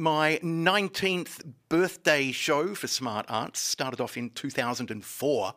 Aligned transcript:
my 0.00 0.40
19th 0.42 1.44
birthday 1.68 2.32
show 2.32 2.74
for 2.74 2.88
Smart 2.88 3.26
Arts. 3.28 3.60
Started 3.60 4.00
off 4.00 4.16
in 4.16 4.30
2004. 4.30 5.54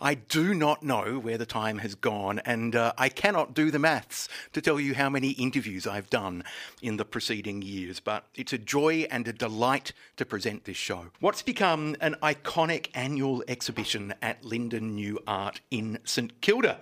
I 0.00 0.14
do 0.14 0.54
not 0.54 0.82
know 0.82 1.18
where 1.18 1.36
the 1.36 1.44
time 1.44 1.78
has 1.78 1.94
gone, 1.94 2.38
and 2.46 2.74
uh, 2.74 2.92
I 2.96 3.10
cannot 3.10 3.52
do 3.52 3.70
the 3.70 3.78
maths 3.78 4.28
to 4.52 4.62
tell 4.62 4.80
you 4.80 4.94
how 4.94 5.10
many 5.10 5.30
interviews 5.32 5.86
I've 5.86 6.08
done 6.08 6.44
in 6.80 6.96
the 6.96 7.04
preceding 7.04 7.60
years, 7.60 8.00
but 8.00 8.26
it's 8.36 8.52
a 8.52 8.58
joy 8.58 9.08
and 9.10 9.26
a 9.26 9.32
delight 9.32 9.92
to 10.16 10.24
present 10.24 10.64
this 10.64 10.78
show. 10.78 11.06
What's 11.18 11.42
become 11.42 11.96
an 12.00 12.14
iconic 12.22 12.88
annual 12.94 13.42
exhibition 13.48 14.14
at 14.22 14.44
Linden 14.44 14.94
New 14.94 15.18
Art 15.26 15.60
in 15.70 15.98
St 16.04 16.40
Kilda. 16.40 16.78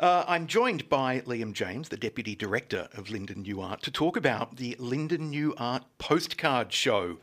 Uh, 0.00 0.24
I'm 0.26 0.46
joined 0.46 0.88
by 0.88 1.20
Liam 1.20 1.52
James, 1.52 1.90
the 1.90 1.96
Deputy 1.96 2.34
Director 2.34 2.88
of 2.94 3.10
Linden 3.10 3.42
New 3.42 3.60
Art, 3.60 3.82
to 3.82 3.90
talk 3.90 4.16
about 4.16 4.56
the 4.56 4.74
Linden 4.78 5.30
New 5.30 5.54
Art 5.58 5.84
postcard 5.98 6.45
show, 6.70 7.18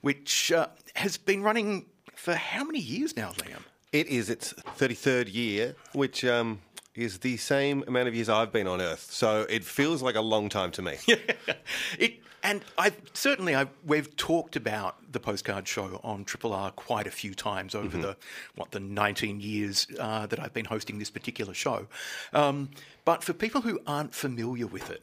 which 0.00 0.52
uh, 0.52 0.68
has 0.96 1.16
been 1.16 1.42
running 1.42 1.86
for 2.14 2.34
how 2.34 2.64
many 2.64 2.80
years 2.80 3.16
now, 3.16 3.30
Liam? 3.32 3.62
It 3.92 4.06
is 4.08 4.28
its 4.28 4.52
33rd 4.52 5.32
year, 5.32 5.74
which 5.92 6.24
um, 6.24 6.60
is 6.94 7.18
the 7.18 7.36
same 7.36 7.84
amount 7.86 8.08
of 8.08 8.14
years 8.14 8.28
I've 8.28 8.52
been 8.52 8.66
on 8.66 8.80
Earth. 8.80 9.08
So 9.10 9.46
it 9.48 9.64
feels 9.64 10.02
like 10.02 10.16
a 10.16 10.20
long 10.20 10.48
time 10.48 10.70
to 10.72 10.82
me. 10.82 10.96
it, 11.98 12.20
and 12.42 12.62
I've 12.76 13.00
certainly 13.14 13.54
I've, 13.54 13.70
we've 13.84 14.14
talked 14.16 14.56
about 14.56 14.96
the 15.10 15.20
postcard 15.20 15.66
show 15.66 16.00
on 16.04 16.24
Triple 16.24 16.52
R 16.52 16.70
quite 16.70 17.06
a 17.06 17.10
few 17.10 17.34
times 17.34 17.74
over 17.74 17.88
mm-hmm. 17.88 18.02
the 18.02 18.16
what 18.56 18.72
the 18.72 18.80
19 18.80 19.40
years 19.40 19.86
uh, 19.98 20.26
that 20.26 20.38
I've 20.38 20.52
been 20.52 20.66
hosting 20.66 20.98
this 20.98 21.10
particular 21.10 21.54
show. 21.54 21.86
Um, 22.32 22.70
but 23.04 23.24
for 23.24 23.32
people 23.32 23.62
who 23.62 23.80
aren't 23.86 24.14
familiar 24.14 24.66
with 24.66 24.90
it, 24.90 25.02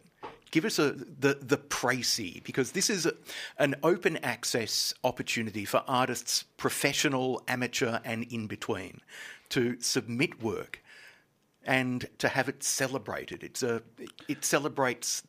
give 0.55 0.63
us 0.63 0.79
a 0.79 0.91
the 0.93 1.37
the 1.41 1.57
précis 1.57 2.41
because 2.45 2.71
this 2.71 2.89
is 2.89 3.05
a, 3.05 3.13
an 3.59 3.75
open 3.83 4.15
access 4.23 4.93
opportunity 5.03 5.65
for 5.65 5.83
artists, 5.85 6.45
professional, 6.55 7.41
amateur, 7.49 7.99
and 8.05 8.23
in 8.31 8.47
between, 8.47 9.01
to 9.49 9.75
submit 9.81 10.41
work 10.41 10.81
and 11.65 12.07
to 12.19 12.29
have 12.29 12.47
it 12.47 12.63
celebrated. 12.63 13.43
It's 13.43 13.63
a 13.63 13.81
it 14.29 14.45
celebrates, 14.45 15.23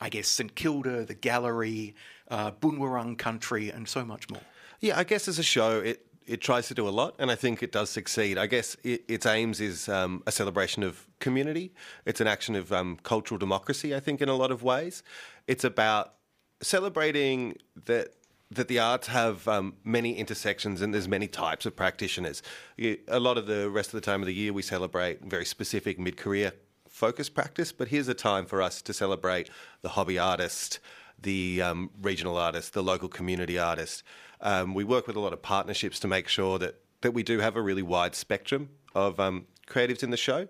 I 0.00 0.08
guess, 0.08 0.28
St 0.28 0.54
Kilda, 0.54 1.04
the 1.04 1.14
gallery, 1.14 1.96
uh, 2.28 2.52
Boonwurrung 2.52 3.18
country, 3.18 3.70
and 3.70 3.88
so 3.88 4.04
much 4.04 4.30
more. 4.30 4.46
Yeah, 4.80 5.00
I 5.00 5.02
guess 5.02 5.26
as 5.26 5.40
a 5.40 5.42
show, 5.42 5.80
it 5.80 6.06
it 6.26 6.40
tries 6.40 6.68
to 6.68 6.74
do 6.74 6.88
a 6.88 6.90
lot, 6.90 7.14
and 7.18 7.30
I 7.30 7.34
think 7.34 7.62
it 7.62 7.72
does 7.72 7.90
succeed. 7.90 8.38
I 8.38 8.46
guess 8.46 8.76
it, 8.82 9.04
its 9.08 9.26
aims 9.26 9.60
is 9.60 9.88
um, 9.88 10.22
a 10.26 10.32
celebration 10.32 10.82
of 10.82 11.06
community. 11.18 11.72
It's 12.04 12.20
an 12.20 12.26
action 12.26 12.54
of 12.54 12.72
um, 12.72 12.98
cultural 13.02 13.38
democracy. 13.38 13.94
I 13.94 14.00
think 14.00 14.20
in 14.20 14.28
a 14.28 14.34
lot 14.34 14.50
of 14.50 14.62
ways, 14.62 15.02
it's 15.46 15.64
about 15.64 16.14
celebrating 16.60 17.56
that 17.86 18.14
that 18.50 18.68
the 18.68 18.78
arts 18.78 19.06
have 19.06 19.48
um, 19.48 19.74
many 19.82 20.16
intersections 20.18 20.82
and 20.82 20.92
there's 20.92 21.08
many 21.08 21.26
types 21.26 21.64
of 21.64 21.74
practitioners. 21.74 22.42
A 22.78 23.18
lot 23.18 23.38
of 23.38 23.46
the 23.46 23.70
rest 23.70 23.88
of 23.88 23.94
the 23.94 24.04
time 24.04 24.20
of 24.20 24.26
the 24.26 24.34
year, 24.34 24.52
we 24.52 24.60
celebrate 24.60 25.22
very 25.24 25.46
specific 25.46 25.98
mid-career 25.98 26.52
focused 26.86 27.34
practice, 27.34 27.72
but 27.72 27.88
here's 27.88 28.08
a 28.08 28.14
time 28.14 28.44
for 28.44 28.60
us 28.60 28.82
to 28.82 28.92
celebrate 28.92 29.48
the 29.80 29.88
hobby 29.88 30.18
artist, 30.18 30.80
the 31.18 31.62
um, 31.62 31.90
regional 32.02 32.36
artist, 32.36 32.74
the 32.74 32.82
local 32.82 33.08
community 33.08 33.58
artist. 33.58 34.02
Um, 34.42 34.74
we 34.74 34.84
work 34.84 35.06
with 35.06 35.16
a 35.16 35.20
lot 35.20 35.32
of 35.32 35.40
partnerships 35.40 35.98
to 36.00 36.08
make 36.08 36.28
sure 36.28 36.58
that, 36.58 36.80
that 37.00 37.12
we 37.12 37.22
do 37.22 37.38
have 37.38 37.56
a 37.56 37.62
really 37.62 37.82
wide 37.82 38.14
spectrum 38.14 38.70
of 38.94 39.18
um, 39.18 39.46
creatives 39.66 40.02
in 40.02 40.10
the 40.10 40.16
show. 40.16 40.48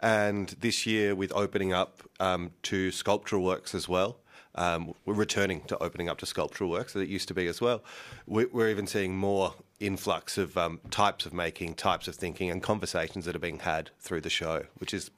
And 0.00 0.48
this 0.60 0.86
year, 0.86 1.14
with 1.14 1.32
opening 1.34 1.72
up 1.72 2.02
um, 2.20 2.52
to 2.64 2.90
sculptural 2.90 3.42
works 3.42 3.74
as 3.74 3.88
well, 3.88 4.18
um, 4.56 4.94
we're 5.04 5.14
returning 5.14 5.62
to 5.62 5.82
opening 5.82 6.08
up 6.08 6.18
to 6.18 6.26
sculptural 6.26 6.70
works 6.70 6.94
as 6.94 7.02
it 7.02 7.08
used 7.08 7.28
to 7.28 7.34
be 7.34 7.46
as 7.46 7.60
well. 7.60 7.82
We're, 8.26 8.68
even 8.68 8.86
seeing 8.86 9.16
more 9.16 9.54
influx 9.80 10.38
of 10.38 10.56
um, 10.56 10.80
types 10.90 11.26
of 11.26 11.32
making, 11.32 11.74
types 11.74 12.08
of 12.08 12.14
thinking, 12.14 12.50
and 12.50 12.62
conversations 12.62 13.24
that 13.24 13.34
are 13.34 13.40
being 13.40 13.60
had 13.60 13.90
through 13.98 14.20
the 14.20 14.30
show, 14.30 14.64
which 14.78 14.94
is 14.94 15.10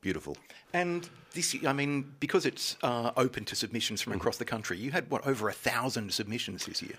beautiful. 0.00 0.36
And 0.72 1.08
this, 1.32 1.56
I 1.66 1.72
mean, 1.72 2.14
because 2.20 2.46
it's 2.46 2.76
uh, 2.82 3.10
open 3.16 3.44
to 3.46 3.56
submissions 3.56 4.00
from 4.02 4.12
across 4.12 4.36
the 4.36 4.44
country, 4.44 4.78
you 4.78 4.90
had 4.90 5.10
what 5.10 5.26
over 5.26 5.48
a 5.48 5.52
thousand 5.52 6.12
submissions 6.12 6.66
this 6.66 6.82
year. 6.82 6.96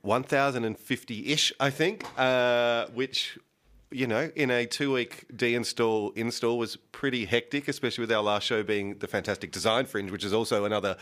One 0.00 0.22
thousand 0.22 0.64
and 0.64 0.78
fifty-ish, 0.78 1.52
I 1.60 1.70
think, 1.70 2.04
uh, 2.18 2.86
which. 2.94 3.38
You 3.94 4.06
know, 4.06 4.30
in 4.34 4.50
a 4.50 4.64
two-week 4.64 5.26
de-install 5.36 6.12
install 6.16 6.56
was 6.56 6.76
pretty 6.76 7.26
hectic, 7.26 7.68
especially 7.68 8.00
with 8.00 8.12
our 8.12 8.22
last 8.22 8.44
show 8.44 8.62
being 8.62 8.96
the 9.00 9.06
fantastic 9.06 9.52
Design 9.52 9.84
Fringe, 9.84 10.10
which 10.10 10.24
is 10.24 10.32
also 10.32 10.64
another 10.64 10.96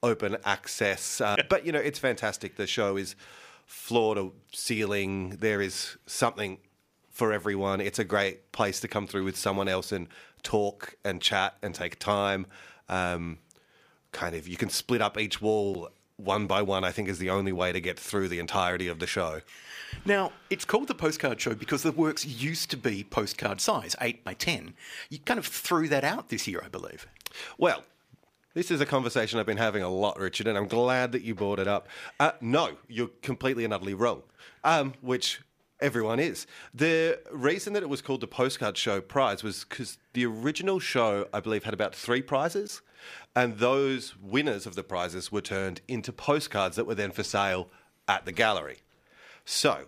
open 0.00 0.36
access. 0.44 1.20
Uh, 1.20 1.34
but 1.48 1.66
you 1.66 1.72
know, 1.72 1.80
it's 1.80 1.98
fantastic. 1.98 2.54
The 2.54 2.68
show 2.68 2.96
is 2.96 3.16
floor 3.64 4.14
to 4.14 4.32
ceiling. 4.52 5.30
There 5.40 5.60
is 5.60 5.96
something 6.06 6.58
for 7.10 7.32
everyone. 7.32 7.80
It's 7.80 7.98
a 7.98 8.04
great 8.04 8.52
place 8.52 8.78
to 8.78 8.86
come 8.86 9.08
through 9.08 9.24
with 9.24 9.36
someone 9.36 9.66
else 9.66 9.90
and 9.90 10.06
talk 10.46 10.94
and 11.04 11.20
chat 11.20 11.56
and 11.60 11.74
take 11.74 11.98
time. 11.98 12.46
Um, 12.88 13.38
kind 14.12 14.36
of, 14.36 14.46
you 14.46 14.56
can 14.56 14.70
split 14.70 15.02
up 15.02 15.18
each 15.18 15.42
wall 15.42 15.90
one 16.16 16.46
by 16.46 16.62
one, 16.62 16.84
I 16.84 16.92
think, 16.92 17.08
is 17.08 17.18
the 17.18 17.30
only 17.30 17.52
way 17.52 17.72
to 17.72 17.80
get 17.80 17.98
through 17.98 18.28
the 18.28 18.38
entirety 18.38 18.86
of 18.86 19.00
the 19.00 19.06
show. 19.06 19.40
Now, 20.04 20.32
it's 20.48 20.64
called 20.64 20.88
the 20.88 20.94
postcard 20.94 21.40
show 21.40 21.54
because 21.54 21.82
the 21.82 21.92
works 21.92 22.24
used 22.24 22.70
to 22.70 22.76
be 22.76 23.04
postcard 23.04 23.60
size, 23.60 23.96
8 24.00 24.24
by 24.24 24.34
10. 24.34 24.74
You 25.10 25.18
kind 25.18 25.38
of 25.38 25.46
threw 25.46 25.88
that 25.88 26.04
out 26.04 26.28
this 26.28 26.46
year, 26.46 26.62
I 26.64 26.68
believe. 26.68 27.06
Well, 27.58 27.82
this 28.54 28.70
is 28.70 28.80
a 28.80 28.86
conversation 28.86 29.38
I've 29.38 29.46
been 29.46 29.58
having 29.58 29.82
a 29.82 29.90
lot, 29.90 30.18
Richard, 30.18 30.46
and 30.46 30.56
I'm 30.56 30.68
glad 30.68 31.12
that 31.12 31.22
you 31.22 31.34
brought 31.34 31.58
it 31.58 31.68
up. 31.68 31.88
Uh, 32.18 32.32
no, 32.40 32.76
you're 32.88 33.10
completely 33.20 33.64
and 33.64 33.74
utterly 33.74 33.94
wrong, 33.94 34.22
um, 34.64 34.94
which 35.02 35.40
Everyone 35.80 36.18
is. 36.18 36.46
The 36.72 37.20
reason 37.30 37.74
that 37.74 37.82
it 37.82 37.88
was 37.88 38.00
called 38.00 38.22
the 38.22 38.26
Postcard 38.26 38.78
Show 38.78 39.00
Prize 39.02 39.42
was 39.42 39.64
because 39.64 39.98
the 40.14 40.24
original 40.24 40.78
show, 40.78 41.28
I 41.34 41.40
believe, 41.40 41.64
had 41.64 41.74
about 41.74 41.94
three 41.94 42.22
prizes, 42.22 42.80
and 43.34 43.58
those 43.58 44.16
winners 44.16 44.66
of 44.66 44.74
the 44.74 44.82
prizes 44.82 45.30
were 45.30 45.42
turned 45.42 45.82
into 45.86 46.12
postcards 46.12 46.76
that 46.76 46.86
were 46.86 46.94
then 46.94 47.10
for 47.10 47.22
sale 47.22 47.68
at 48.08 48.24
the 48.24 48.32
gallery. 48.32 48.78
So 49.44 49.84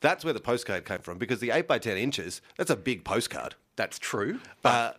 that's 0.00 0.24
where 0.24 0.34
the 0.34 0.40
postcard 0.40 0.86
came 0.86 1.00
from 1.00 1.18
because 1.18 1.40
the 1.40 1.50
8 1.50 1.68
by 1.68 1.78
10 1.78 1.98
inches, 1.98 2.40
that's 2.56 2.70
a 2.70 2.76
big 2.76 3.04
postcard. 3.04 3.54
That's 3.76 3.98
true. 3.98 4.40
Uh, 4.64 4.92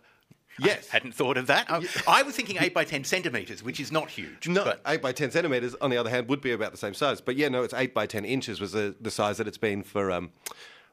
Yes. 0.58 0.88
I 0.90 0.96
hadn't 0.96 1.12
thought 1.14 1.36
of 1.36 1.46
that. 1.46 1.70
I, 1.70 1.86
I, 2.06 2.22
was 2.22 2.34
thinking 2.34 2.56
8 2.58 2.74
by 2.74 2.84
10 2.84 3.04
centimetres, 3.04 3.62
which 3.62 3.80
is 3.80 3.92
not 3.92 4.10
huge. 4.10 4.48
No, 4.48 4.64
but. 4.64 4.80
8 4.86 5.00
by 5.00 5.12
10 5.12 5.30
centimetres, 5.30 5.74
on 5.80 5.90
the 5.90 5.96
other 5.96 6.10
hand, 6.10 6.28
would 6.28 6.40
be 6.40 6.52
about 6.52 6.72
the 6.72 6.78
same 6.78 6.94
size. 6.94 7.20
But 7.20 7.36
yeah, 7.36 7.48
no, 7.48 7.62
it's 7.62 7.74
8 7.74 7.94
by 7.94 8.06
10 8.06 8.24
inches 8.24 8.60
was 8.60 8.72
the, 8.72 8.94
the 9.00 9.10
size 9.10 9.38
that 9.38 9.46
it's 9.46 9.58
been 9.58 9.82
for, 9.82 10.10
um, 10.10 10.30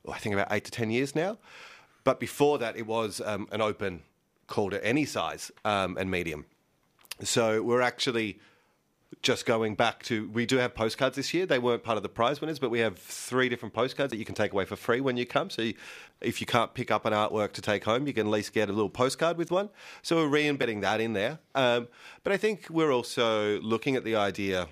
oh, 0.05 0.11
I 0.11 0.19
think, 0.19 0.33
about 0.33 0.47
8 0.51 0.63
to 0.65 0.71
10 0.71 0.91
years 0.91 1.15
now. 1.15 1.37
But 2.03 2.19
before 2.19 2.59
that, 2.59 2.77
it 2.77 2.85
was 2.85 3.21
um, 3.21 3.47
an 3.51 3.61
open 3.61 4.03
call 4.47 4.69
to 4.69 4.85
any 4.85 5.05
size 5.05 5.51
um, 5.63 5.97
and 5.97 6.11
medium. 6.11 6.45
So 7.23 7.61
we're 7.63 7.81
actually 7.81 8.39
just 9.21 9.45
going 9.45 9.75
back 9.75 10.03
to 10.03 10.29
we 10.29 10.45
do 10.45 10.57
have 10.57 10.75
postcards 10.75 11.15
this 11.15 11.33
year. 11.33 11.45
They 11.45 11.59
weren't 11.59 11.83
part 11.83 11.97
of 11.97 12.03
the 12.03 12.09
prize 12.09 12.41
winners, 12.41 12.59
but 12.59 12.69
we 12.69 12.79
have 12.79 12.97
three 12.97 13.49
different 13.49 13.73
postcards 13.73 14.11
that 14.11 14.17
you 14.17 14.25
can 14.25 14.35
take 14.35 14.53
away 14.53 14.65
for 14.65 14.75
free 14.75 15.01
when 15.01 15.17
you 15.17 15.25
come. 15.25 15.49
So 15.49 15.63
you, 15.63 15.73
if 16.21 16.41
you 16.41 16.47
can't 16.47 16.73
pick 16.73 16.91
up 16.91 17.05
an 17.05 17.13
artwork 17.13 17.53
to 17.53 17.61
take 17.61 17.83
home, 17.85 18.07
you 18.07 18.13
can 18.13 18.27
at 18.27 18.31
least 18.31 18.53
get 18.53 18.69
a 18.69 18.73
little 18.73 18.89
postcard 18.89 19.37
with 19.37 19.51
one. 19.51 19.69
So 20.01 20.17
we're 20.17 20.27
re-embedding 20.27 20.81
that 20.81 21.01
in 21.01 21.13
there. 21.13 21.39
Um, 21.55 21.87
but 22.23 22.33
I 22.33 22.37
think 22.37 22.67
we're 22.69 22.91
also 22.91 23.59
looking 23.61 23.95
at 23.95 24.03
the 24.03 24.15
idea 24.15 24.67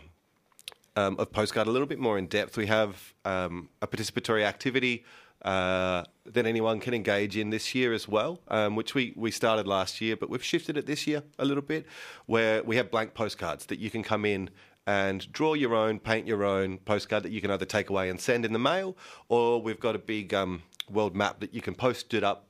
um, 0.95 1.15
of 1.17 1.31
postcard 1.31 1.67
a 1.67 1.71
little 1.71 1.87
bit 1.87 1.99
more 1.99 2.17
in 2.17 2.27
depth. 2.27 2.57
We 2.57 2.67
have 2.67 3.13
um, 3.25 3.69
a 3.81 3.87
participatory 3.87 4.43
activity 4.43 5.03
uh, 5.43 6.03
that 6.25 6.45
anyone 6.45 6.79
can 6.79 6.93
engage 6.93 7.35
in 7.35 7.49
this 7.49 7.75
year 7.75 7.93
as 7.93 8.07
well, 8.07 8.39
um, 8.47 8.75
which 8.75 8.95
we, 8.95 9.13
we 9.15 9.29
started 9.31 9.67
last 9.67 9.99
year, 9.99 10.15
but 10.15 10.29
we've 10.29 10.43
shifted 10.43 10.77
it 10.77 10.85
this 10.85 11.05
year 11.05 11.23
a 11.39 11.45
little 11.45 11.63
bit, 11.63 11.85
where 12.27 12.63
we 12.63 12.77
have 12.77 12.89
blank 12.89 13.13
postcards 13.13 13.65
that 13.65 13.79
you 13.79 13.89
can 13.89 14.03
come 14.03 14.25
in 14.25 14.49
and 14.85 15.31
draw 15.31 15.53
your 15.53 15.75
own, 15.75 15.99
paint 15.99 16.27
your 16.27 16.43
own 16.43 16.77
postcard 16.79 17.23
that 17.23 17.31
you 17.31 17.41
can 17.41 17.51
either 17.51 17.65
take 17.65 17.89
away 17.89 18.09
and 18.09 18.19
send 18.19 18.45
in 18.45 18.53
the 18.53 18.59
mail, 18.59 18.97
or 19.29 19.61
we've 19.61 19.79
got 19.79 19.95
a 19.95 19.99
big 19.99 20.33
um, 20.33 20.61
world 20.89 21.15
map 21.15 21.39
that 21.39 21.53
you 21.53 21.61
can 21.61 21.75
post 21.75 22.13
it 22.13 22.23
up 22.23 22.47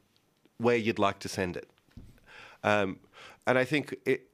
where 0.58 0.76
you'd 0.76 1.00
like 1.00 1.20
to 1.20 1.30
send 1.30 1.58
it. 1.58 1.70
Um, 2.64 3.00
and 3.46 3.58
I 3.58 3.66
think 3.66 3.96
it, 4.06 4.30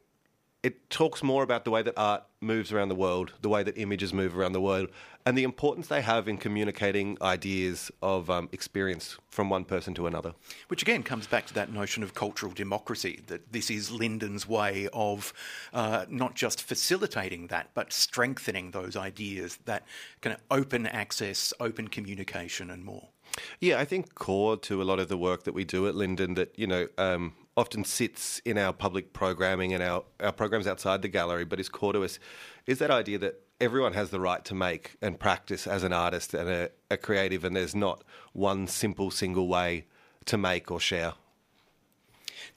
it 0.62 0.90
talks 0.90 1.24
more 1.24 1.42
about 1.42 1.64
the 1.64 1.72
way 1.72 1.82
that 1.82 1.94
art 1.96 2.24
moves 2.42 2.72
around 2.72 2.90
the 2.90 2.96
world, 2.96 3.34
the 3.42 3.50
way 3.50 3.64
that 3.64 3.78
images 3.78 4.14
move 4.14 4.38
around 4.38 4.52
the 4.52 4.62
world, 4.62 4.90
and 5.26 5.38
the 5.38 5.44
importance 5.44 5.88
they 5.88 6.02
have 6.02 6.28
in 6.28 6.38
communicating 6.38 7.18
ideas 7.22 7.92
of 8.02 8.30
um, 8.30 8.50
experience 8.52 9.18
from 9.30 9.50
one 9.50 9.64
person 9.64 9.94
to 9.94 10.06
another. 10.08 10.34
Which 10.68 10.82
again 10.82 11.04
comes 11.04 11.28
back 11.28 11.46
to 11.48 11.54
that 11.54 11.72
notion 11.72 12.04
of 12.04 12.14
cultural 12.14 12.52
democracy, 12.52 13.22
that 13.28 13.54
this 13.54 13.70
is 13.70 13.90
Linden's 13.92 14.48
way 14.48 14.90
of 14.94 15.34
uh, 15.74 16.06
not 16.10 16.36
just 16.36 16.62
facilitating 16.62 17.48
that, 17.48 17.70
but 17.74 17.94
strengthening 17.94 18.72
those 18.72 18.98
ideas, 18.98 19.60
that 19.66 19.84
kind 20.22 20.36
of 20.36 20.42
open 20.52 20.88
access, 20.88 21.54
open 21.60 21.88
communication, 21.88 22.70
and 22.70 22.84
more. 22.84 23.10
Yeah, 23.60 23.80
I 23.80 23.86
think 23.86 24.16
core 24.16 24.58
to 24.58 24.82
a 24.82 24.84
lot 24.84 25.00
of 25.00 25.08
the 25.08 25.18
work 25.18 25.44
that 25.44 25.54
we 25.54 25.64
do 25.64 25.88
at 25.88 25.96
Linden 25.96 26.34
that, 26.34 26.58
you 26.58 26.68
know, 26.68 26.88
um, 26.98 27.34
often 27.60 27.84
sits 27.84 28.42
in 28.46 28.58
our 28.58 28.72
public 28.72 29.12
programming 29.12 29.74
and 29.74 29.84
our, 29.84 30.04
our 30.22 30.32
programs 30.32 30.66
outside 30.66 31.02
the 31.02 31.10
gallery, 31.10 31.44
but 31.44 31.60
is 31.60 31.68
core 31.68 31.92
to 31.92 32.04
us, 32.06 32.18
is 32.66 32.80
that 32.80 32.90
idea 32.90 33.18
that 33.18 33.42
everyone 33.60 33.92
has 33.92 34.12
the 34.12 34.20
right 34.20 34.46
to 34.46 34.56
make 34.56 34.96
and 35.02 35.20
practice 35.20 35.68
as 35.68 35.84
an 35.84 35.92
artist 35.92 36.34
and 36.34 36.50
a, 36.50 36.70
a 36.90 36.96
creative, 36.96 37.44
and 37.44 37.54
there's 37.54 37.76
not 37.76 38.02
one 38.32 38.66
simple, 38.66 39.12
single 39.12 39.50
way 39.50 39.86
to 40.24 40.38
make 40.38 40.72
or 40.72 40.80
share. 40.80 41.14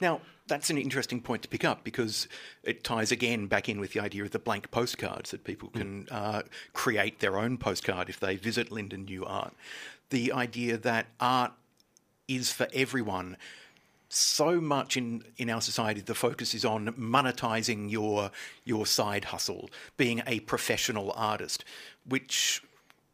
Now, 0.01 0.21
that's 0.47 0.71
an 0.71 0.79
interesting 0.79 1.21
point 1.21 1.43
to 1.43 1.49
pick 1.49 1.65
up 1.65 1.83
because 1.83 2.29
it 2.63 2.85
ties 2.85 3.11
again 3.11 3.49
back 3.49 3.69
in 3.69 3.81
with 3.81 3.95
the 3.95 4.01
idea 4.01 4.23
of 4.23 4.31
the 4.31 4.39
blank 4.39 4.71
postcards 4.71 5.33
that 5.33 5.43
people 5.43 5.69
can 5.71 6.07
uh, 6.11 6.43
create 6.73 7.19
their 7.19 7.39
own 7.39 7.59
postcard 7.59 8.09
if 8.09 8.21
they 8.21 8.37
visit 8.37 8.71
Linden 8.71 9.05
New 9.07 9.25
Art. 9.25 9.53
The 10.11 10.33
idea 10.33 10.77
that 10.77 11.07
art 11.19 11.53
is 12.29 12.53
for 12.53 12.69
everyone 12.73 13.37
so 14.15 14.61
much 14.61 14.97
in, 14.97 15.25
in 15.39 15.49
our 15.49 15.61
society 15.61 16.01
the 16.01 16.15
focus 16.15 16.55
is 16.55 16.65
on 16.65 16.89
monetizing 16.89 17.91
your 17.91 18.31
your 18.65 18.87
side 18.87 19.27
hustle, 19.27 19.71
being 19.97 20.23
a 20.27 20.41
professional 20.41 21.13
artist, 21.17 21.65
which 22.07 22.63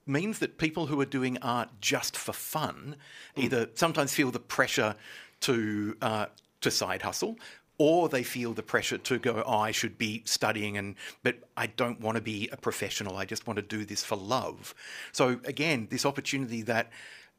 means 0.06 0.38
that 0.38 0.58
people 0.58 0.86
who 0.86 1.00
are 1.00 1.06
doing 1.06 1.38
art 1.38 1.68
just 1.80 2.16
for 2.16 2.32
fun 2.32 2.96
mm. 3.36 3.44
either 3.44 3.68
sometimes 3.74 4.12
feel 4.14 4.30
the 4.30 4.40
pressure 4.40 4.94
to 5.40 5.96
uh, 6.02 6.26
to 6.60 6.70
side 6.70 7.02
hustle 7.02 7.36
or 7.76 8.08
they 8.08 8.24
feel 8.24 8.52
the 8.52 8.62
pressure 8.62 8.98
to 8.98 9.18
go 9.18 9.42
oh, 9.46 9.58
I 9.58 9.70
should 9.70 9.98
be 9.98 10.22
studying 10.24 10.76
and 10.76 10.96
but 11.22 11.36
I 11.56 11.66
don't 11.66 12.00
want 12.00 12.16
to 12.16 12.22
be 12.22 12.48
a 12.50 12.56
professional 12.56 13.16
I 13.16 13.24
just 13.24 13.46
want 13.46 13.58
to 13.58 13.62
do 13.62 13.84
this 13.84 14.02
for 14.02 14.16
love 14.16 14.74
so 15.12 15.40
again 15.44 15.86
this 15.90 16.04
opportunity 16.04 16.62
that 16.62 16.90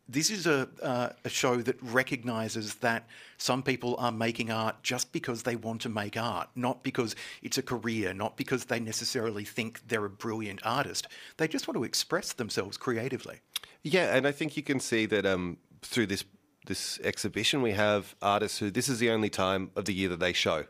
this 0.09 0.31
is 0.31 0.47
a, 0.47 0.67
uh, 0.81 1.09
a 1.23 1.29
show 1.29 1.57
that 1.57 1.77
recognises 1.81 2.75
that 2.75 3.07
some 3.37 3.61
people 3.61 3.95
are 3.99 4.11
making 4.11 4.51
art 4.51 4.81
just 4.81 5.11
because 5.13 5.43
they 5.43 5.55
want 5.55 5.81
to 5.81 5.89
make 5.89 6.17
art, 6.17 6.49
not 6.55 6.83
because 6.83 7.15
it's 7.43 7.59
a 7.59 7.61
career, 7.61 8.13
not 8.13 8.35
because 8.35 8.65
they 8.65 8.79
necessarily 8.79 9.45
think 9.45 9.87
they're 9.87 10.05
a 10.05 10.09
brilliant 10.09 10.61
artist. 10.65 11.07
They 11.37 11.47
just 11.47 11.67
want 11.67 11.77
to 11.77 11.83
express 11.83 12.33
themselves 12.33 12.75
creatively. 12.75 13.39
Yeah, 13.83 14.15
and 14.15 14.25
I 14.25 14.31
think 14.31 14.57
you 14.57 14.63
can 14.63 14.79
see 14.79 15.05
that 15.05 15.25
um, 15.25 15.57
through 15.81 16.07
this 16.07 16.25
this 16.65 16.99
exhibition, 17.03 17.61
we 17.61 17.71
have 17.71 18.15
artists 18.21 18.59
who 18.59 18.69
this 18.69 18.89
is 18.89 18.99
the 18.99 19.09
only 19.09 19.29
time 19.29 19.71
of 19.75 19.85
the 19.85 19.93
year 19.93 20.09
that 20.09 20.19
they 20.19 20.33
show, 20.33 20.65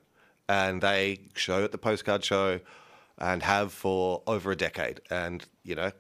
and 0.48 0.82
they 0.82 1.20
show 1.34 1.64
at 1.64 1.72
the 1.72 1.78
postcard 1.78 2.24
show, 2.24 2.60
and 3.18 3.44
have 3.44 3.74
for 3.74 4.22
over 4.28 4.52
a 4.52 4.56
decade. 4.56 5.02
And 5.10 5.46
you 5.64 5.76
know, 5.76 5.92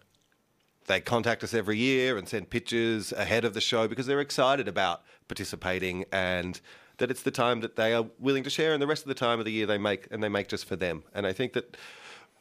they 0.89 0.99
contact 0.99 1.43
us 1.43 1.53
every 1.53 1.77
year 1.77 2.17
and 2.17 2.27
send 2.27 2.49
pictures 2.49 3.11
ahead 3.13 3.45
of 3.45 3.53
the 3.53 3.61
show 3.61 3.87
because 3.87 4.07
they're 4.07 4.19
excited 4.19 4.67
about 4.67 5.03
participating 5.27 6.03
and 6.11 6.59
that 6.97 7.11
it's 7.11 7.21
the 7.21 7.31
time 7.31 7.61
that 7.61 7.75
they 7.75 7.93
are 7.93 8.07
willing 8.17 8.43
to 8.43 8.49
share 8.49 8.73
and 8.73 8.81
the 8.81 8.87
rest 8.87 9.03
of 9.03 9.07
the 9.07 9.13
time 9.13 9.37
of 9.37 9.45
the 9.45 9.51
year 9.51 9.67
they 9.67 9.77
make 9.77 10.07
and 10.09 10.23
they 10.23 10.27
make 10.27 10.47
just 10.47 10.65
for 10.65 10.75
them. 10.75 11.03
And 11.13 11.27
i 11.27 11.31
think 11.31 11.53
that 11.53 11.77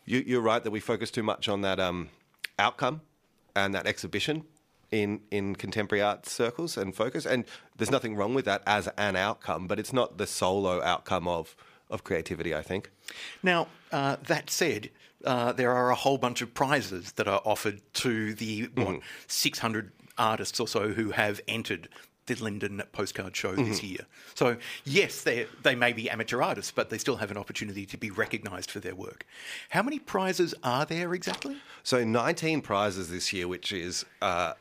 you, 0.06 0.39
are 0.39 0.41
right 0.41 0.65
that 0.65 0.71
we 0.71 0.81
focus 0.81 1.11
too 1.11 1.23
much 1.23 1.47
on 1.47 1.61
that 1.61 1.79
um, 1.79 2.09
outcome 2.59 3.03
and 3.55 3.75
that 3.75 3.87
exhibition 3.87 4.45
in 4.91 5.21
in 5.31 5.55
contemporary 5.55 6.00
art 6.00 6.25
circles 6.25 6.79
and 6.79 6.97
focus. 6.97 7.27
And 7.27 7.45
there's 7.77 7.91
nothing 7.91 8.17
wrong 8.17 8.33
with 8.33 8.47
that 8.47 8.62
as 8.67 8.89
an 8.97 9.15
outcome 9.15 9.67
but 9.67 9.79
it's 9.79 9.93
not 9.93 10.17
the 10.17 10.27
solo 10.27 10.83
outcome 10.83 11.29
of 11.29 11.55
of 11.91 12.03
creativity 12.03 12.55
i 12.55 12.62
think. 12.62 12.91
Now 13.43 13.69
uh, 13.93 14.17
that 14.27 14.49
said 14.49 14.89
uh, 15.25 15.53
there 15.53 15.73
are 15.73 15.91
a 15.91 15.94
whole 15.94 16.19
bunch 16.19 16.43
of 16.43 16.55
prizes 16.55 17.12
that 17.12 17.26
are 17.29 17.43
offered 17.44 17.81
to 17.94 18.35
the 18.35 18.69
mm-hmm. 18.69 18.85
what, 18.85 19.00
600 19.26 19.93
artists 20.17 20.59
or 20.61 20.69
so 20.69 20.88
who 20.88 21.11
have 21.11 21.41
entered 21.49 21.88
the 22.29 22.35
Linden 22.35 22.82
postcard 22.93 23.35
show 23.35 23.53
mm-hmm. 23.53 23.65
this 23.65 23.82
year. 23.82 24.06
So, 24.35 24.56
yes, 24.85 25.23
they 25.23 25.47
they 25.62 25.75
may 25.75 25.93
be 25.93 26.09
amateur 26.09 26.41
artists, 26.43 26.70
but 26.70 26.91
they 26.91 26.99
still 26.99 27.17
have 27.17 27.31
an 27.31 27.37
opportunity 27.37 27.87
to 27.87 27.97
be 27.97 28.11
recognised 28.11 28.70
for 28.70 28.81
their 28.81 28.94
work. 28.94 29.26
How 29.70 29.82
many 29.82 29.99
prizes 29.99 30.55
are 30.62 30.85
there 30.85 31.15
exactly? 31.15 31.56
So, 31.82 32.05
19 32.05 32.61
prizes 32.61 33.11
this 33.11 33.32
year, 33.32 33.49
which 33.49 33.73
is. 33.73 34.05
Uh, 34.23 34.53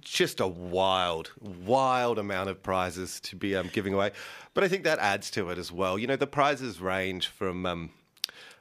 just 0.00 0.38
a 0.38 0.46
wild, 0.46 1.32
wild 1.40 2.16
amount 2.16 2.48
of 2.48 2.62
prizes 2.62 3.18
to 3.18 3.34
be 3.34 3.56
um, 3.56 3.68
giving 3.72 3.92
away, 3.92 4.12
but 4.54 4.62
I 4.62 4.68
think 4.68 4.84
that 4.84 5.00
adds 5.00 5.28
to 5.32 5.50
it 5.50 5.58
as 5.58 5.72
well. 5.72 5.98
You 5.98 6.06
know, 6.06 6.14
the 6.14 6.28
prizes 6.28 6.80
range 6.80 7.26
from 7.26 7.66
um, 7.66 7.90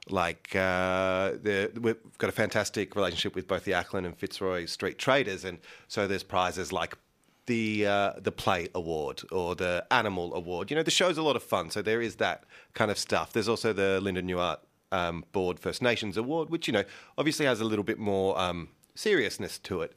like 0.10 0.56
uh, 0.56 1.34
we've 1.44 1.96
got 2.18 2.30
a 2.30 2.34
fantastic 2.34 2.96
relationship 2.96 3.36
with 3.36 3.48
both 3.48 3.66
the 3.66 3.72
Acland 3.72 4.06
and 4.06 4.18
Fitzroy 4.18 4.66
Street 4.66 4.98
Traders, 4.98 5.46
and 5.46 5.60
so 5.88 6.08
there's 6.08 6.24
prizes 6.24 6.72
like 6.72 6.98
the 7.46 7.86
uh, 7.86 8.14
the 8.18 8.32
Play 8.32 8.68
Award 8.74 9.22
or 9.32 9.56
the 9.56 9.86
Animal 9.92 10.34
Award. 10.34 10.72
You 10.72 10.78
know, 10.78 10.84
the 10.84 10.92
show's 10.92 11.18
a 11.18 11.24
lot 11.24 11.36
of 11.36 11.44
fun, 11.44 11.70
so 11.70 11.82
there 11.82 12.02
is 12.02 12.16
that 12.16 12.46
kind 12.74 12.90
of 12.90 12.98
stuff. 12.98 13.34
There's 13.34 13.50
also 13.50 13.74
the 13.74 14.02
Linden 14.02 14.26
New 14.26 14.40
Art 14.40 14.60
um, 14.92 15.24
Board 15.32 15.60
First 15.60 15.82
Nations 15.82 16.18
Award, 16.18 16.50
which 16.50 16.68
you 16.68 16.74
know 16.74 16.84
obviously 17.18 17.46
has 17.46 17.62
a 17.62 17.66
little 17.66 17.84
bit 17.84 18.00
more 18.00 18.38
um, 18.40 18.70
seriousness 18.96 19.58
to 19.60 19.82
it. 19.82 19.94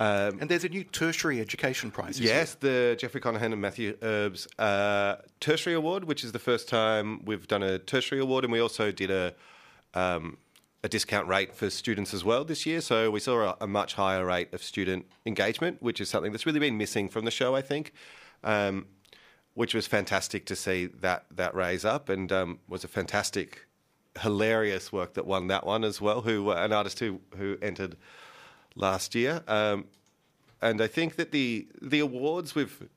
Um, 0.00 0.38
and 0.40 0.50
there's 0.50 0.64
a 0.64 0.68
new 0.68 0.84
tertiary 0.84 1.40
education 1.40 1.90
prize. 1.90 2.18
Yes, 2.18 2.54
the 2.54 2.96
Jeffrey 2.98 3.20
Conahan 3.20 3.52
and 3.52 3.60
Matthew 3.60 3.96
Herbs 4.02 4.48
uh, 4.58 5.16
Tertiary 5.38 5.74
Award, 5.74 6.04
which 6.04 6.24
is 6.24 6.32
the 6.32 6.40
first 6.40 6.68
time 6.68 7.24
we've 7.24 7.46
done 7.46 7.62
a 7.62 7.78
tertiary 7.78 8.20
award, 8.20 8.44
and 8.44 8.52
we 8.52 8.60
also 8.60 8.90
did 8.90 9.10
a 9.10 9.34
um, 9.94 10.38
a 10.82 10.88
discount 10.88 11.28
rate 11.28 11.54
for 11.54 11.70
students 11.70 12.12
as 12.12 12.24
well 12.24 12.44
this 12.44 12.66
year. 12.66 12.80
So 12.80 13.10
we 13.10 13.20
saw 13.20 13.50
a, 13.50 13.56
a, 13.60 13.66
much 13.66 13.94
higher 13.94 14.26
rate 14.26 14.52
of 14.52 14.62
student 14.62 15.06
engagement, 15.24 15.80
which 15.80 16.00
is 16.00 16.08
something 16.08 16.32
that's 16.32 16.46
really 16.46 16.58
been 16.58 16.76
missing 16.76 17.08
from 17.08 17.24
the 17.24 17.30
show, 17.30 17.54
I 17.54 17.62
think. 17.62 17.92
Um, 18.42 18.86
which 19.54 19.74
was 19.74 19.86
fantastic 19.86 20.46
to 20.46 20.56
see 20.56 20.86
that 20.86 21.26
that 21.30 21.54
raise 21.54 21.84
up, 21.84 22.08
and 22.08 22.32
um, 22.32 22.58
was 22.68 22.84
a 22.84 22.88
fantastic, 22.88 23.66
hilarious 24.20 24.90
work 24.90 25.14
that 25.14 25.26
won 25.26 25.46
that 25.48 25.66
one 25.66 25.84
as 25.84 26.00
well. 26.00 26.22
Who 26.22 26.50
an 26.50 26.72
artist 26.72 26.98
who 26.98 27.20
who 27.36 27.58
entered 27.60 27.96
last 28.74 29.14
year. 29.14 29.42
Um, 29.48 29.86
and 30.60 30.80
I 30.80 30.86
think 30.86 31.16
that 31.16 31.32
the 31.32 31.66
the 31.80 32.00
awards 32.00 32.54
we've 32.54 32.88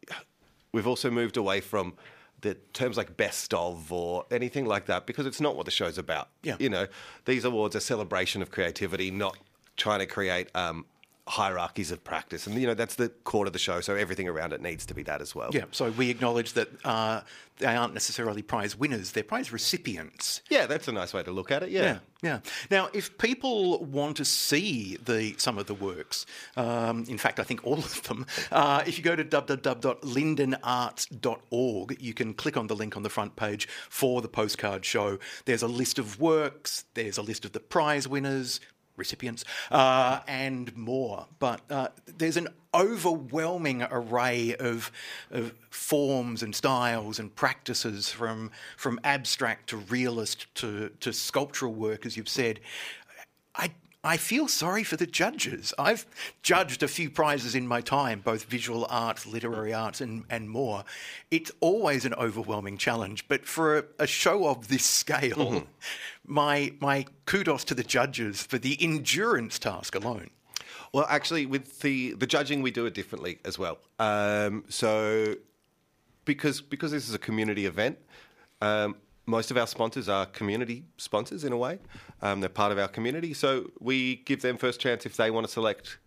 we've 0.71 0.87
also 0.87 1.09
moved 1.09 1.37
away 1.37 1.61
from 1.61 1.93
the 2.41 2.53
terms 2.73 2.95
like 2.97 3.17
best 3.17 3.53
of 3.53 3.91
or 3.91 4.25
anything 4.29 4.65
like 4.65 4.85
that 4.85 5.07
because 5.07 5.25
it's 5.25 5.41
not 5.41 5.55
what 5.55 5.65
the 5.65 5.71
show's 5.71 5.97
about. 5.97 6.29
Yeah. 6.43 6.57
You 6.59 6.69
know, 6.69 6.87
these 7.25 7.43
awards 7.43 7.75
are 7.75 7.79
celebration 7.79 8.41
of 8.41 8.51
creativity, 8.51 9.09
not 9.09 9.37
trying 9.77 9.99
to 9.99 10.05
create 10.05 10.49
um, 10.53 10.85
hierarchies 11.27 11.91
of 11.91 12.03
practice. 12.03 12.45
And, 12.45 12.55
you 12.55 12.67
know, 12.67 12.75
that's 12.75 12.95
the 12.95 13.09
core 13.09 13.47
of 13.47 13.53
the 13.53 13.59
show. 13.59 13.81
So 13.81 13.95
everything 13.95 14.27
around 14.27 14.53
it 14.53 14.61
needs 14.61 14.85
to 14.85 14.93
be 14.93 15.01
that 15.03 15.21
as 15.21 15.33
well. 15.33 15.49
Yeah. 15.53 15.63
So 15.71 15.89
we 15.91 16.11
acknowledge 16.11 16.53
that 16.53 16.69
uh, 16.85 17.21
they 17.57 17.75
aren't 17.75 17.93
necessarily 17.93 18.43
prize 18.43 18.77
winners, 18.77 19.11
they're 19.11 19.23
prize 19.23 19.51
recipients. 19.51 20.41
Yeah, 20.49 20.67
that's 20.67 20.87
a 20.87 20.91
nice 20.91 21.13
way 21.13 21.23
to 21.23 21.31
look 21.31 21.51
at 21.51 21.63
it. 21.63 21.69
Yeah. 21.69 21.83
Yeah. 21.83 21.97
yeah. 22.21 22.39
Now, 22.69 22.89
if 22.93 23.17
people 23.17 23.83
want 23.83 24.17
to 24.17 24.25
see 24.25 24.97
the 25.03 25.33
some 25.37 25.57
of 25.57 25.65
the 25.65 25.73
works, 25.73 26.27
um, 26.57 27.05
in 27.07 27.17
fact, 27.17 27.39
I 27.39 27.43
think 27.43 27.65
all 27.65 27.79
of 27.79 28.03
them, 28.03 28.27
uh, 28.51 28.83
if 28.85 28.97
you 28.97 29.03
go 29.03 29.15
to 29.15 29.23
www.lindenarts.org, 29.23 32.01
you 32.01 32.13
can 32.13 32.35
click 32.35 32.57
on 32.57 32.67
the 32.67 32.75
link 32.75 32.97
on 32.97 33.03
the 33.03 33.09
front 33.09 33.35
page 33.35 33.67
for 33.89 34.21
the 34.21 34.27
postcard 34.27 34.85
show. 34.85 35.17
There's 35.45 35.63
a 35.63 35.67
list 35.67 35.97
of 35.97 36.19
works, 36.19 36.85
there's 36.93 37.17
a 37.17 37.23
list 37.23 37.45
of 37.45 37.53
the 37.53 37.61
prize 37.61 38.07
winners, 38.07 38.59
recipients, 38.97 39.43
uh, 39.71 40.19
and 40.27 40.75
more. 40.75 41.27
But 41.39 41.61
uh, 41.69 41.89
there's 42.17 42.37
an 42.37 42.47
overwhelming 42.73 43.83
array 43.83 44.55
of, 44.55 44.91
of, 45.31 45.53
forms 45.69 46.43
and 46.43 46.55
styles 46.55 47.19
and 47.19 47.33
practices 47.35 48.09
from, 48.09 48.51
from 48.77 48.99
abstract 49.03 49.69
to 49.69 49.77
realist 49.77 50.53
to, 50.55 50.89
to 50.99 51.13
sculptural 51.13 51.73
work, 51.73 52.05
as 52.05 52.17
you've 52.17 52.29
said. 52.29 52.59
I 53.55 53.71
I 54.05 54.17
feel 54.17 54.47
sorry 54.47 54.83
for 54.83 54.97
the 54.97 55.07
judges. 55.07 55.73
I've 55.79 56.05
judged 56.43 56.83
a 56.83 56.87
few 56.87 57.09
prizes 57.09 57.55
in 57.55 57.67
my 57.67 57.81
time, 57.81 58.21
both 58.21 58.45
visual 58.45 58.85
arts, 58.87 59.25
literary 59.25 59.73
arts, 59.73 59.99
and, 59.99 60.25
and 60.29 60.47
more. 60.47 60.83
It's 61.31 61.51
always 61.59 62.05
an 62.05 62.13
overwhelming 62.13 62.77
challenge. 62.77 63.27
But 63.27 63.45
for 63.45 63.79
a, 63.79 63.83
a 63.99 64.07
show 64.07 64.47
of 64.47 64.67
this 64.67 64.85
scale, 64.85 65.35
mm-hmm. 65.35 65.65
my, 66.25 66.73
my 66.79 67.07
kudos 67.25 67.63
to 67.65 67.73
the 67.73 67.83
judges 67.83 68.43
for 68.43 68.59
the 68.59 68.77
endurance 68.79 69.57
task 69.57 69.95
alone. 69.95 70.29
Well, 70.93 71.07
actually, 71.09 71.47
with 71.47 71.79
the, 71.81 72.13
the 72.13 72.27
judging, 72.27 72.61
we 72.61 72.71
do 72.71 72.85
it 72.85 72.93
differently 72.93 73.39
as 73.43 73.57
well. 73.57 73.79
Um, 73.97 74.65
so, 74.69 75.35
because, 76.25 76.61
because 76.61 76.91
this 76.91 77.09
is 77.09 77.15
a 77.15 77.19
community 77.19 77.65
event, 77.65 77.97
um, 78.61 78.95
most 79.25 79.51
of 79.51 79.57
our 79.57 79.67
sponsors 79.67 80.07
are 80.07 80.25
community 80.27 80.85
sponsors 80.97 81.43
in 81.43 81.51
a 81.51 81.57
way. 81.57 81.79
Um, 82.21 82.39
they're 82.39 82.49
part 82.49 82.71
of 82.71 82.77
our 82.77 82.87
community, 82.87 83.33
so 83.33 83.71
we 83.79 84.17
give 84.17 84.41
them 84.41 84.57
first 84.57 84.79
chance 84.79 85.05
if 85.05 85.17
they 85.17 85.31
want 85.31 85.47
to 85.47 85.51
select 85.51 85.97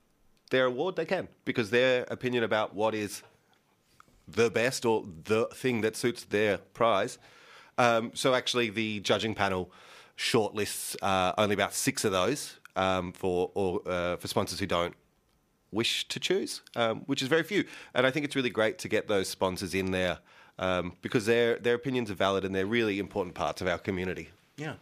their 0.50 0.66
award, 0.66 0.96
they 0.96 1.04
can 1.04 1.28
because 1.44 1.70
their 1.70 2.06
opinion 2.08 2.44
about 2.44 2.74
what 2.74 2.94
is 2.94 3.22
the 4.26 4.50
best 4.50 4.84
or 4.84 5.04
the 5.24 5.46
thing 5.46 5.80
that 5.80 5.96
suits 5.96 6.24
their 6.24 6.58
prize. 6.58 7.18
Um, 7.76 8.12
so 8.14 8.34
actually, 8.34 8.70
the 8.70 9.00
judging 9.00 9.34
panel 9.34 9.70
shortlists 10.16 10.96
uh, 11.02 11.32
only 11.38 11.54
about 11.54 11.72
six 11.72 12.04
of 12.04 12.12
those 12.12 12.58
um, 12.76 13.12
for 13.12 13.50
or 13.54 13.80
uh, 13.86 14.16
for 14.16 14.28
sponsors 14.28 14.58
who 14.58 14.66
don't 14.66 14.94
wish 15.70 16.08
to 16.08 16.18
choose, 16.18 16.62
um, 16.76 17.00
which 17.06 17.22
is 17.22 17.28
very 17.28 17.42
few. 17.42 17.64
And 17.94 18.06
I 18.06 18.10
think 18.10 18.24
it's 18.24 18.34
really 18.34 18.50
great 18.50 18.78
to 18.80 18.88
get 18.88 19.06
those 19.06 19.28
sponsors 19.28 19.74
in 19.74 19.90
there 19.90 20.18
um, 20.58 20.92
because 21.02 21.26
their 21.26 21.58
their 21.58 21.74
opinions 21.74 22.10
are 22.10 22.14
valid 22.14 22.44
and 22.44 22.54
they're 22.54 22.66
really 22.66 22.98
important 22.98 23.34
parts 23.34 23.60
of 23.60 23.66
our 23.68 23.78
community. 23.78 24.30
Yeah. 24.56 24.74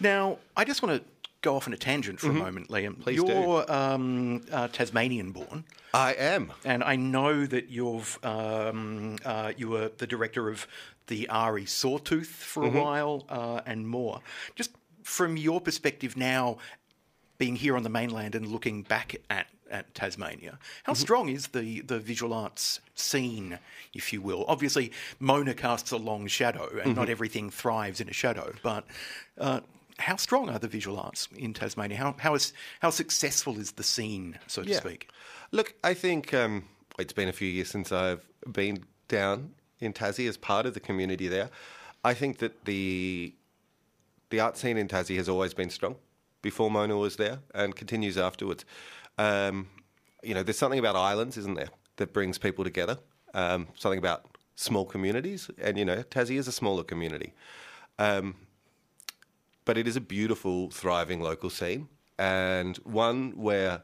Now, 0.00 0.38
I 0.56 0.64
just 0.64 0.82
want 0.82 1.00
to 1.00 1.08
go 1.42 1.56
off 1.56 1.66
on 1.66 1.72
a 1.72 1.76
tangent 1.76 2.20
for 2.20 2.30
a 2.30 2.32
moment, 2.32 2.68
Liam. 2.68 3.00
Please 3.00 3.16
You're 3.16 3.70
um, 3.70 4.42
uh, 4.50 4.68
Tasmanian 4.68 5.32
born, 5.32 5.64
I 5.92 6.12
am. 6.14 6.52
and 6.64 6.82
I 6.82 6.96
know 6.96 7.46
that 7.46 7.68
you've 7.68 8.18
um, 8.24 9.16
uh, 9.24 9.52
you 9.56 9.68
were 9.68 9.90
the 9.98 10.06
director 10.06 10.48
of 10.48 10.66
the 11.08 11.28
ARI 11.28 11.66
Sawtooth 11.66 12.26
for 12.26 12.64
a 12.64 12.70
while 12.70 13.24
uh, 13.28 13.60
and 13.66 13.86
more. 13.86 14.20
Just 14.54 14.70
from 15.02 15.36
your 15.36 15.60
perspective 15.60 16.16
now, 16.16 16.58
being 17.38 17.56
here 17.56 17.76
on 17.76 17.82
the 17.82 17.88
mainland 17.88 18.34
and 18.34 18.46
looking 18.46 18.82
back 18.82 19.16
at 19.28 19.46
at 19.72 19.92
Tasmania. 19.94 20.58
How 20.84 20.94
strong 20.94 21.28
is 21.28 21.48
the, 21.48 21.80
the 21.80 21.98
visual 21.98 22.32
arts 22.32 22.80
scene, 22.94 23.58
if 23.94 24.12
you 24.12 24.20
will? 24.22 24.44
Obviously, 24.46 24.92
Mona 25.18 25.54
casts 25.54 25.90
a 25.90 25.96
long 25.96 26.26
shadow, 26.28 26.68
and 26.82 26.94
not 26.94 27.08
everything 27.08 27.50
thrives 27.50 28.00
in 28.00 28.08
a 28.08 28.12
shadow. 28.12 28.52
But 28.62 28.84
uh, 29.38 29.60
how 29.98 30.16
strong 30.16 30.48
are 30.50 30.58
the 30.58 30.68
visual 30.68 31.00
arts 31.00 31.28
in 31.36 31.54
Tasmania? 31.54 31.96
How 31.96 32.14
how 32.18 32.34
is 32.34 32.52
how 32.80 32.90
successful 32.90 33.58
is 33.58 33.72
the 33.72 33.82
scene, 33.82 34.38
so 34.46 34.62
to 34.62 34.68
Yeah. 34.70 34.78
speak? 34.80 35.08
Look, 35.50 35.74
I 35.82 35.94
think 35.94 36.32
um, 36.34 36.64
it's 36.98 37.12
been 37.12 37.28
a 37.28 37.32
few 37.32 37.48
years 37.48 37.68
since 37.70 37.90
I've 37.92 38.24
been 38.50 38.84
down 39.08 39.54
in 39.80 39.92
Tassie 39.92 40.28
as 40.28 40.36
part 40.36 40.66
of 40.66 40.74
the 40.74 40.80
community 40.80 41.28
there. 41.28 41.50
I 42.04 42.14
think 42.14 42.38
that 42.38 42.64
the 42.66 43.34
the 44.30 44.40
art 44.40 44.56
scene 44.56 44.76
in 44.78 44.88
Tassie 44.88 45.16
has 45.16 45.28
always 45.28 45.54
been 45.54 45.70
strong 45.70 45.96
before 46.42 46.70
Mona 46.70 46.96
was 46.96 47.16
there 47.16 47.38
and 47.54 47.76
continues 47.76 48.18
afterwards. 48.18 48.64
Um, 49.18 49.68
you 50.22 50.34
know, 50.34 50.42
there's 50.42 50.58
something 50.58 50.78
about 50.78 50.96
islands, 50.96 51.36
isn't 51.36 51.54
there, 51.54 51.68
that 51.96 52.12
brings 52.12 52.38
people 52.38 52.64
together. 52.64 52.98
Um, 53.34 53.68
something 53.76 53.98
about 53.98 54.26
small 54.56 54.84
communities, 54.84 55.50
and 55.58 55.78
you 55.78 55.84
know, 55.84 56.02
Tassie 56.02 56.38
is 56.38 56.48
a 56.48 56.52
smaller 56.52 56.84
community. 56.84 57.32
Um, 57.98 58.34
but 59.64 59.78
it 59.78 59.86
is 59.86 59.96
a 59.96 60.00
beautiful, 60.00 60.70
thriving 60.70 61.20
local 61.20 61.50
scene, 61.50 61.88
and 62.18 62.76
one 62.78 63.32
where 63.36 63.82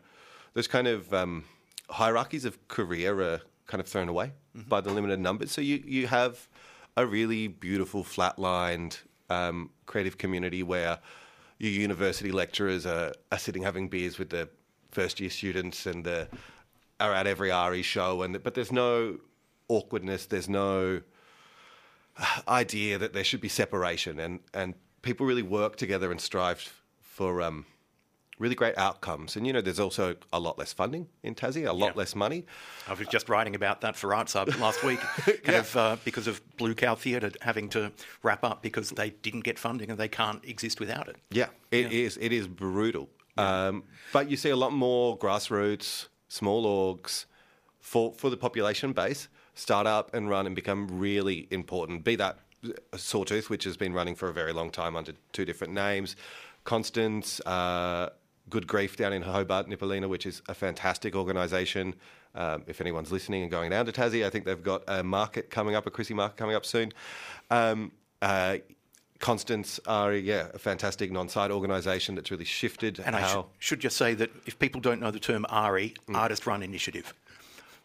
those 0.55 0.67
kind 0.67 0.87
of 0.87 1.13
um, 1.15 1.45
hierarchies 1.91 2.45
of 2.45 2.69
career 2.69 3.21
are 3.21 3.41
kind 3.67 3.81
of 3.81 3.87
thrown 3.87 4.09
away 4.09 4.33
by 4.55 4.81
the 4.81 4.91
limited 4.91 5.21
numbers. 5.21 5.53
So 5.53 5.61
you 5.61 5.83
you 5.85 6.07
have 6.09 6.49
a 6.97 7.07
really 7.07 7.47
beautiful, 7.47 8.03
flatlined, 8.03 8.99
um, 9.31 9.71
creative 9.87 10.19
community 10.19 10.63
where 10.63 10.99
your 11.59 11.71
university 11.71 12.33
lecturers 12.33 12.87
are, 12.87 13.13
are 13.31 13.39
sitting 13.39 13.63
having 13.63 13.89
beers 13.89 14.19
with 14.19 14.31
the 14.31 14.49
first 14.99 15.21
year 15.21 15.31
students 15.31 15.87
and 15.87 16.05
the, 16.05 16.29
are 16.99 17.15
at 17.15 17.27
every 17.27 17.51
ARI 17.53 17.83
show, 17.83 18.23
and 18.23 18.43
but 18.43 18.55
there's 18.55 18.73
no 18.73 19.19
awkwardness. 19.69 20.27
There's 20.27 20.49
no 20.49 21.03
idea 22.49 22.99
that 22.99 23.13
there 23.13 23.25
should 23.25 23.41
be 23.41 23.49
separation 23.49 24.19
and, 24.19 24.41
and 24.53 24.75
people 25.03 25.25
really 25.25 25.43
work 25.43 25.77
together 25.77 26.11
and 26.11 26.21
strive 26.21 26.61
for 27.01 27.41
um, 27.41 27.65
really 28.41 28.57
great 28.57 28.77
outcomes. 28.77 29.37
And, 29.37 29.47
you 29.47 29.53
know, 29.53 29.61
there's 29.61 29.79
also 29.79 30.17
a 30.33 30.41
lot 30.41 30.59
less 30.59 30.73
funding 30.73 31.07
in 31.23 31.37
Tassie, 31.37 31.69
a 31.69 31.73
lot 31.73 31.89
Yeah. 31.89 31.93
less 31.95 32.17
money. 32.17 32.45
I 32.89 32.95
was 32.95 33.07
just 33.07 33.29
writing 33.29 33.55
about 33.55 33.83
that 33.83 33.95
for 33.95 34.15
Arts 34.15 34.33
Hub 34.33 34.49
last 34.59 34.83
week, 34.83 34.99
kind 35.45 35.59
of 35.59 35.77
uh, 35.77 35.97
because 36.05 36.27
of 36.27 36.41
Blue 36.57 36.75
Cow 36.75 36.97
Theatre 36.97 37.31
having 37.41 37.69
to 37.71 37.93
wrap 38.25 38.43
up 38.43 38.63
because 38.63 38.91
they 38.91 39.11
didn't 39.11 39.45
get 39.45 39.57
funding 39.59 39.89
and 39.91 39.99
they 39.99 40.09
can't 40.09 40.45
exist 40.45 40.81
without 40.81 41.07
it. 41.09 41.17
Yeah, 41.31 41.51
it 41.71 41.93
is. 41.93 42.19
It 42.21 42.33
is 42.33 42.49
brutal. 42.49 43.09
Um, 43.39 43.85
but 44.13 44.31
you 44.31 44.37
see 44.37 44.51
a 44.51 44.57
lot 44.57 44.73
more 44.73 45.19
grassroots, 45.19 46.09
small 46.29 46.65
orgs 46.65 47.27
for, 47.81 48.13
for 48.13 48.31
the 48.31 48.37
population 48.37 48.93
base 48.93 49.29
start 49.55 49.87
up 49.87 50.15
and 50.15 50.29
run 50.29 50.47
and 50.47 50.55
become 50.55 50.87
really 50.99 51.49
important. 51.51 52.05
Be 52.05 52.17
that 52.17 52.39
Sawtooth, 52.97 53.51
which 53.51 53.65
has 53.65 53.77
been 53.77 53.93
running 53.93 54.15
for 54.15 54.29
a 54.29 54.33
very 54.33 54.53
long 54.53 54.71
time 54.71 54.97
under 54.97 55.13
two 55.33 55.45
different 55.45 55.73
names, 55.73 56.17
Constance, 56.65 57.41
uh, 57.41 58.11
Good 58.51 58.67
Grief 58.67 58.97
down 58.97 59.13
in 59.13 59.23
Hobart, 59.23 59.69
Nippolina, 59.69 60.09
which 60.09 60.27
is 60.27 60.43
a 60.49 60.55
fantastic 60.55 61.15
organisation. 61.15 61.95
Um, 62.35 62.63
if 62.67 62.81
anyone's 62.81 63.11
listening 63.11 63.43
and 63.43 63.51
going 63.51 63.71
down 63.71 63.87
to 63.87 63.93
Tassie, 63.93 64.25
I 64.25 64.31
think 64.31 64.45
they've 64.45 64.63
got 64.63 64.83
a 64.87 65.03
market 65.03 65.51
coming 65.51 65.75
up, 65.75 65.87
a 65.87 65.91
Chrissy 65.91 66.15
market 66.15 66.37
coming 66.37 66.55
up 66.55 66.65
soon. 66.65 66.93
Um, 67.51 67.93
uh, 68.23 68.59
Constance 69.21 69.81
are 69.87 70.15
yeah, 70.15 70.49
a 70.55 70.59
fantastic 70.59 71.11
non-site 71.11 71.51
organisation 71.51 72.15
that's 72.15 72.31
really 72.31 72.45
shifted 72.45 73.01
And 73.05 73.17
I 73.17 73.27
should, 73.27 73.45
should 73.59 73.81
just 73.81 73.97
say 73.97 74.15
that 74.15 74.31
if 74.47 74.59
people 74.59 74.81
don't 74.81 75.01
know 75.01 75.11
the 75.11 75.19
term 75.19 75.45
ARI, 75.49 75.95
Artist 76.15 76.47
Run 76.47 76.63
Initiative. 76.63 77.13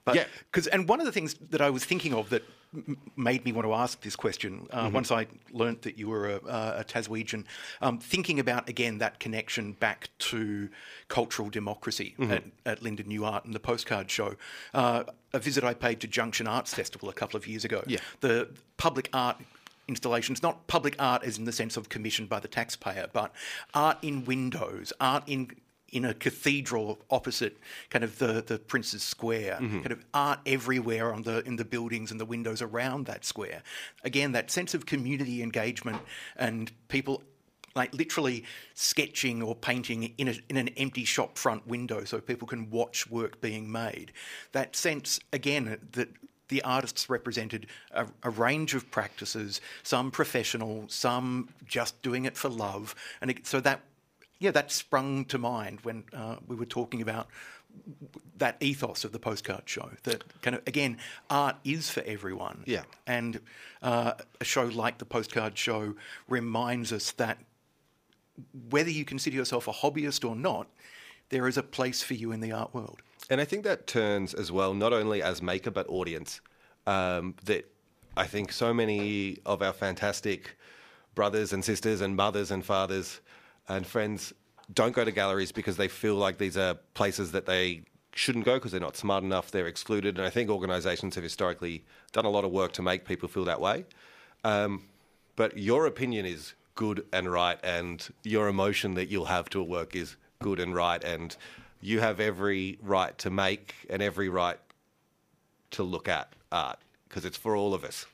But, 0.06 0.16
Yeah. 0.16 0.26
Cause, 0.52 0.68
and 0.68 0.88
one 0.88 1.00
of 1.00 1.06
the 1.06 1.12
things 1.12 1.36
that 1.50 1.62
I 1.62 1.70
was 1.70 1.86
thinking 1.86 2.14
of 2.14 2.30
that 2.30 2.44
m- 2.76 2.98
made 3.16 3.46
me 3.46 3.52
want 3.54 3.66
to 3.66 3.74
ask 3.74 4.02
this 4.02 4.16
question 4.16 4.68
uh, 4.72 4.90
once 4.94 5.12
I 5.12 5.28
learnt 5.52 5.84
that 5.84 5.98
you 5.98 6.10
were 6.10 6.30
a, 6.30 6.36
a 6.80 6.84
Taswegian, 6.86 7.46
um, 7.82 8.00
thinking 8.00 8.40
about 8.40 8.68
again 8.68 8.98
that 8.98 9.20
connection 9.20 9.72
back 9.72 10.10
to 10.20 10.70
cultural 11.08 11.50
democracy 11.50 12.16
at, 12.30 12.44
at 12.66 12.82
Linden 12.84 13.08
New 13.08 13.24
Art 13.26 13.46
and 13.46 13.56
the 13.56 13.60
postcard 13.62 14.12
show. 14.12 14.36
Uh, 14.74 15.06
a 15.32 15.40
visit 15.40 15.64
I 15.64 15.74
paid 15.74 16.00
to 16.02 16.08
Junction 16.08 16.48
Arts 16.48 16.74
Festival 16.74 17.10
a 17.10 17.14
couple 17.14 17.38
of 17.38 17.48
years 17.48 17.64
ago. 17.66 17.84
Yeah. 17.88 18.00
The 18.20 18.50
public 18.78 19.10
art 19.14 19.38
installations, 19.88 20.42
not 20.42 20.68
public 20.68 20.96
art 21.00 21.24
as 21.24 21.38
in 21.38 21.46
the 21.46 21.52
sense 21.52 21.78
of 21.78 21.90
commissioned 21.90 22.30
by 22.30 22.40
the 22.40 22.48
taxpayer, 22.48 23.08
but 23.12 23.34
art 23.74 23.98
in 24.02 24.26
windows, 24.26 24.94
art 25.00 25.24
in 25.28 25.52
in 25.94 26.06
a 26.06 26.14
cathedral 26.14 27.00
opposite 27.12 27.56
kind 27.92 28.04
of 28.04 28.18
the, 28.18 28.44
the 28.46 28.58
Prince's 28.58 29.04
Square, 29.04 29.60
mm-hmm. 29.62 29.82
kind 29.82 29.92
of 29.92 30.04
art 30.12 30.40
everywhere 30.46 31.14
on 31.14 31.22
the 31.22 31.44
in 31.46 31.56
the 31.56 31.66
buildings 31.66 32.10
and 32.10 32.20
the 32.20 32.26
windows 32.26 32.62
around 32.62 33.06
that 33.06 33.24
square. 33.24 33.62
Again, 34.04 34.32
that 34.32 34.50
sense 34.50 34.74
of 34.74 34.86
community 34.88 35.44
engagement 35.44 36.02
and 36.36 36.72
people 36.88 37.24
like 37.76 37.94
literally 37.94 38.44
sketching 38.74 39.42
or 39.42 39.56
painting 39.56 40.14
in, 40.18 40.28
a, 40.28 40.36
in 40.50 40.58
an 40.58 40.70
empty 40.70 41.06
shop 41.06 41.38
front 41.38 41.66
window 41.68 42.04
so 42.04 42.20
people 42.20 42.48
can 42.48 42.70
watch 42.70 43.10
work 43.10 43.42
being 43.42 43.72
made. 43.72 44.12
That 44.52 44.76
sense, 44.76 45.20
again, 45.32 45.80
that 45.94 46.10
the 46.54 46.62
artists 46.64 47.10
represented 47.10 47.66
a, 47.92 48.06
a 48.22 48.30
range 48.30 48.76
of 48.76 48.92
practices, 48.92 49.60
some 49.82 50.12
professional, 50.12 50.86
some 50.88 51.50
just 51.66 52.00
doing 52.04 52.26
it 52.26 52.38
for 52.38 52.48
love. 52.48 52.94
And 53.22 53.32
it, 53.32 53.48
so 53.48 53.60
that, 53.62 53.80
yeah, 54.38 54.52
that 54.52 54.72
sprung 54.72 55.26
to 55.26 55.40
mind 55.40 55.80
when 55.82 56.04
uh, 56.14 56.36
we 56.48 56.56
were 56.56 56.68
talking 56.68 57.02
about 57.02 57.28
that 58.38 58.56
ethos 58.62 59.04
of 59.04 59.12
the 59.14 59.18
postcard 59.18 59.64
show 59.66 59.90
that 60.04 60.24
kind 60.44 60.56
of 60.56 60.62
again 60.68 60.96
art 61.28 61.56
is 61.64 61.90
for 61.90 62.04
everyone 62.06 62.62
Yeah. 62.68 62.84
and 63.08 63.40
uh, 63.82 64.14
a 64.40 64.44
show 64.46 64.66
like 64.66 65.00
the 65.00 65.06
postcard 65.06 65.58
show 65.58 65.96
reminds 66.30 66.94
us 66.94 67.14
that 67.14 67.40
whether 68.70 68.92
you 68.92 69.06
consider 69.06 69.36
yourself 69.38 69.68
a 69.68 69.72
hobbyist 69.72 70.24
or 70.28 70.36
not 70.36 70.68
there 71.30 71.48
is 71.48 71.58
a 71.58 71.64
place 71.64 72.04
for 72.04 72.14
you 72.14 72.32
in 72.32 72.42
the 72.42 72.52
art 72.52 72.76
world 72.76 73.02
And 73.30 73.40
I 73.40 73.46
think 73.46 73.64
that 73.64 73.88
turns 73.88 74.34
as 74.34 74.52
well, 74.52 74.74
not 74.74 74.94
only 74.94 75.22
as 75.22 75.42
maker 75.42 75.72
but 75.72 75.88
audience. 75.88 76.42
Um, 76.86 77.36
that 77.46 77.72
I 78.18 78.28
think 78.28 78.52
so 78.52 78.74
many 78.74 79.38
of 79.46 79.62
our 79.62 79.74
fantastic 79.74 80.58
brothers 81.16 81.54
and 81.54 81.64
sisters 81.64 82.02
and 82.02 82.16
mothers 82.16 82.52
and 82.52 82.66
fathers 82.66 83.22
and 83.70 83.88
friends 83.88 84.34
don't 84.74 84.94
go 84.94 85.06
to 85.06 85.12
galleries 85.12 85.52
because 85.52 85.78
they 85.78 85.88
feel 85.88 86.16
like 86.16 86.38
these 86.38 86.58
are 86.58 86.76
places 86.94 87.32
that 87.32 87.46
they 87.46 87.84
shouldn't 88.16 88.46
go 88.46 88.56
because 88.56 88.72
they're 88.72 88.82
not 88.82 88.98
smart 88.98 89.24
enough, 89.24 89.52
they're 89.52 89.68
excluded. 89.68 90.18
And 90.18 90.26
I 90.26 90.30
think 90.30 90.50
organisations 90.50 91.16
have 91.16 91.24
historically 91.24 91.84
done 92.12 92.26
a 92.26 92.30
lot 92.30 92.44
of 92.44 92.52
work 92.52 92.74
to 92.74 92.82
make 92.82 93.06
people 93.06 93.28
feel 93.28 93.46
that 93.46 93.60
way. 93.60 93.86
Um, 94.44 94.84
but 95.36 95.58
your 95.58 95.86
opinion 95.86 96.26
is 96.26 96.54
good 96.76 97.06
and 97.12 97.32
right, 97.32 97.60
and 97.64 98.08
your 98.24 98.48
emotion 98.48 98.94
that 98.96 99.10
you'll 99.10 99.26
have 99.26 99.50
to 99.50 99.60
a 99.60 99.64
work 99.64 99.96
is 99.96 100.16
good 100.40 100.60
and 100.60 100.76
right, 100.76 101.04
and 101.04 101.36
you 101.86 102.00
have 102.00 102.20
every 102.20 102.78
right 102.82 103.18
to 103.20 103.30
make 103.30 103.76
and 103.90 104.02
every 104.02 104.30
right 104.30 104.60
to 105.72 105.84
look 105.84 106.08
at 106.08 106.34
art 106.52 106.80
because 107.08 107.26
it's 107.26 107.38
for 107.38 107.56
all 107.56 107.74
of 107.74 107.84
us. 107.84 108.06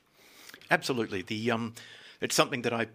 Absolutely. 0.70 1.22
The 1.22 1.50
um, 1.50 1.74
it's 2.20 2.34
something 2.34 2.62
that 2.62 2.72
I 2.72 2.86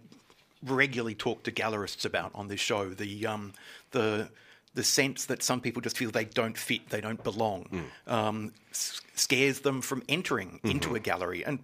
regularly 0.63 1.15
talk 1.15 1.43
to 1.43 1.51
gallerists 1.51 2.05
about 2.05 2.31
on 2.33 2.47
this 2.47 2.59
show. 2.59 2.89
The 2.89 3.25
um, 3.25 3.53
the 3.91 4.29
the 4.73 4.83
sense 4.83 5.25
that 5.25 5.41
some 5.41 5.61
people 5.61 5.81
just 5.81 5.97
feel 5.97 6.11
they 6.11 6.25
don't 6.25 6.57
fit, 6.57 6.89
they 6.89 6.99
don't 6.99 7.23
belong, 7.23 7.85
um, 8.07 8.51
scares 8.71 9.61
them 9.61 9.81
from 9.81 10.03
entering 10.09 10.59
into 10.65 10.95
a 10.95 10.99
gallery. 10.99 11.45
And 11.45 11.59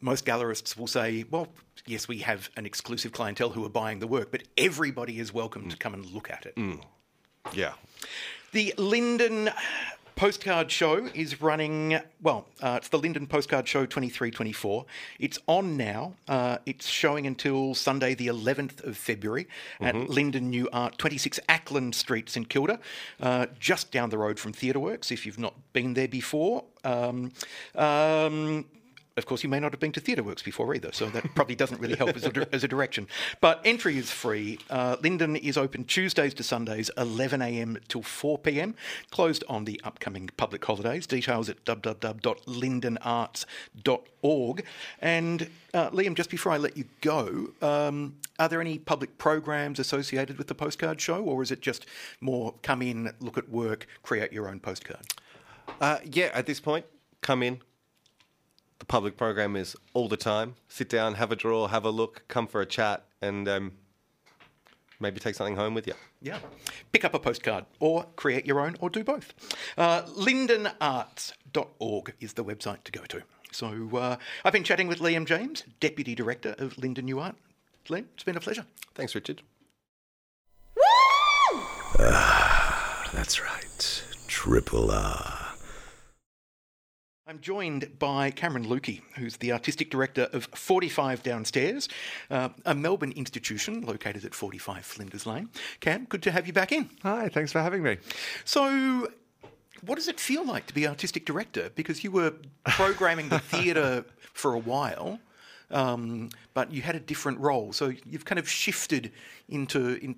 most 0.00 0.26
gallerists 0.26 0.76
will 0.76 0.88
say, 0.88 1.24
well, 1.30 1.46
yes, 1.86 2.08
we 2.08 2.18
have 2.18 2.50
an 2.56 2.66
exclusive 2.66 3.12
clientele 3.12 3.50
who 3.50 3.64
are 3.64 3.70
buying 3.70 4.00
the 4.00 4.08
work, 4.08 4.32
but 4.32 4.42
everybody 4.56 5.20
is 5.20 5.32
welcome 5.32 5.68
to 5.68 5.76
come 5.76 5.94
and 5.94 6.06
look 6.06 6.28
at 6.28 6.44
it. 6.44 6.54
Yeah. 7.52 7.72
The 8.52 8.74
Linden 8.78 9.50
Postcard 10.18 10.68
Show 10.70 11.08
is 11.14 11.40
running, 11.40 12.00
well, 12.20 12.46
uh, 12.60 12.74
it's 12.78 12.88
the 12.88 12.98
Linden 12.98 13.28
Postcard 13.28 13.68
Show 13.68 13.86
23 13.86 14.32
24. 14.32 14.84
It's 15.20 15.38
on 15.46 15.76
now. 15.76 16.14
Uh, 16.26 16.58
it's 16.66 16.88
showing 16.88 17.24
until 17.26 17.74
Sunday, 17.74 18.14
the 18.14 18.26
11th 18.26 18.82
of 18.84 18.96
February 18.96 19.46
at 19.80 19.94
Linden 20.10 20.50
New 20.50 20.68
Art, 20.72 20.98
26 20.98 21.38
Acland 21.48 21.94
Street, 21.94 22.28
St 22.28 22.48
Kilda, 22.48 22.80
uh, 23.20 23.46
just 23.60 23.92
down 23.92 24.10
the 24.10 24.18
road 24.18 24.40
from 24.40 24.52
Theatre 24.52 24.80
Works 24.80 25.12
if 25.12 25.24
you've 25.24 25.38
not 25.38 25.54
been 25.72 25.94
there 25.94 26.08
before. 26.08 26.64
Um, 26.82 27.30
um, 27.76 28.64
of 29.18 29.26
course, 29.26 29.42
you 29.42 29.48
may 29.48 29.60
not 29.60 29.72
have 29.72 29.80
been 29.80 29.92
to 29.92 30.00
Theatre 30.00 30.22
Works 30.22 30.42
before 30.42 30.74
either, 30.74 30.90
so 30.92 31.08
that 31.10 31.34
probably 31.34 31.54
doesn't 31.54 31.80
really 31.80 31.96
help 31.96 32.16
as 32.16 32.24
a, 32.24 32.54
as 32.54 32.64
a 32.64 32.68
direction. 32.68 33.06
But 33.40 33.60
entry 33.64 33.98
is 33.98 34.10
free. 34.10 34.58
Uh, 34.70 34.96
Linden 35.02 35.36
is 35.36 35.56
open 35.56 35.84
Tuesdays 35.84 36.34
to 36.34 36.42
Sundays, 36.42 36.90
11am 36.96 37.86
till 37.88 38.02
4pm, 38.02 38.74
closed 39.10 39.44
on 39.48 39.64
the 39.64 39.80
upcoming 39.84 40.30
public 40.36 40.64
holidays. 40.64 41.06
Details 41.06 41.48
at 41.48 41.64
www.lindenarts.org. 41.64 44.64
And 45.00 45.48
uh, 45.74 45.90
Liam, 45.90 46.14
just 46.14 46.30
before 46.30 46.52
I 46.52 46.56
let 46.56 46.76
you 46.76 46.84
go, 47.00 47.50
um, 47.60 48.16
are 48.38 48.48
there 48.48 48.60
any 48.60 48.78
public 48.78 49.18
programs 49.18 49.78
associated 49.78 50.38
with 50.38 50.46
the 50.46 50.54
postcard 50.54 51.00
show, 51.00 51.22
or 51.22 51.42
is 51.42 51.50
it 51.50 51.60
just 51.60 51.86
more 52.20 52.54
come 52.62 52.82
in, 52.82 53.12
look 53.20 53.36
at 53.36 53.48
work, 53.48 53.86
create 54.02 54.32
your 54.32 54.48
own 54.48 54.60
postcard? 54.60 55.04
Uh, 55.80 55.98
yeah, 56.04 56.30
at 56.32 56.46
this 56.46 56.60
point, 56.60 56.86
come 57.20 57.42
in. 57.42 57.60
The 58.78 58.86
public 58.86 59.16
program 59.16 59.56
is 59.56 59.76
all 59.92 60.08
the 60.08 60.16
time. 60.16 60.54
Sit 60.68 60.88
down, 60.88 61.14
have 61.14 61.32
a 61.32 61.36
draw, 61.36 61.66
have 61.66 61.84
a 61.84 61.90
look, 61.90 62.22
come 62.28 62.46
for 62.46 62.60
a 62.60 62.66
chat, 62.66 63.04
and 63.20 63.48
um, 63.48 63.72
maybe 65.00 65.18
take 65.20 65.34
something 65.34 65.56
home 65.56 65.74
with 65.74 65.86
you. 65.86 65.94
Yeah. 66.22 66.38
Pick 66.92 67.04
up 67.04 67.14
a 67.14 67.18
postcard 67.18 67.64
or 67.80 68.06
create 68.16 68.46
your 68.46 68.60
own 68.60 68.76
or 68.80 68.90
do 68.90 69.02
both. 69.02 69.32
Uh, 69.76 70.02
lindenarts.org 70.02 72.14
is 72.20 72.34
the 72.34 72.44
website 72.44 72.84
to 72.84 72.92
go 72.92 73.02
to. 73.06 73.22
So 73.50 73.96
uh, 73.96 74.16
I've 74.44 74.52
been 74.52 74.64
chatting 74.64 74.88
with 74.88 75.00
Liam 75.00 75.26
James, 75.26 75.64
Deputy 75.80 76.14
Director 76.14 76.54
of 76.58 76.78
Linden 76.78 77.06
New 77.06 77.18
Art. 77.18 77.34
Liam, 77.88 78.04
it's 78.14 78.24
been 78.24 78.36
a 78.36 78.40
pleasure. 78.40 78.66
Thanks, 78.94 79.14
Richard. 79.14 79.42
That's 81.98 83.42
right. 83.42 84.04
Triple 84.28 84.90
R. 84.90 85.47
I'm 87.28 87.40
joined 87.40 87.98
by 87.98 88.30
Cameron 88.30 88.64
Lukey, 88.64 89.02
who's 89.16 89.36
the 89.36 89.52
Artistic 89.52 89.90
Director 89.90 90.30
of 90.32 90.46
45 90.54 91.22
Downstairs, 91.22 91.86
uh, 92.30 92.48
a 92.64 92.74
Melbourne 92.74 93.12
institution 93.12 93.82
located 93.82 94.24
at 94.24 94.34
45 94.34 94.82
Flinders 94.86 95.26
Lane. 95.26 95.50
Cam, 95.80 96.06
good 96.06 96.22
to 96.22 96.30
have 96.30 96.46
you 96.46 96.54
back 96.54 96.72
in. 96.72 96.88
Hi, 97.02 97.28
thanks 97.28 97.52
for 97.52 97.60
having 97.60 97.82
me. 97.82 97.98
So, 98.46 99.08
what 99.84 99.96
does 99.96 100.08
it 100.08 100.18
feel 100.18 100.42
like 100.42 100.68
to 100.68 100.74
be 100.74 100.88
artistic 100.88 101.26
director? 101.26 101.68
Because 101.74 102.02
you 102.02 102.10
were 102.10 102.32
programming 102.64 103.28
the 103.28 103.40
theatre 103.40 104.06
for 104.32 104.54
a 104.54 104.58
while, 104.58 105.20
um, 105.70 106.30
but 106.54 106.72
you 106.72 106.80
had 106.80 106.96
a 106.96 107.00
different 107.00 107.38
role. 107.40 107.74
So 107.74 107.92
you've 108.06 108.24
kind 108.24 108.38
of 108.38 108.48
shifted 108.48 109.12
into 109.50 109.96
in, 109.96 110.16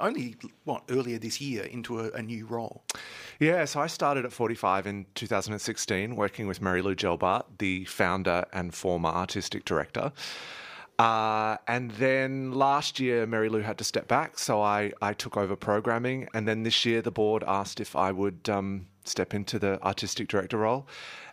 only 0.00 0.36
what 0.64 0.84
earlier 0.88 1.18
this 1.18 1.40
year 1.40 1.64
into 1.64 2.00
a, 2.00 2.10
a 2.10 2.22
new 2.22 2.46
role. 2.46 2.82
Yeah, 3.38 3.64
so 3.64 3.80
I 3.80 3.86
started 3.86 4.24
at 4.24 4.32
45 4.32 4.86
in 4.86 5.06
2016, 5.14 6.16
working 6.16 6.46
with 6.46 6.60
Mary 6.60 6.82
Lou 6.82 6.94
Jelbart, 6.94 7.44
the 7.58 7.84
founder 7.86 8.44
and 8.52 8.74
former 8.74 9.10
artistic 9.10 9.64
director. 9.64 10.12
Uh, 10.98 11.56
and 11.66 11.92
then 11.92 12.52
last 12.52 13.00
year, 13.00 13.26
Mary 13.26 13.48
Lou 13.48 13.60
had 13.60 13.78
to 13.78 13.84
step 13.84 14.06
back, 14.06 14.38
so 14.38 14.60
I, 14.60 14.92
I 15.00 15.14
took 15.14 15.38
over 15.38 15.56
programming. 15.56 16.28
And 16.34 16.46
then 16.46 16.62
this 16.62 16.84
year, 16.84 17.00
the 17.00 17.10
board 17.10 17.42
asked 17.46 17.80
if 17.80 17.96
I 17.96 18.12
would 18.12 18.50
um, 18.50 18.86
step 19.06 19.32
into 19.32 19.58
the 19.58 19.82
artistic 19.82 20.28
director 20.28 20.58
role. 20.58 20.86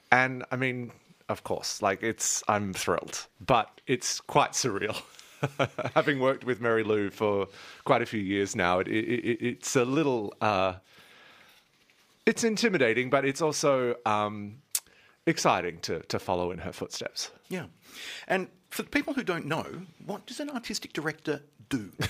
And 0.09 0.45
I 0.51 0.55
mean, 0.55 0.93
of 1.27 1.43
course, 1.43 1.81
like 1.81 2.01
it's, 2.01 2.43
I'm 2.47 2.73
thrilled, 2.73 3.27
but 3.45 3.81
it's 3.87 4.21
quite 4.21 4.51
surreal. 4.53 5.01
Having 5.95 6.19
worked 6.19 6.43
with 6.43 6.61
Mary 6.61 6.83
Lou 6.83 7.09
for 7.09 7.47
quite 7.83 8.01
a 8.01 8.05
few 8.05 8.19
years 8.19 8.55
now, 8.55 8.79
it, 8.79 8.87
it, 8.87 8.91
it, 8.91 9.41
it's 9.41 9.75
a 9.75 9.85
little, 9.85 10.33
uh, 10.41 10.73
it's 12.25 12.43
intimidating, 12.43 13.09
but 13.09 13.25
it's 13.25 13.41
also 13.41 13.95
um, 14.05 14.57
exciting 15.25 15.79
to, 15.79 15.99
to 16.01 16.19
follow 16.19 16.51
in 16.51 16.59
her 16.59 16.71
footsteps. 16.71 17.31
Yeah. 17.49 17.65
And 18.27 18.47
for 18.77 18.83
the 18.83 18.89
people 18.89 19.15
who 19.15 19.23
don't 19.23 19.47
know, 19.47 19.65
what 20.05 20.27
does 20.27 20.39
an 20.39 20.51
artistic 20.51 20.93
director 20.93 21.41
do? 21.67 21.91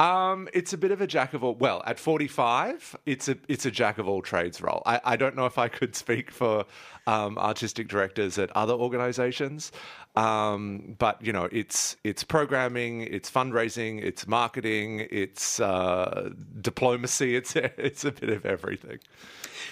Um, 0.00 0.48
it's 0.52 0.72
a 0.72 0.76
bit 0.76 0.90
of 0.90 1.00
a 1.00 1.06
jack 1.06 1.34
of 1.34 1.44
all. 1.44 1.54
Well, 1.54 1.80
at 1.86 2.00
forty-five, 2.00 2.96
it's 3.06 3.28
a 3.28 3.36
it's 3.46 3.64
a 3.64 3.70
jack 3.70 3.98
of 3.98 4.08
all 4.08 4.20
trades 4.20 4.60
role. 4.60 4.82
I, 4.84 5.00
I 5.04 5.16
don't 5.16 5.36
know 5.36 5.46
if 5.46 5.56
I 5.56 5.68
could 5.68 5.94
speak 5.94 6.32
for 6.32 6.64
um, 7.06 7.38
artistic 7.38 7.86
directors 7.86 8.36
at 8.36 8.50
other 8.56 8.74
organisations, 8.74 9.70
um, 10.16 10.96
but 10.98 11.24
you 11.24 11.32
know, 11.32 11.48
it's 11.52 11.96
it's 12.02 12.24
programming, 12.24 13.02
it's 13.02 13.30
fundraising, 13.30 14.02
it's 14.02 14.26
marketing, 14.26 15.06
it's 15.12 15.60
uh, 15.60 16.30
diplomacy. 16.60 17.36
It's 17.36 17.54
it's 17.56 18.04
a 18.04 18.10
bit 18.10 18.30
of 18.30 18.44
everything. 18.44 18.98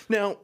now, 0.09 0.37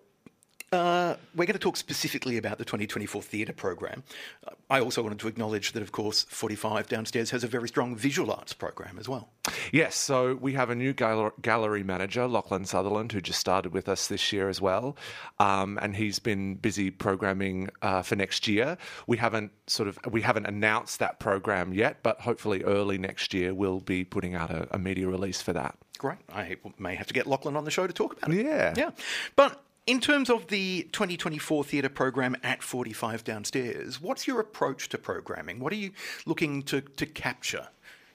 uh, 0.72 1.16
we're 1.34 1.46
going 1.46 1.54
to 1.54 1.58
talk 1.58 1.76
specifically 1.76 2.36
about 2.36 2.58
the 2.58 2.64
2024 2.64 3.22
theatre 3.22 3.52
program. 3.52 4.02
Uh, 4.46 4.52
I 4.70 4.80
also 4.80 5.02
wanted 5.02 5.18
to 5.20 5.28
acknowledge 5.28 5.72
that, 5.72 5.82
of 5.82 5.92
course, 5.92 6.24
45 6.28 6.88
downstairs 6.88 7.30
has 7.30 7.42
a 7.42 7.46
very 7.46 7.68
strong 7.68 7.96
visual 7.96 8.30
arts 8.30 8.52
program 8.52 8.98
as 8.98 9.08
well. 9.08 9.30
Yes, 9.72 9.96
so 9.96 10.34
we 10.34 10.52
have 10.52 10.68
a 10.68 10.74
new 10.74 10.92
gal- 10.92 11.32
gallery 11.40 11.82
manager, 11.82 12.26
Lachlan 12.28 12.66
Sutherland, 12.66 13.12
who 13.12 13.20
just 13.20 13.40
started 13.40 13.72
with 13.72 13.88
us 13.88 14.08
this 14.08 14.32
year 14.32 14.48
as 14.48 14.60
well, 14.60 14.96
um, 15.38 15.78
and 15.80 15.96
he's 15.96 16.18
been 16.18 16.56
busy 16.56 16.90
programming 16.90 17.70
uh, 17.80 18.02
for 18.02 18.16
next 18.16 18.46
year. 18.46 18.76
We 19.06 19.16
haven't 19.16 19.52
sort 19.66 19.88
of 19.88 19.98
we 20.10 20.22
haven't 20.22 20.46
announced 20.46 20.98
that 20.98 21.18
program 21.18 21.72
yet, 21.72 22.02
but 22.02 22.20
hopefully 22.20 22.62
early 22.64 22.98
next 22.98 23.32
year 23.32 23.54
we'll 23.54 23.80
be 23.80 24.04
putting 24.04 24.34
out 24.34 24.50
a, 24.50 24.68
a 24.72 24.78
media 24.78 25.08
release 25.08 25.40
for 25.40 25.52
that. 25.54 25.76
Great. 25.98 26.18
I 26.32 26.56
may 26.78 26.94
have 26.94 27.06
to 27.08 27.14
get 27.14 27.26
Lachlan 27.26 27.56
on 27.56 27.64
the 27.64 27.70
show 27.70 27.86
to 27.86 27.92
talk 27.92 28.16
about 28.16 28.32
it. 28.32 28.44
Yeah. 28.44 28.74
Yeah. 28.76 28.90
But 29.34 29.60
in 29.88 30.00
terms 30.00 30.28
of 30.28 30.48
the 30.48 30.82
2024 30.92 31.64
theatre 31.64 31.88
program 31.88 32.36
at 32.42 32.62
45 32.62 33.24
downstairs, 33.24 33.98
what's 33.98 34.26
your 34.26 34.38
approach 34.38 34.90
to 34.90 34.98
programming? 34.98 35.60
What 35.60 35.72
are 35.72 35.76
you 35.76 35.92
looking 36.26 36.62
to, 36.64 36.82
to 36.82 37.06
capture 37.06 37.68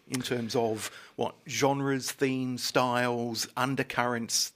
in 0.08 0.22
terms 0.22 0.56
of 0.56 0.92
what 1.16 1.34
genres, 1.50 2.12
themes, 2.12 2.62
styles, 2.64 3.48
undercurrents, 3.58 4.54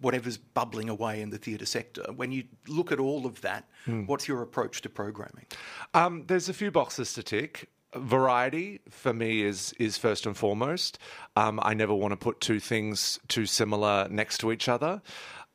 whatever's 0.00 0.36
bubbling 0.36 0.88
away 0.88 1.20
in 1.20 1.30
the 1.30 1.38
theatre 1.38 1.66
sector? 1.66 2.04
When 2.14 2.30
you 2.30 2.44
look 2.68 2.92
at 2.92 3.00
all 3.00 3.26
of 3.26 3.40
that, 3.40 3.64
what's 4.06 4.28
your 4.28 4.40
approach 4.40 4.80
to 4.82 4.88
programming? 4.88 5.46
Um, 5.92 6.22
there's 6.28 6.48
a 6.48 6.54
few 6.54 6.70
boxes 6.70 7.12
to 7.14 7.24
tick. 7.24 7.68
Variety 7.96 8.78
for 8.88 9.12
me 9.12 9.42
is 9.42 9.74
is 9.80 9.98
first 9.98 10.24
and 10.24 10.36
foremost. 10.36 11.00
Um, 11.34 11.58
I 11.60 11.74
never 11.74 11.92
want 11.92 12.12
to 12.12 12.16
put 12.16 12.40
two 12.40 12.60
things 12.60 13.18
too 13.26 13.46
similar 13.46 14.06
next 14.08 14.38
to 14.38 14.52
each 14.52 14.68
other. 14.68 15.02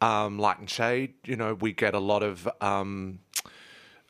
Um, 0.02 0.40
light 0.40 0.60
and 0.60 0.70
shade, 0.70 1.14
you 1.26 1.36
know, 1.36 1.54
we 1.54 1.72
get 1.72 1.94
a 1.96 2.00
lot 2.00 2.22
of 2.22 2.48
um, 2.62 3.20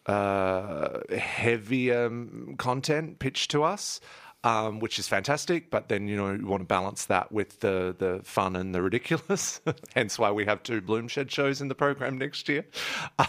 uh, 0.06 1.00
heavier 1.16 2.08
um, 2.08 2.56
content 2.58 3.20
pitched 3.20 3.52
to 3.52 3.64
us. 3.64 4.00
Um, 4.44 4.80
which 4.80 5.00
is 5.00 5.08
fantastic, 5.08 5.72
but 5.72 5.90
then 5.90 6.08
you 6.08 6.16
know 6.16 6.32
you 6.32 6.46
want 6.46 6.62
to 6.62 6.68
balance 6.68 7.08
that 7.08 7.32
with 7.32 7.62
the 7.62 7.96
the 7.98 8.22
fun 8.24 8.56
and 8.56 8.76
the 8.76 8.82
ridiculous. 8.84 9.60
Hence 9.96 10.20
why 10.20 10.30
we 10.30 10.46
have 10.46 10.62
two 10.62 10.82
Bloomshed 10.82 11.32
shows 11.32 11.62
in 11.62 11.68
the 11.68 11.74
program 11.74 12.20
next 12.20 12.48
year. 12.48 12.64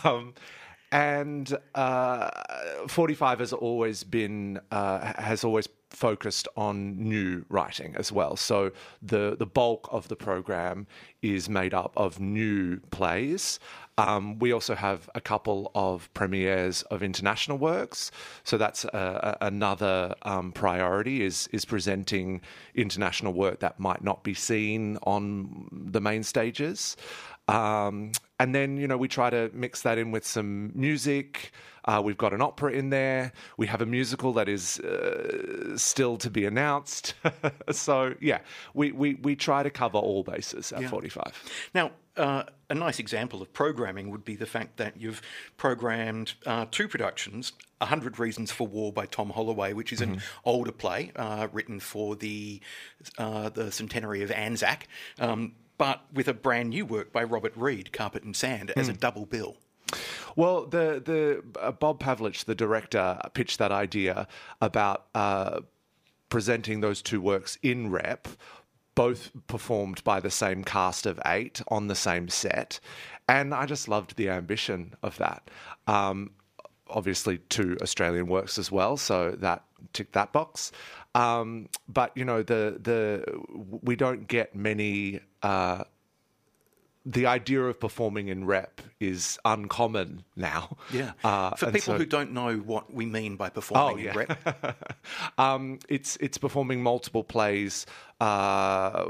Um, 0.05 0.35
and 0.93 1.57
uh, 1.75 2.31
45 2.89 3.41
has 3.41 3.53
always 3.53 4.05
been 4.05 4.61
uh, 4.71 5.13
has 5.21 5.45
always 5.45 5.69
focused 5.91 6.47
on 6.57 6.97
new 6.97 7.45
writing 7.49 7.95
as 7.97 8.13
well. 8.13 8.37
So 8.37 8.71
the 9.03 9.37
the 9.39 9.47
bulk 9.47 9.89
of 9.91 10.09
the 10.09 10.17
program 10.17 10.87
is 11.23 11.49
made 11.49 11.75
up 11.75 11.93
of 11.97 12.21
new 12.21 12.81
plays. 12.91 13.59
Um, 13.99 14.39
we 14.39 14.53
also 14.53 14.75
have 14.75 15.09
a 15.15 15.23
couple 15.23 15.71
of 15.75 16.13
premieres 16.13 16.83
of 16.83 17.03
international 17.03 17.57
works. 17.57 18.11
So 18.45 18.59
that's 18.59 18.85
a, 18.85 19.37
a, 19.41 19.47
another 19.47 20.15
um, 20.23 20.53
priority 20.53 21.23
is 21.25 21.49
is 21.53 21.65
presenting 21.65 22.43
international 22.75 23.33
work 23.33 23.61
that 23.61 23.81
might 23.81 24.05
not 24.05 24.23
be 24.23 24.35
seen 24.35 24.99
on 25.05 25.69
the 25.73 26.01
main 26.01 26.23
stages. 26.23 26.97
Um, 27.49 28.13
and 28.39 28.55
then 28.55 28.77
you 28.77 28.87
know 28.87 28.97
we 28.97 29.09
try 29.09 29.31
to 29.31 29.51
mix 29.53 29.83
that 29.83 29.99
in 29.99 30.11
with 30.11 30.27
some 30.27 30.73
music. 30.75 31.53
Uh, 31.85 32.03
we've 32.05 32.19
got 32.19 32.33
an 32.33 32.43
opera 32.43 32.73
in 32.73 32.91
there. 32.91 33.33
We 33.57 33.69
have 33.69 33.81
a 33.81 33.87
musical 33.87 34.33
that 34.35 34.49
is 34.49 34.81
uh, 34.81 35.77
still 35.77 36.17
to 36.19 36.29
be 36.31 36.45
announced. 36.45 37.15
so 37.71 38.15
yeah, 38.21 38.41
we, 38.75 38.93
we 38.93 39.15
we 39.15 39.37
try 39.37 39.63
to 39.63 39.71
cover 39.71 39.99
all 39.99 40.23
bases 40.25 40.73
at 40.73 40.91
45. 40.91 41.69
Now, 41.75 41.93
uh, 42.17 42.45
a 42.71 42.75
nice 42.75 42.99
example 42.99 43.43
of 43.43 43.53
programming 43.53 44.11
would 44.11 44.25
be 44.25 44.35
the 44.35 44.47
fact 44.47 44.79
that 44.79 44.97
you've 44.97 45.23
programmed 45.57 46.35
uh, 46.45 46.67
two 46.71 46.89
productions, 46.89 47.53
A 47.81 47.87
Hundred 47.87 48.19
Reasons 48.19 48.51
for 48.51 48.67
War 48.67 48.93
by 48.93 49.07
Tom 49.07 49.31
Holloway, 49.31 49.73
which 49.73 49.93
is 49.93 50.01
an 50.01 50.21
older 50.45 50.73
play 50.73 51.13
uh, 51.15 51.49
written 51.53 51.79
for 51.79 52.17
the, 52.17 52.61
uh, 53.19 53.51
the 53.51 53.71
centenary 53.71 54.23
of 54.23 54.31
Anzac, 54.31 54.89
um, 55.21 55.53
but 55.79 56.03
with 56.13 56.29
a 56.29 56.35
brand 56.35 56.71
new 56.71 56.87
work 56.87 57.13
by 57.13 57.23
Robert 57.23 57.53
Reed, 57.57 57.93
Carpet 57.93 58.23
and 58.23 58.35
Sand, 58.35 58.73
as 58.77 58.89
a 58.89 58.93
double 58.93 59.27
bill. 59.27 59.57
Well, 60.35 60.67
the 60.67 61.03
the 61.05 61.43
uh, 61.61 61.73
Bob 61.73 62.01
Pavlich, 62.01 62.45
the 62.45 62.55
director, 62.55 63.19
pitched 63.35 63.59
that 63.59 63.73
idea 63.73 64.27
about 64.61 65.07
uh, 65.15 65.61
presenting 66.29 66.81
those 66.81 67.03
two 67.03 67.21
works 67.21 67.57
in 67.63 67.91
rep, 67.91 68.29
both 68.95 69.31
performed 69.47 70.03
by 70.05 70.21
the 70.21 70.31
same 70.31 70.65
cast 70.65 71.07
of 71.07 71.21
eight 71.25 71.63
on 71.69 71.87
the 71.89 71.95
same 71.95 72.29
set, 72.29 72.81
and 73.29 73.55
I 73.55 73.67
just 73.67 73.89
loved 73.89 74.17
the 74.17 74.29
ambition 74.31 74.95
of 75.03 75.17
that. 75.19 75.51
Um, 75.87 76.33
obviously, 76.89 77.39
two 77.39 77.77
Australian 77.81 78.27
works 78.27 78.59
as 78.59 78.71
well, 78.71 78.97
so 78.97 79.33
that 79.39 79.65
ticked 79.93 80.13
that 80.13 80.33
box. 80.33 80.73
Um, 81.17 81.69
but 81.89 82.17
you 82.17 82.25
know, 82.25 82.43
the 82.43 82.79
the 82.83 83.25
we 83.83 83.97
don't 83.97 84.27
get 84.29 84.55
many. 84.55 85.21
Uh, 85.43 85.85
the 87.09 87.27
idea 87.27 87.63
of 87.63 87.79
performing 87.79 88.27
in 88.27 88.47
rep 88.47 88.81
is 88.99 89.39
uncommon 89.45 90.25
now. 90.35 90.77
Yeah. 90.93 91.13
Uh, 91.23 91.55
For 91.55 91.67
people 91.67 91.81
so- 91.95 91.99
who 91.99 92.05
don't 92.05 92.33
know 92.33 92.57
what 92.57 92.93
we 92.93 93.07
mean 93.07 93.37
by 93.37 93.49
performing 93.49 94.09
Oh, 94.09 94.11
in 94.11 94.17
rep, 94.17 94.77
um, 95.39 95.79
it's 95.89 96.17
it's 96.17 96.37
performing 96.37 96.83
multiple 96.83 97.23
plays 97.23 97.87
uh, 98.21 99.05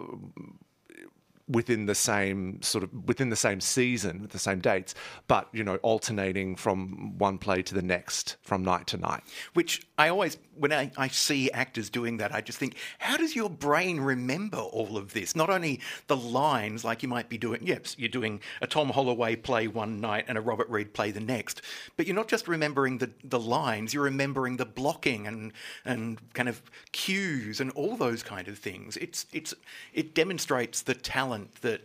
within 1.48 1.86
the 1.86 1.94
same 1.94 2.60
sort 2.62 2.82
of 2.84 2.92
within 3.06 3.30
the 3.30 3.36
same 3.36 3.60
season 3.60 4.20
with 4.22 4.32
the 4.32 4.38
same 4.38 4.58
dates, 4.58 4.94
but 5.28 5.48
you 5.52 5.62
know 5.62 5.76
alternating 5.76 6.56
from 6.56 7.16
one 7.18 7.38
play 7.38 7.62
to 7.62 7.74
the 7.74 7.82
next 7.82 8.36
from 8.42 8.64
night 8.64 8.86
to 8.88 8.96
night. 8.96 9.22
which 9.54 9.86
I 9.98 10.08
always, 10.08 10.36
when 10.54 10.72
I, 10.72 10.90
I 10.96 11.08
see 11.08 11.50
actors 11.52 11.88
doing 11.88 12.18
that, 12.18 12.34
I 12.34 12.42
just 12.42 12.58
think, 12.58 12.76
how 12.98 13.16
does 13.16 13.34
your 13.34 13.48
brain 13.48 13.98
remember 13.98 14.58
all 14.58 14.98
of 14.98 15.14
this? 15.14 15.34
Not 15.34 15.48
only 15.48 15.80
the 16.06 16.16
lines, 16.16 16.84
like 16.84 17.02
you 17.02 17.08
might 17.08 17.28
be 17.30 17.38
doing, 17.38 17.60
yes, 17.64 17.96
you're 17.98 18.10
doing 18.10 18.40
a 18.60 18.66
Tom 18.66 18.90
Holloway 18.90 19.36
play 19.36 19.68
one 19.68 20.00
night 20.00 20.26
and 20.28 20.36
a 20.36 20.40
Robert 20.40 20.68
Reed 20.68 20.92
play 20.92 21.10
the 21.12 21.20
next, 21.20 21.62
but 21.96 22.06
you're 22.06 22.16
not 22.16 22.28
just 22.28 22.46
remembering 22.46 22.98
the, 22.98 23.10
the 23.24 23.40
lines, 23.40 23.94
you're 23.94 24.04
remembering 24.04 24.58
the 24.58 24.66
blocking 24.66 25.26
and, 25.26 25.52
and 25.84 26.20
kind 26.34 26.48
of 26.48 26.62
cues 26.92 27.60
and 27.60 27.70
all 27.70 27.96
those 27.96 28.22
kind 28.22 28.48
of 28.48 28.58
things. 28.58 28.98
It's, 28.98 29.24
it's, 29.32 29.54
it 29.94 30.14
demonstrates 30.14 30.82
the 30.82 30.94
talent 30.94 31.35
that 31.60 31.82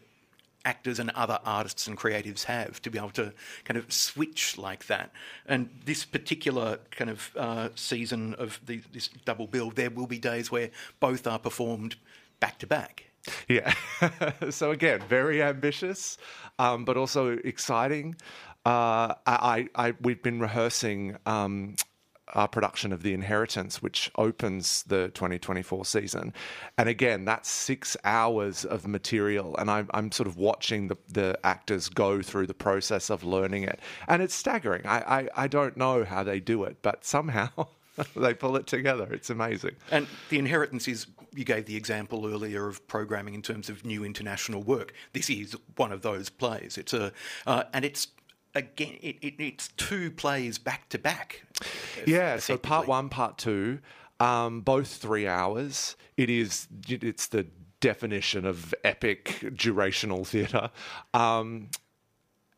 actors 0.63 0.99
and 0.99 1.09
other 1.11 1.39
artists 1.43 1.87
and 1.87 1.97
creatives 1.97 2.43
have 2.43 2.81
to 2.81 2.89
be 2.91 2.97
able 2.97 3.09
to 3.09 3.33
kind 3.65 3.77
of 3.77 3.91
switch 3.91 4.57
like 4.57 4.87
that. 4.87 5.11
And 5.45 5.69
this 5.85 6.05
particular 6.05 6.79
kind 6.91 7.09
of 7.09 7.31
uh, 7.35 7.69
season 7.75 8.35
of 8.35 8.59
the, 8.65 8.81
this 8.93 9.09
double 9.25 9.47
bill, 9.47 9.71
there 9.71 9.89
will 9.89 10.07
be 10.07 10.19
days 10.19 10.51
where 10.51 10.69
both 10.99 11.25
are 11.27 11.39
performed 11.39 11.95
back 12.39 12.59
to 12.59 12.67
back. 12.67 13.05
Yeah. 13.47 13.73
so 14.49 14.71
again, 14.71 15.01
very 15.07 15.41
ambitious, 15.41 16.17
um, 16.59 16.85
but 16.85 16.97
also 16.97 17.37
exciting. 17.43 18.15
Uh, 18.65 19.15
I, 19.25 19.67
I, 19.75 19.93
we've 20.01 20.21
been 20.21 20.39
rehearsing 20.39 21.17
um, 21.25 21.75
our 22.33 22.47
production 22.47 22.91
of 22.91 23.03
The 23.03 23.13
Inheritance, 23.13 23.81
which 23.81 24.11
opens 24.15 24.83
the 24.83 25.09
2024 25.09 25.85
season, 25.85 26.33
and 26.77 26.89
again, 26.89 27.25
that's 27.25 27.49
six 27.49 27.97
hours 28.03 28.65
of 28.65 28.87
material, 28.87 29.55
and 29.57 29.69
I'm, 29.69 29.89
I'm 29.93 30.11
sort 30.11 30.27
of 30.27 30.37
watching 30.37 30.87
the, 30.87 30.97
the 31.09 31.39
actors 31.43 31.89
go 31.89 32.21
through 32.21 32.47
the 32.47 32.53
process 32.53 33.09
of 33.09 33.23
learning 33.23 33.63
it, 33.63 33.79
and 34.07 34.21
it's 34.21 34.35
staggering. 34.35 34.85
I, 34.85 35.19
I, 35.19 35.43
I 35.43 35.47
don't 35.47 35.77
know 35.77 36.03
how 36.03 36.23
they 36.23 36.39
do 36.39 36.63
it, 36.63 36.77
but 36.81 37.05
somehow. 37.05 37.49
they 38.15 38.33
pull 38.33 38.55
it 38.55 38.67
together. 38.67 39.07
It's 39.11 39.29
amazing. 39.29 39.75
And 39.91 40.07
The 40.29 40.39
Inheritance 40.39 40.87
is, 40.87 41.07
you 41.33 41.43
gave 41.43 41.65
the 41.65 41.75
example 41.75 42.25
earlier 42.25 42.67
of 42.67 42.85
programming 42.87 43.33
in 43.33 43.41
terms 43.41 43.69
of 43.69 43.85
new 43.85 44.03
international 44.03 44.63
work. 44.63 44.93
This 45.13 45.29
is 45.29 45.55
one 45.75 45.91
of 45.91 46.01
those 46.01 46.29
plays. 46.29 46.77
It's 46.77 46.93
a, 46.93 47.11
uh, 47.45 47.63
and 47.73 47.85
it's, 47.85 48.07
again, 48.55 48.97
it, 49.01 49.17
it, 49.21 49.33
it's 49.37 49.69
two 49.77 50.11
plays 50.11 50.57
back 50.57 50.89
to 50.89 50.97
back. 50.97 51.43
Yeah, 52.05 52.37
so 52.37 52.57
part 52.57 52.87
one, 52.87 53.09
part 53.09 53.37
two, 53.37 53.79
um, 54.19 54.61
both 54.61 54.87
three 54.87 55.27
hours. 55.27 55.95
It 56.17 56.29
is. 56.29 56.67
It's 56.87 57.27
the 57.27 57.47
definition 57.79 58.45
of 58.45 58.73
epic 58.83 59.39
durational 59.41 60.25
theatre, 60.25 60.69
um, 61.13 61.69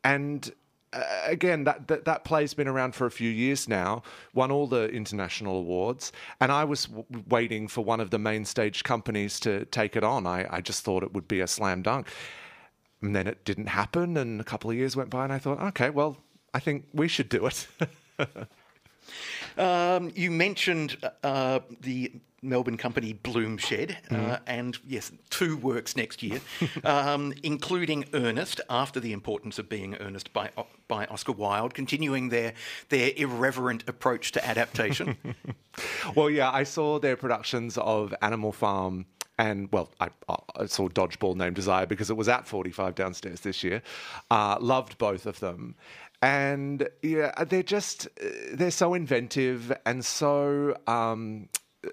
and. 0.03 0.51
Uh, 0.95 1.01
again, 1.25 1.63
that, 1.63 1.87
that 1.87 2.05
that 2.05 2.23
play's 2.23 2.53
been 2.53 2.67
around 2.67 2.93
for 2.93 3.07
a 3.07 3.09
few 3.09 3.27
years 3.31 3.67
now. 3.67 4.03
Won 4.35 4.51
all 4.51 4.67
the 4.67 4.89
international 4.89 5.57
awards, 5.57 6.11
and 6.39 6.51
I 6.51 6.65
was 6.65 6.85
w- 6.85 7.05
waiting 7.29 7.67
for 7.67 7.83
one 7.83 7.99
of 7.99 8.11
the 8.11 8.19
main 8.19 8.45
stage 8.45 8.83
companies 8.83 9.39
to 9.39 9.65
take 9.65 9.95
it 9.95 10.03
on. 10.03 10.27
I, 10.27 10.45
I 10.51 10.61
just 10.61 10.83
thought 10.83 11.01
it 11.01 11.11
would 11.11 11.27
be 11.27 11.39
a 11.39 11.47
slam 11.47 11.81
dunk, 11.81 12.09
and 13.03 13.15
then 13.15 13.27
it 13.27 13.45
didn't 13.45 13.67
happen. 13.67 14.17
And 14.17 14.41
a 14.41 14.43
couple 14.43 14.69
of 14.69 14.75
years 14.75 14.95
went 14.95 15.09
by, 15.09 15.23
and 15.23 15.33
I 15.33 15.37
thought, 15.37 15.61
okay, 15.61 15.89
well, 15.89 16.17
I 16.53 16.59
think 16.59 16.85
we 16.93 17.07
should 17.07 17.29
do 17.29 17.45
it. 17.45 17.67
Um, 19.57 20.11
you 20.15 20.31
mentioned 20.31 20.97
uh, 21.23 21.59
the 21.81 22.11
Melbourne 22.41 22.77
company 22.77 23.13
Bloomshed, 23.13 23.95
uh, 24.11 24.37
and 24.45 24.77
yes, 24.85 25.11
two 25.29 25.57
works 25.57 25.95
next 25.95 26.21
year, 26.21 26.41
um, 26.83 27.33
including 27.43 28.05
Ernest, 28.13 28.59
after 28.69 28.99
the 28.99 29.13
importance 29.13 29.59
of 29.59 29.69
being 29.69 29.95
Ernest 29.95 30.33
by 30.33 30.49
by 30.87 31.05
Oscar 31.05 31.31
Wilde, 31.31 31.73
continuing 31.73 32.29
their 32.29 32.53
their 32.89 33.11
irreverent 33.15 33.83
approach 33.87 34.31
to 34.33 34.45
adaptation. 34.45 35.17
Well, 36.15 36.29
yeah, 36.29 36.51
I 36.51 36.65
saw 36.65 36.99
their 36.99 37.15
productions 37.15 37.79
of 37.79 38.13
Animal 38.21 38.51
Farm 38.51 39.07
and, 39.37 39.69
well, 39.71 39.89
I, 39.99 40.09
I 40.55 40.65
saw 40.67 40.87
Dodgeball 40.89 41.35
Named 41.35 41.55
Desire 41.55 41.85
because 41.85 42.09
it 42.09 42.17
was 42.17 42.29
at 42.29 42.47
45 42.47 42.95
downstairs 42.95 43.41
this 43.41 43.63
year. 43.63 43.81
Uh, 44.29 44.57
loved 44.59 44.97
both 44.97 45.25
of 45.25 45.39
them. 45.39 45.75
And 46.21 46.87
yeah, 47.01 47.43
they're 47.43 47.63
just, 47.63 48.07
uh, 48.23 48.27
they're 48.53 48.71
so 48.71 48.93
inventive 48.93 49.71
and 49.85 50.05
so. 50.05 50.75
Um, 50.87 51.49
uh, 51.85 51.89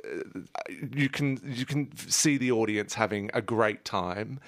you 0.92 1.08
can 1.08 1.40
you 1.44 1.66
can 1.66 1.90
see 1.96 2.38
the 2.38 2.52
audience 2.52 2.94
having 2.94 3.28
a 3.34 3.42
great 3.42 3.84
time 3.84 4.38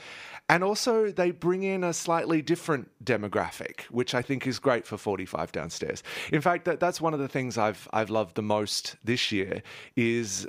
and 0.48 0.62
also 0.62 1.11
they 1.11 1.33
bring 1.33 1.64
in 1.64 1.83
a 1.83 1.92
slightly 1.92 2.40
different 2.40 2.88
demographic 3.05 3.81
which 3.90 4.14
i 4.14 4.22
think 4.22 4.46
is 4.46 4.61
great 4.61 4.87
for 4.87 4.96
45 4.96 5.50
downstairs 5.50 6.05
in 6.33 6.40
fact 6.40 6.64
that, 6.66 6.78
that's 6.78 7.00
one 7.00 7.12
of 7.12 7.18
the 7.18 7.26
things 7.26 7.59
i've 7.59 7.88
i've 7.92 8.09
loved 8.09 8.37
the 8.37 8.42
most 8.42 8.94
this 9.02 9.33
year 9.33 9.64
is 9.96 10.46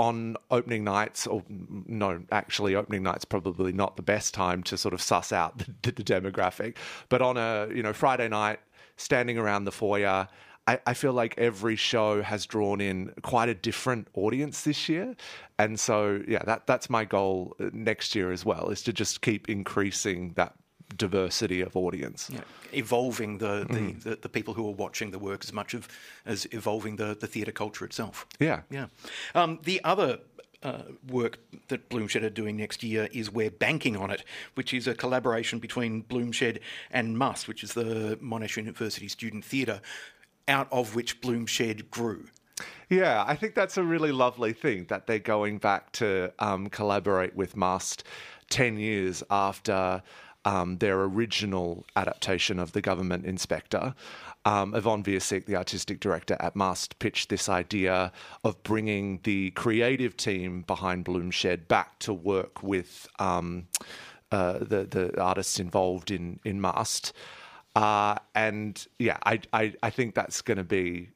on 0.00 0.34
opening 0.50 0.82
nights, 0.82 1.26
or 1.26 1.44
no, 1.48 2.22
actually, 2.32 2.74
opening 2.74 3.02
night's 3.02 3.26
probably 3.26 3.70
not 3.70 3.96
the 3.96 4.02
best 4.02 4.32
time 4.32 4.62
to 4.62 4.78
sort 4.78 4.94
of 4.94 5.02
suss 5.02 5.30
out 5.30 5.58
the, 5.82 5.92
the 5.92 6.02
demographic. 6.02 6.76
But 7.10 7.20
on 7.20 7.36
a 7.36 7.68
you 7.72 7.82
know 7.82 7.92
Friday 7.92 8.28
night, 8.28 8.60
standing 8.96 9.36
around 9.36 9.64
the 9.64 9.72
foyer, 9.72 10.26
I, 10.66 10.80
I 10.86 10.94
feel 10.94 11.12
like 11.12 11.34
every 11.36 11.76
show 11.76 12.22
has 12.22 12.46
drawn 12.46 12.80
in 12.80 13.12
quite 13.22 13.50
a 13.50 13.54
different 13.54 14.08
audience 14.14 14.62
this 14.62 14.88
year, 14.88 15.14
and 15.58 15.78
so 15.78 16.22
yeah, 16.26 16.42
that 16.44 16.66
that's 16.66 16.88
my 16.88 17.04
goal 17.04 17.54
uh, 17.60 17.68
next 17.74 18.14
year 18.14 18.32
as 18.32 18.42
well, 18.42 18.70
is 18.70 18.82
to 18.84 18.94
just 18.94 19.20
keep 19.20 19.50
increasing 19.50 20.32
that 20.36 20.54
diversity 21.00 21.62
of 21.62 21.76
audience. 21.76 22.28
know, 22.30 22.44
evolving 22.72 23.38
the, 23.38 23.66
the, 23.68 24.10
the, 24.10 24.16
the 24.16 24.28
people 24.28 24.54
who 24.54 24.68
are 24.68 24.74
watching 24.74 25.10
the 25.10 25.18
work 25.18 25.40
as 25.42 25.52
much 25.52 25.72
of, 25.72 25.88
as 26.26 26.46
evolving 26.52 26.96
the, 26.96 27.16
the 27.18 27.26
theatre 27.26 27.52
culture 27.52 27.84
itself. 27.86 28.26
Yeah. 28.38 28.60
Yeah. 28.70 28.86
Um, 29.34 29.58
the 29.64 29.80
other 29.82 30.18
uh, 30.62 30.82
work 31.08 31.38
that 31.68 31.88
Bloomshed 31.88 32.22
are 32.22 32.30
doing 32.30 32.58
next 32.58 32.82
year 32.82 33.08
is 33.12 33.32
We're 33.32 33.50
Banking 33.50 33.96
on 33.96 34.10
It, 34.10 34.24
which 34.54 34.74
is 34.74 34.86
a 34.86 34.94
collaboration 34.94 35.58
between 35.58 36.02
Bloomshed 36.02 36.58
and 36.90 37.16
MUST, 37.16 37.48
which 37.48 37.64
is 37.64 37.72
the 37.72 38.18
Monash 38.22 38.56
University 38.58 39.08
Student 39.08 39.44
Theatre, 39.44 39.80
out 40.48 40.68
of 40.70 40.94
which 40.94 41.22
Bloomshed 41.22 41.90
grew. 41.90 42.26
Yeah, 42.90 43.24
I 43.26 43.36
think 43.36 43.54
that's 43.54 43.78
a 43.78 43.82
really 43.82 44.12
lovely 44.12 44.52
thing 44.52 44.84
that 44.90 45.06
they're 45.06 45.18
going 45.18 45.56
back 45.56 45.92
to 45.92 46.30
um, 46.38 46.68
collaborate 46.68 47.34
with 47.34 47.56
Must 47.56 48.04
10 48.50 48.78
years 48.78 49.22
after 49.30 50.02
um, 50.44 50.78
their 50.78 51.02
original 51.02 51.86
adaptation 51.96 52.58
of 52.58 52.72
The 52.72 52.80
Government 52.80 53.26
Inspector. 53.26 53.94
Um, 54.44 54.74
Yvonne 54.74 55.02
Viasic, 55.02 55.44
the 55.46 55.56
artistic 55.56 56.00
director 56.00 56.36
at 56.40 56.56
Must, 56.56 56.98
pitched 56.98 57.28
this 57.28 57.48
idea 57.48 58.12
of 58.42 58.62
bringing 58.62 59.20
the 59.24 59.50
creative 59.50 60.16
team 60.16 60.62
behind 60.62 61.04
Bloomshed 61.04 61.68
back 61.68 61.98
to 62.00 62.14
work 62.14 62.62
with. 62.62 63.08
Um, 63.18 63.66
uh, 64.32 64.58
the 64.58 64.86
the 64.88 65.20
artists 65.20 65.58
involved 65.58 66.10
in 66.10 66.38
in 66.44 66.60
Must. 66.60 67.12
Uh, 67.74 68.16
and 68.34 68.86
yeah, 68.98 69.18
I, 69.24 69.40
I 69.52 69.74
I 69.82 69.90
think 69.90 70.14
that's 70.14 70.40
going 70.40 70.58
to 70.58 70.64
be 70.64 71.10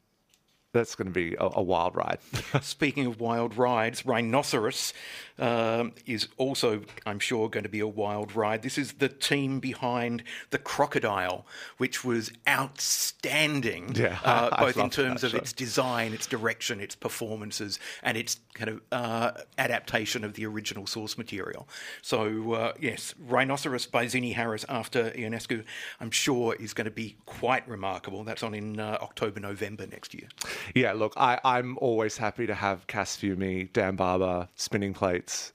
that's 0.72 0.94
going 0.96 1.06
to 1.06 1.12
be 1.12 1.34
a, 1.36 1.48
a 1.54 1.62
wild 1.62 1.96
ride. 1.96 2.18
Speaking 2.60 3.06
of 3.06 3.20
wild 3.20 3.56
rides, 3.56 4.04
Rhinoceros 4.04 4.92
um, 5.38 5.92
is 6.06 6.28
also, 6.36 6.82
I'm 7.06 7.18
sure, 7.18 7.48
going 7.48 7.64
to 7.64 7.68
be 7.70 7.80
a 7.80 7.86
wild 7.86 8.34
ride. 8.36 8.62
This 8.62 8.78
is 8.78 8.94
the 8.94 9.08
team 9.08 9.60
behind 9.60 10.22
the 10.50 10.58
Crocodile, 10.58 11.46
which 11.78 12.04
was 12.04 12.30
outstanding, 12.48 13.94
Yeah, 13.96 14.18
uh, 14.24 14.56
both 14.58 14.76
in 14.76 14.90
terms 14.90 15.24
of 15.24 15.32
show. 15.32 15.38
its 15.38 15.52
design, 15.52 16.12
its 16.12 16.26
direction, 16.26 16.80
its 16.80 16.94
performances, 16.94 17.78
and 18.02 18.16
its 18.16 18.38
kind 18.54 18.70
of 18.70 18.80
uh, 18.92 19.32
adaptation 19.58 20.24
of 20.24 20.34
the 20.34 20.46
original 20.46 20.86
source 20.86 21.18
material. 21.18 21.68
So, 22.02 22.52
uh, 22.52 22.72
yes, 22.80 23.14
Rhinoceros 23.18 23.86
by 23.86 24.06
Zinnie 24.06 24.34
Harris 24.34 24.64
after 24.68 25.10
Ionesco, 25.10 25.64
I'm 26.00 26.10
sure, 26.10 26.54
is 26.54 26.72
going 26.72 26.84
to 26.84 26.90
be 26.90 27.16
quite 27.26 27.66
remarkable. 27.68 28.22
That's 28.24 28.42
on 28.42 28.54
in 28.54 28.78
uh, 28.78 28.98
October, 29.00 29.40
November 29.40 29.86
next 29.86 30.14
year. 30.14 30.28
Yeah, 30.74 30.92
look, 30.92 31.14
I, 31.16 31.40
I'm 31.44 31.76
always 31.80 32.16
happy 32.16 32.46
to 32.46 32.54
have 32.54 32.86
Cass 32.86 33.16
Fumi, 33.16 33.72
Dan 33.72 33.96
Barber, 33.96 34.48
spinning 34.54 34.94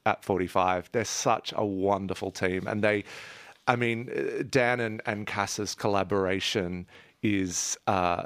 at 0.06 0.24
45. 0.24 0.90
They're 0.92 1.06
such 1.06 1.54
a 1.56 1.66
wonderful 1.66 2.32
team. 2.32 2.68
And 2.68 2.84
they, 2.84 3.04
I 3.68 3.76
mean, 3.76 4.10
uh, 4.10 4.44
Dan 4.50 4.80
and, 4.80 5.02
and 5.06 5.28
Cass's 5.28 5.76
collaboration 5.76 6.88
is, 7.22 7.78
uh, 7.88 8.24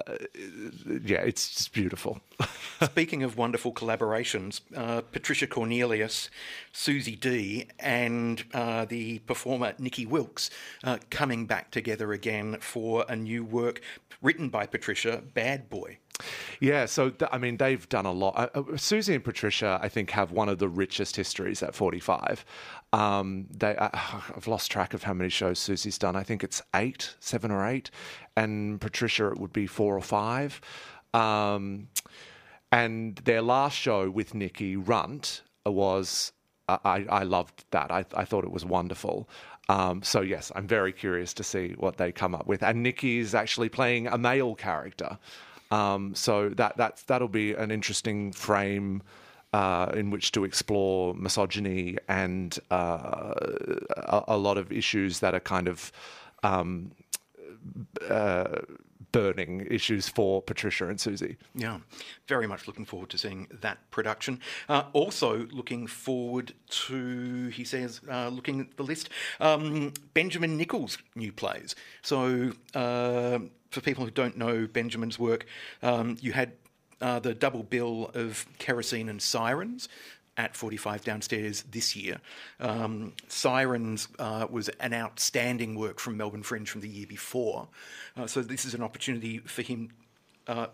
yeah, 1.04 1.22
it's 1.22 1.56
just 1.56 1.74
beautiful. 1.74 2.20
Speaking 2.84 3.24
of 3.24 3.38
wonderful 3.38 3.74
collaborations, 3.74 4.62
uh, 4.76 5.02
Patricia 5.02 5.48
Cornelius, 5.48 6.30
Susie 6.72 7.16
Dee, 7.16 7.68
and 7.80 8.44
uh, 8.54 8.86
the 8.86 9.20
performer 9.20 9.74
Nicci 9.80 10.08
Wilks 10.08 10.52
uh, 10.84 11.00
coming 11.10 11.48
back 11.48 11.72
together 11.72 12.14
again 12.14 12.58
for 12.60 13.06
a 13.10 13.16
new 13.16 13.44
work 13.44 13.82
written 14.22 14.50
by 14.50 14.68
Patricia, 14.68 15.24
Bad 15.34 15.70
Boy. 15.70 15.98
Yeah, 16.60 16.86
so 16.86 17.10
th- 17.10 17.30
I 17.32 17.38
mean, 17.38 17.58
they've 17.58 17.88
done 17.90 18.06
a 18.06 18.12
lot. 18.12 18.36
Uh, 18.38 18.62
uh, 18.74 18.78
Susie 18.78 19.16
and 19.16 19.24
Patricia, 19.24 19.80
I 19.82 19.90
think, 19.90 20.12
have 20.12 20.32
one 20.32 20.50
of 20.50 20.60
the 20.60 20.70
richest 20.70 21.16
histories 21.16 21.64
at 21.64 21.76
45. 21.76 22.46
Um, 22.94 23.48
they, 23.50 23.76
uh, 23.76 23.90
I've 23.94 24.48
lost 24.48 24.72
track 24.72 24.94
of 24.94 25.04
how 25.04 25.14
many 25.14 25.30
shows 25.30 25.60
Susie's 25.60 25.98
done. 25.98 26.16
I 26.16 26.24
think 26.24 26.44
it's 26.44 26.62
eight, 26.76 27.16
seven 27.20 27.52
or 27.52 27.66
eight, 27.68 27.90
and 28.36 28.80
Patricia 28.80 29.30
it 29.30 29.40
would 29.40 29.54
be 29.54 29.68
four 29.68 29.96
or 29.98 30.02
five. 30.02 30.62
Um, 31.14 31.90
and 32.72 33.18
their 33.18 33.42
last 33.42 33.78
show 33.78 34.10
with 34.10 34.34
Nicci 34.34 34.76
Runt 34.76 35.44
was 35.66 36.34
I, 36.68 37.06
I 37.10 37.24
loved 37.24 37.66
that. 37.72 37.92
I, 37.92 38.06
I 38.16 38.26
thought 38.26 38.44
it 38.44 38.52
was 38.52 38.66
wonderful. 38.66 39.30
Um, 39.70 40.02
so 40.04 40.22
yes, 40.22 40.52
I'm 40.56 40.68
very 40.68 40.92
curious 40.92 41.34
to 41.36 41.44
see 41.44 41.76
what 41.78 41.98
they 41.98 42.12
come 42.12 42.36
up 42.36 42.48
with. 42.48 42.64
And 42.64 42.86
Nicci 42.86 43.20
is 43.20 43.36
actually 43.36 43.70
playing 43.70 44.08
a 44.08 44.18
male 44.18 44.56
character, 44.56 45.18
um, 45.74 46.14
so 46.16 46.50
that 46.50 46.78
that's 46.78 47.04
that'll 47.04 47.28
be 47.28 47.54
an 47.54 47.72
interesting 47.72 48.32
frame. 48.32 49.02
Uh, 49.54 49.92
in 49.94 50.10
which 50.10 50.32
to 50.32 50.44
explore 50.46 51.14
misogyny 51.14 51.96
and 52.08 52.58
uh, 52.72 53.36
a, 53.98 54.24
a 54.30 54.38
lot 54.38 54.58
of 54.58 54.72
issues 54.72 55.20
that 55.20 55.36
are 55.36 55.40
kind 55.40 55.68
of 55.68 55.92
um, 56.42 56.90
uh, 58.10 58.62
burning 59.14 59.66
issues 59.70 60.10
for 60.10 60.42
Patricia 60.42 60.90
and 60.90 61.00
Susie. 61.00 61.38
Yeah, 61.56 61.80
very 62.28 62.48
much 62.48 62.68
looking 62.68 62.84
forward 62.84 63.10
to 63.12 63.18
seeing 63.18 63.48
that 63.62 63.90
production. 63.92 64.42
Uh, 64.68 64.84
also, 64.92 65.48
looking 65.52 65.88
forward 65.88 66.54
to, 66.70 67.48
he 67.48 67.64
says, 67.64 68.02
uh, 68.12 68.28
looking 68.28 68.60
at 68.60 68.76
the 68.76 68.84
list, 68.84 69.10
um, 69.40 69.94
Benjamin 70.14 70.58
Nichols' 70.58 70.98
new 71.16 71.32
plays. 71.32 71.76
So, 72.02 72.52
uh, 72.76 73.40
for 73.70 73.82
people 73.82 74.04
who 74.04 74.12
don't 74.12 74.36
know 74.36 74.68
Benjamin's 74.68 75.18
work, 75.18 75.46
um, 75.82 76.18
you 76.20 76.34
had 76.34 76.54
uh, 77.00 77.20
the 77.20 77.34
double 77.34 77.64
bill 77.64 78.12
of 78.14 78.46
Kerosene 78.58 79.10
and 79.10 79.22
Sirens. 79.22 79.88
At 80.36 80.56
45 80.56 81.04
downstairs 81.04 81.64
this 81.70 81.96
year. 81.96 82.20
Um, 82.60 83.14
Sirens 83.28 84.08
uh, 84.18 84.48
was 84.50 84.68
an 84.70 84.92
outstanding 84.92 85.76
work 85.76 86.00
from 86.00 86.18
Melbourne 86.18 86.42
Fringe 86.42 86.68
from 86.68 86.82
the 86.82 86.90
year 86.90 87.06
before. 87.06 87.68
Uh, 88.18 88.26
so, 88.26 88.42
this 88.42 88.66
is 88.66 88.74
an 88.74 88.82
opportunity 88.82 89.38
for 89.38 89.62
him 89.62 89.92
uh, 90.48 90.68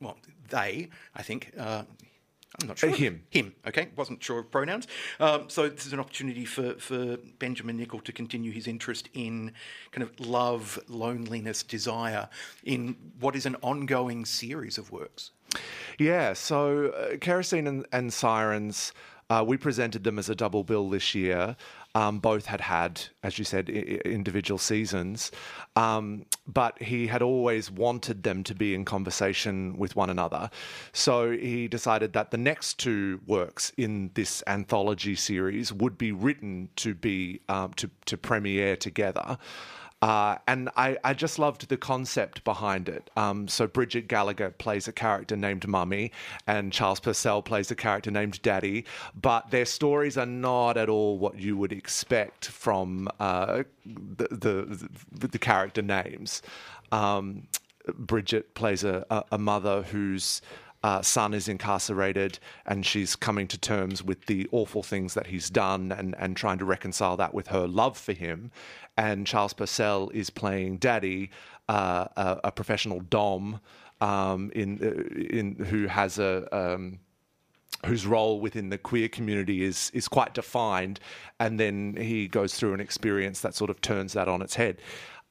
well, 0.00 0.18
they, 0.48 0.88
I 1.14 1.22
think. 1.22 1.52
Uh, 1.58 1.84
I'm 2.60 2.68
not 2.68 2.78
sure. 2.78 2.90
Him. 2.90 3.22
Him, 3.30 3.54
okay. 3.66 3.88
Wasn't 3.96 4.22
sure 4.22 4.40
of 4.40 4.50
pronouns. 4.50 4.86
Um, 5.18 5.48
so 5.48 5.70
this 5.70 5.86
is 5.86 5.94
an 5.94 6.00
opportunity 6.00 6.44
for, 6.44 6.74
for 6.74 7.16
Benjamin 7.38 7.78
Nicol 7.78 8.00
to 8.00 8.12
continue 8.12 8.52
his 8.52 8.66
interest 8.66 9.08
in 9.14 9.52
kind 9.90 10.02
of 10.02 10.20
love, 10.20 10.78
loneliness, 10.86 11.62
desire 11.62 12.28
in 12.62 12.96
what 13.20 13.36
is 13.36 13.46
an 13.46 13.56
ongoing 13.62 14.26
series 14.26 14.76
of 14.76 14.92
works. 14.92 15.30
Yeah, 15.98 16.32
so 16.32 16.88
uh, 16.88 17.16
Kerosene 17.18 17.66
and, 17.66 17.86
and 17.92 18.12
Sirens, 18.12 18.92
uh, 19.30 19.44
we 19.46 19.56
presented 19.56 20.04
them 20.04 20.18
as 20.18 20.28
a 20.28 20.34
double 20.34 20.64
bill 20.64 20.88
this 20.88 21.14
year. 21.14 21.56
Um, 21.94 22.20
both 22.20 22.46
had 22.46 22.62
had, 22.62 23.02
as 23.22 23.38
you 23.38 23.44
said, 23.44 23.68
I- 23.68 24.00
individual 24.08 24.56
seasons, 24.56 25.30
um, 25.76 26.24
but 26.46 26.80
he 26.80 27.06
had 27.06 27.20
always 27.20 27.70
wanted 27.70 28.22
them 28.22 28.44
to 28.44 28.54
be 28.54 28.74
in 28.74 28.86
conversation 28.86 29.76
with 29.76 29.94
one 29.94 30.08
another. 30.08 30.48
So 30.94 31.32
he 31.32 31.68
decided 31.68 32.14
that 32.14 32.30
the 32.30 32.38
next 32.38 32.78
two 32.78 33.20
works 33.26 33.72
in 33.76 34.10
this 34.14 34.42
anthology 34.46 35.14
series 35.14 35.70
would 35.70 35.98
be 35.98 36.12
written 36.12 36.70
to 36.76 36.94
be 36.94 37.42
um, 37.50 37.74
to 37.74 37.90
to 38.06 38.16
premiere 38.16 38.74
together. 38.76 39.36
Uh, 40.02 40.36
and 40.48 40.68
I, 40.76 40.98
I 41.04 41.14
just 41.14 41.38
loved 41.38 41.68
the 41.68 41.76
concept 41.76 42.42
behind 42.42 42.88
it. 42.88 43.08
Um, 43.16 43.46
so 43.46 43.68
Bridget 43.68 44.08
Gallagher 44.08 44.50
plays 44.50 44.88
a 44.88 44.92
character 44.92 45.36
named 45.36 45.66
Mummy, 45.68 46.10
and 46.46 46.72
Charles 46.72 46.98
Purcell 46.98 47.40
plays 47.40 47.70
a 47.70 47.76
character 47.76 48.10
named 48.10 48.42
Daddy. 48.42 48.84
But 49.14 49.50
their 49.52 49.64
stories 49.64 50.18
are 50.18 50.26
not 50.26 50.76
at 50.76 50.88
all 50.88 51.18
what 51.18 51.38
you 51.38 51.56
would 51.56 51.72
expect 51.72 52.46
from 52.46 53.08
uh, 53.20 53.62
the, 53.86 54.28
the 54.30 54.88
the 55.12 55.28
the 55.28 55.38
character 55.38 55.82
names. 55.82 56.42
Um, 56.90 57.46
Bridget 57.96 58.54
plays 58.54 58.84
a, 58.84 59.06
a, 59.08 59.24
a 59.32 59.38
mother 59.38 59.82
whose 59.82 60.42
uh, 60.82 61.02
son 61.02 61.34
is 61.34 61.48
incarcerated 61.48 62.38
and 62.66 62.84
she's 62.84 63.14
coming 63.16 63.46
to 63.48 63.58
terms 63.58 64.02
with 64.02 64.26
the 64.26 64.48
awful 64.52 64.82
things 64.82 65.14
that 65.14 65.28
he's 65.28 65.48
done 65.50 65.92
and, 65.92 66.14
and 66.18 66.36
trying 66.36 66.58
to 66.58 66.64
reconcile 66.64 67.16
that 67.16 67.32
with 67.34 67.48
her 67.48 67.66
love 67.66 67.96
for 67.96 68.12
him. 68.12 68.50
And 68.96 69.26
Charles 69.26 69.52
Purcell 69.52 70.10
is 70.10 70.30
playing 70.30 70.78
Daddy, 70.78 71.30
uh, 71.68 72.06
a, 72.16 72.40
a 72.44 72.52
professional 72.52 73.00
dom 73.00 73.60
um, 74.00 74.50
in 74.54 74.78
uh, 74.82 75.36
in 75.36 75.54
who 75.64 75.86
has 75.86 76.18
a 76.18 76.48
um, 76.54 76.98
whose 77.86 78.06
role 78.06 78.40
within 78.40 78.68
the 78.68 78.78
queer 78.78 79.08
community 79.08 79.62
is 79.62 79.90
is 79.94 80.08
quite 80.08 80.34
defined, 80.34 80.98
and 81.38 81.58
then 81.58 81.96
he 81.96 82.26
goes 82.26 82.54
through 82.54 82.74
an 82.74 82.80
experience 82.80 83.40
that 83.40 83.54
sort 83.54 83.70
of 83.70 83.80
turns 83.80 84.12
that 84.14 84.28
on 84.28 84.42
its 84.42 84.56
head. 84.56 84.78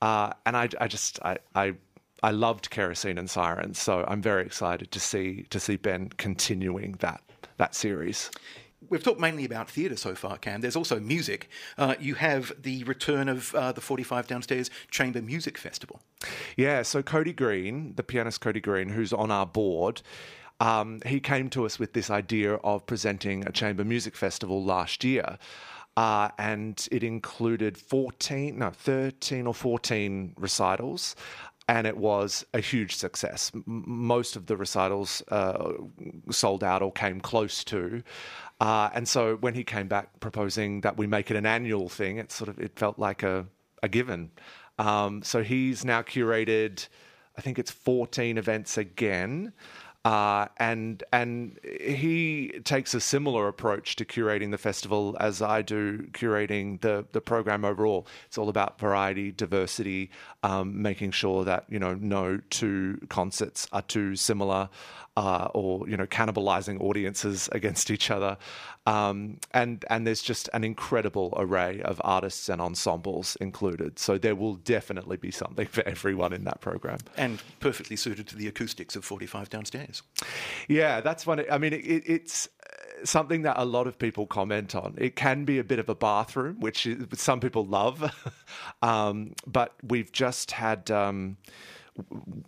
Uh, 0.01 0.31
and 0.45 0.57
I, 0.57 0.69
I 0.79 0.87
just 0.87 1.19
I, 1.21 1.37
I 1.53 1.73
I 2.23 2.31
loved 2.31 2.69
Kerosene 2.69 3.17
and 3.17 3.29
Sirens, 3.29 3.79
so 3.79 4.05
I'm 4.07 4.21
very 4.21 4.45
excited 4.45 4.91
to 4.91 4.99
see 4.99 5.45
to 5.49 5.59
see 5.59 5.75
Ben 5.75 6.09
continuing 6.17 6.93
that 6.99 7.21
that 7.57 7.75
series. 7.75 8.29
We've 8.89 9.03
talked 9.03 9.19
mainly 9.19 9.45
about 9.45 9.69
theatre 9.69 9.95
so 9.95 10.15
far, 10.15 10.37
Cam. 10.37 10.61
There's 10.61 10.75
also 10.75 10.99
music. 10.99 11.49
Uh, 11.77 11.95
you 11.99 12.15
have 12.15 12.51
the 12.59 12.83
return 12.83 13.29
of 13.29 13.53
uh, 13.53 13.71
the 13.71 13.79
45 13.79 14.27
Downstairs 14.27 14.71
Chamber 14.89 15.21
Music 15.21 15.57
Festival. 15.57 16.01
Yeah, 16.57 16.81
so 16.81 17.03
Coady 17.03 17.31
Green, 17.31 17.93
the 17.95 18.03
pianist 18.03 18.41
Coady 18.41 18.59
Green, 18.59 18.89
who's 18.89 19.13
on 19.13 19.29
our 19.29 19.45
board, 19.45 20.01
um, 20.59 20.99
he 21.05 21.19
came 21.19 21.49
to 21.51 21.65
us 21.65 21.79
with 21.79 21.93
this 21.93 22.09
idea 22.09 22.55
of 22.55 22.85
presenting 22.85 23.47
a 23.47 23.51
chamber 23.51 23.83
music 23.83 24.15
festival 24.15 24.63
last 24.63 25.03
year. 25.03 25.37
Uh, 25.97 26.29
and 26.37 26.87
it 26.91 27.03
included 27.03 27.77
14, 27.77 28.57
no, 28.57 28.69
13 28.69 29.45
or 29.45 29.53
14 29.53 30.33
recitals. 30.37 31.15
And 31.71 31.87
it 31.87 31.95
was 31.95 32.45
a 32.53 32.59
huge 32.59 32.97
success. 32.97 33.49
Most 33.65 34.35
of 34.35 34.47
the 34.47 34.57
recitals 34.57 35.23
uh, 35.29 35.71
sold 36.29 36.65
out 36.65 36.81
or 36.81 36.91
came 36.91 37.21
close 37.21 37.63
to. 37.63 38.03
Uh, 38.59 38.89
and 38.93 39.07
so 39.07 39.37
when 39.37 39.53
he 39.53 39.63
came 39.63 39.87
back 39.87 40.19
proposing 40.19 40.81
that 40.81 40.97
we 40.97 41.07
make 41.07 41.31
it 41.31 41.37
an 41.37 41.45
annual 41.45 41.87
thing, 41.87 42.17
it 42.17 42.29
sort 42.29 42.49
of 42.49 42.59
it 42.59 42.77
felt 42.77 42.99
like 42.99 43.23
a, 43.23 43.45
a 43.81 43.87
given. 43.87 44.31
Um, 44.79 45.23
so 45.23 45.43
he's 45.43 45.85
now 45.85 46.01
curated, 46.01 46.89
I 47.37 47.41
think 47.41 47.57
it's 47.57 47.71
14 47.71 48.37
events 48.37 48.77
again. 48.77 49.53
Uh, 50.03 50.47
and 50.57 51.03
and 51.13 51.59
he 51.79 52.59
takes 52.63 52.95
a 52.95 52.99
similar 52.99 53.47
approach 53.47 53.95
to 53.95 54.03
curating 54.03 54.49
the 54.49 54.57
festival 54.57 55.15
as 55.19 55.43
I 55.43 55.61
do 55.61 56.07
curating 56.13 56.81
the 56.81 57.05
the 57.11 57.21
program 57.21 57.63
overall. 57.63 58.07
It's 58.25 58.37
all 58.37 58.49
about 58.49 58.79
variety, 58.79 59.31
diversity, 59.31 60.09
um, 60.41 60.81
making 60.81 61.11
sure 61.11 61.43
that 61.45 61.65
you 61.69 61.77
know 61.77 61.93
no 61.93 62.41
two 62.49 62.99
concerts 63.09 63.67
are 63.71 63.83
too 63.83 64.15
similar 64.15 64.69
uh, 65.17 65.49
or 65.53 65.87
you 65.89 65.97
know 65.97 66.05
cannibalizing 66.05 66.79
audiences 66.81 67.49
against 67.51 67.91
each 67.91 68.09
other. 68.09 68.37
Um, 68.87 69.37
and 69.53 69.85
and 69.89 70.07
there's 70.07 70.21
just 70.21 70.49
an 70.53 70.63
incredible 70.63 71.33
array 71.37 71.81
of 71.83 72.01
artists 72.03 72.49
and 72.49 72.61
ensembles 72.61 73.35
included. 73.41 73.99
So 73.99 74.17
there 74.17 74.35
will 74.35 74.55
definitely 74.55 75.17
be 75.17 75.31
something 75.31 75.67
for 75.67 75.87
everyone 75.87 76.33
in 76.33 76.45
that 76.45 76.61
program. 76.61 76.97
And 77.17 77.41
perfectly 77.59 77.95
suited 77.95 78.27
to 78.29 78.35
the 78.35 78.47
acoustics 78.47 78.95
of 78.95 79.05
45 79.05 79.49
downstairs. 79.49 80.01
Yeah, 80.67 81.01
that's 81.01 81.27
one. 81.27 81.43
I 81.51 81.57
mean, 81.57 81.73
it, 81.73 82.03
it's 82.05 82.47
uh, 82.47 83.05
something 83.05 83.43
that 83.43 83.55
a 83.57 83.65
lot 83.65 83.87
of 83.87 83.99
people 83.99 84.25
comment 84.25 84.75
on. 84.75 84.95
It 84.97 85.15
can 85.15 85.45
be 85.45 85.59
a 85.59 85.63
bit 85.63 85.79
of 85.79 85.89
a 85.89 85.95
bathroom, 85.95 86.59
which 86.59 86.87
some 87.15 87.39
people 87.39 87.65
love. 87.65 88.11
um, 88.81 89.33
but 89.45 89.75
we've 89.83 90.11
just 90.11 90.51
had. 90.51 90.89
Um, 90.89 91.37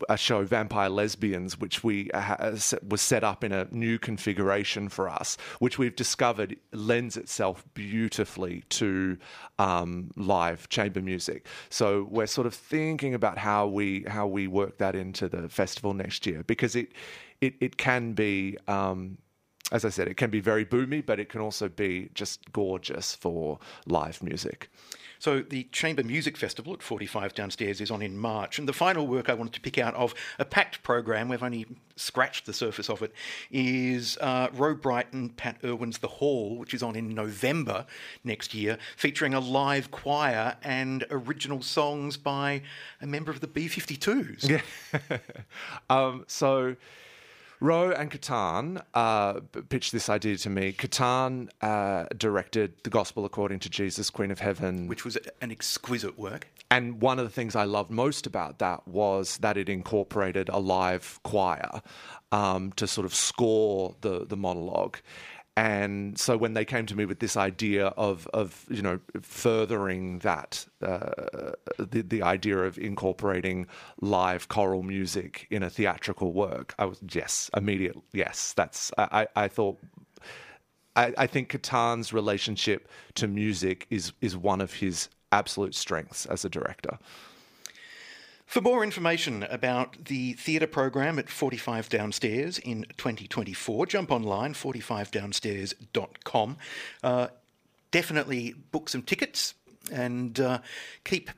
a 0.09 0.17
show, 0.17 0.43
Vampire 0.43 0.89
Lesbians, 0.89 1.59
which 1.59 1.83
we 1.83 2.09
uh, 2.11 2.55
was 2.87 3.01
set 3.01 3.23
up 3.23 3.43
in 3.43 3.51
a 3.51 3.67
new 3.71 3.99
configuration 3.99 4.89
for 4.89 5.09
us, 5.09 5.37
which 5.59 5.77
we've 5.77 5.95
discovered 5.95 6.57
lends 6.71 7.17
itself 7.17 7.65
beautifully 7.73 8.63
to 8.69 9.17
um, 9.59 10.11
live 10.15 10.69
chamber 10.69 11.01
music. 11.01 11.45
So 11.69 12.07
we're 12.09 12.27
sort 12.27 12.47
of 12.47 12.53
thinking 12.53 13.13
about 13.13 13.37
how 13.37 13.67
we 13.67 14.05
how 14.07 14.27
we 14.27 14.47
work 14.47 14.77
that 14.77 14.95
into 14.95 15.27
the 15.27 15.49
festival 15.49 15.93
next 15.93 16.25
year 16.25 16.43
because 16.43 16.75
it 16.75 16.93
it, 17.41 17.55
it 17.59 17.77
can 17.77 18.13
be. 18.13 18.57
Um, 18.67 19.17
as 19.71 19.85
I 19.85 19.89
said, 19.89 20.07
it 20.07 20.17
can 20.17 20.29
be 20.29 20.39
very 20.39 20.65
boomy, 20.65 21.03
but 21.03 21.19
it 21.19 21.29
can 21.29 21.41
also 21.41 21.67
be 21.67 22.09
just 22.13 22.51
gorgeous 22.51 23.15
for 23.15 23.57
live 23.87 24.21
music. 24.21 24.69
So 25.23 25.39
the 25.39 25.63
Chamber 25.71 26.03
Music 26.03 26.35
Festival 26.35 26.73
at 26.73 26.83
45 26.83 27.33
downstairs 27.33 27.79
is 27.79 27.89
on 27.89 28.01
in 28.01 28.17
March. 28.17 28.59
And 28.59 28.67
the 28.67 28.73
final 28.73 29.07
work 29.07 29.29
I 29.29 29.33
wanted 29.33 29.53
to 29.53 29.61
pick 29.61 29.77
out 29.77 29.93
of 29.95 30.13
a 30.37 30.43
packed 30.43 30.83
program, 30.83 31.29
we've 31.29 31.41
only 31.41 31.65
scratched 31.95 32.45
the 32.45 32.51
surface 32.51 32.89
of 32.89 33.01
it, 33.01 33.13
is 33.49 34.17
uh, 34.17 34.49
Ro 34.51 34.75
Brighton, 34.75 35.29
Pat 35.29 35.59
Irwin's 35.63 35.99
The 35.99 36.09
Hall, 36.09 36.57
which 36.57 36.73
is 36.73 36.83
on 36.83 36.97
in 36.97 37.15
November 37.15 37.85
next 38.25 38.53
year, 38.53 38.77
featuring 38.97 39.33
a 39.33 39.39
live 39.39 39.91
choir 39.91 40.57
and 40.61 41.05
original 41.09 41.61
songs 41.61 42.17
by 42.17 42.61
a 42.99 43.07
member 43.07 43.31
of 43.31 43.39
the 43.39 43.47
B-52s. 43.47 44.49
Yeah. 44.49 45.17
um, 45.89 46.25
so 46.27 46.75
Ro 47.63 47.91
and 47.91 48.11
Catan 48.11 48.83
uh, 48.93 49.39
pitched 49.69 49.93
this 49.93 50.09
idea 50.09 50.35
to 50.35 50.49
me. 50.49 50.73
Catan 50.73 51.47
uh, 51.61 52.07
directed 52.17 52.73
The 52.83 52.89
Gospel 52.89 53.23
According 53.23 53.59
to 53.59 53.69
Jesus, 53.69 54.09
Queen 54.09 54.31
of 54.31 54.39
Heaven. 54.39 54.89
Which 54.89 55.05
was 55.05 55.17
an 55.39 55.49
exquisite 55.49 56.19
work. 56.19 56.49
And 56.69 56.99
one 56.99 57.19
of 57.19 57.25
the 57.25 57.31
things 57.31 57.55
I 57.55 57.63
loved 57.63 57.89
most 57.89 58.27
about 58.27 58.59
that 58.59 58.85
was 58.85 59.37
that 59.37 59.55
it 59.55 59.69
incorporated 59.69 60.49
a 60.49 60.57
live 60.59 61.21
choir 61.23 61.81
um, 62.33 62.73
to 62.73 62.85
sort 62.85 63.05
of 63.05 63.15
score 63.15 63.95
the, 64.01 64.25
the 64.25 64.35
monologue. 64.35 64.97
And 65.55 66.17
so 66.17 66.35
when 66.35 66.55
they 66.55 66.65
came 66.65 66.87
to 66.87 66.95
me 66.95 67.05
with 67.05 67.19
this 67.19 67.37
idea 67.37 67.87
of, 67.87 68.27
of 68.33 68.65
you 68.69 68.81
know, 68.81 68.99
furthering 69.21 70.19
that, 70.19 70.65
uh, 70.81 71.51
the, 71.77 72.01
the 72.01 72.23
idea 72.23 72.57
of 72.57 72.79
incorporating 72.79 73.67
live 74.01 74.47
choral 74.47 74.81
music 74.81 75.47
in 75.51 75.61
a 75.61 75.69
theatrical 75.69 76.33
work, 76.33 76.73
I 76.79 76.85
was, 76.85 76.99
yes, 77.11 77.51
immediate, 77.55 77.95
yes. 78.13 78.53
That's, 78.53 78.91
I, 78.97 79.27
I 79.35 79.47
thought, 79.47 79.79
I, 80.95 81.13
I 81.19 81.27
think 81.27 81.49
Katan's 81.49 82.13
relationship 82.13 82.89
to 83.15 83.27
music 83.27 83.85
is, 83.91 84.11
is 84.21 84.35
one 84.35 84.59
of 84.59 84.73
his 84.73 85.07
absolute 85.31 85.75
strengths 85.75 86.25
as 86.25 86.43
a 86.43 86.49
director. 86.49 86.97
For 88.53 88.61
more 88.61 88.83
information 88.83 89.41
about 89.49 90.05
the 90.05 90.33
theatre 90.33 90.67
program 90.67 91.17
at 91.17 91.27
45 91.27 91.89
Downstairs 91.89 92.59
in 92.59 92.85
2024, 92.97 93.87
jump 93.87 94.11
online, 94.11 94.53
45downstairs.com. 94.53 96.57
Uh, 97.01 97.29
definitely 97.89 98.53
book 98.69 98.89
some 98.89 99.01
tickets 99.01 99.55
and 99.91 100.39
uh, 100.39 100.59
keep 101.03 101.31